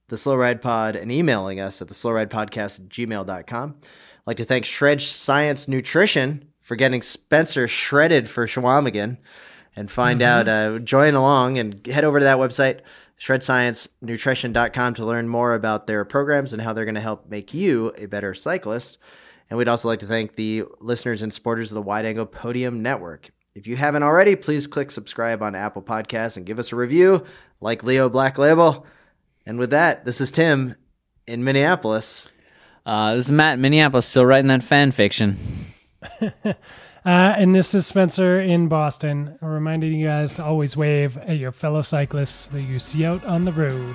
the 0.08 0.16
Slow 0.16 0.34
Ride 0.34 0.60
Pod, 0.60 0.96
and 0.96 1.12
emailing 1.12 1.60
us 1.60 1.80
at 1.80 1.86
the 1.88 1.94
Slow 1.94 2.12
Ride 2.12 2.30
Podcast 2.30 2.80
at 2.80 2.88
gmail.com. 2.88 3.76
I'd 4.20 4.26
like 4.26 4.36
to 4.36 4.44
thank 4.44 4.66
Shred 4.66 5.00
Science 5.00 5.66
Nutrition 5.66 6.44
for 6.60 6.76
getting 6.76 7.00
Spencer 7.00 7.66
shredded 7.66 8.28
for 8.28 8.46
Chequamegon 8.46 9.16
and 9.74 9.90
find 9.90 10.20
out, 10.20 10.46
uh, 10.46 10.78
join 10.78 11.14
along 11.14 11.56
and 11.56 11.86
head 11.86 12.04
over 12.04 12.18
to 12.18 12.24
that 12.24 12.36
website, 12.36 12.80
shredsciencenutrition.com 13.18 14.94
to 14.94 15.04
learn 15.06 15.26
more 15.26 15.54
about 15.54 15.86
their 15.86 16.04
programs 16.04 16.52
and 16.52 16.60
how 16.60 16.72
they're 16.74 16.84
going 16.84 16.94
to 16.96 17.00
help 17.00 17.28
make 17.30 17.54
you 17.54 17.92
a 17.96 18.06
better 18.06 18.34
cyclist. 18.34 18.98
And 19.48 19.58
we'd 19.58 19.68
also 19.68 19.88
like 19.88 20.00
to 20.00 20.06
thank 20.06 20.36
the 20.36 20.64
listeners 20.80 21.22
and 21.22 21.32
supporters 21.32 21.72
of 21.72 21.76
the 21.76 21.82
Wide 21.82 22.04
Angle 22.04 22.26
Podium 22.26 22.82
Network. 22.82 23.30
If 23.54 23.66
you 23.66 23.76
haven't 23.76 24.02
already, 24.02 24.36
please 24.36 24.66
click 24.66 24.90
subscribe 24.90 25.42
on 25.42 25.54
Apple 25.54 25.82
Podcasts 25.82 26.36
and 26.36 26.46
give 26.46 26.58
us 26.58 26.72
a 26.72 26.76
review 26.76 27.24
like 27.60 27.82
Leo 27.82 28.08
Black 28.08 28.38
Label. 28.38 28.86
And 29.44 29.58
with 29.58 29.70
that, 29.70 30.04
this 30.04 30.20
is 30.20 30.30
Tim 30.30 30.76
in 31.26 31.42
Minneapolis. 31.42 32.28
Uh, 32.90 33.14
this 33.14 33.26
is 33.26 33.32
Matt 33.32 33.54
in 33.54 33.60
Minneapolis, 33.60 34.04
still 34.04 34.26
writing 34.26 34.48
that 34.48 34.64
fan 34.64 34.90
fiction. 34.90 35.36
Uh, 37.02 37.32
and 37.38 37.54
this 37.54 37.74
is 37.74 37.86
Spencer 37.86 38.38
in 38.38 38.68
Boston, 38.68 39.38
reminding 39.40 39.94
you 39.94 40.06
guys 40.06 40.34
to 40.34 40.44
always 40.44 40.76
wave 40.76 41.16
at 41.16 41.38
your 41.38 41.50
fellow 41.50 41.80
cyclists 41.80 42.48
that 42.48 42.60
you 42.60 42.78
see 42.78 43.06
out 43.06 43.24
on 43.24 43.46
the 43.46 43.52
road. 43.52 43.94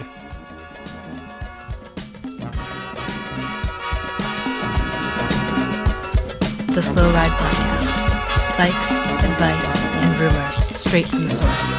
The 6.74 6.82
Slow 6.82 7.14
Ride 7.14 7.30
Podcast. 7.30 8.58
Bikes, 8.58 8.94
advice, 9.24 9.76
and 9.76 10.18
rumors 10.18 10.56
straight 10.76 11.06
from 11.06 11.22
the 11.22 11.30
source. 11.30 11.76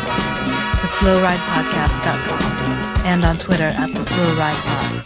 TheSlowRidePodcast.com 0.78 2.40
and 3.04 3.24
on 3.24 3.36
Twitter 3.36 3.64
at 3.64 3.92
The 3.92 4.00
Slow 4.00 4.32
Ride 4.36 4.62
Pod. 4.62 5.02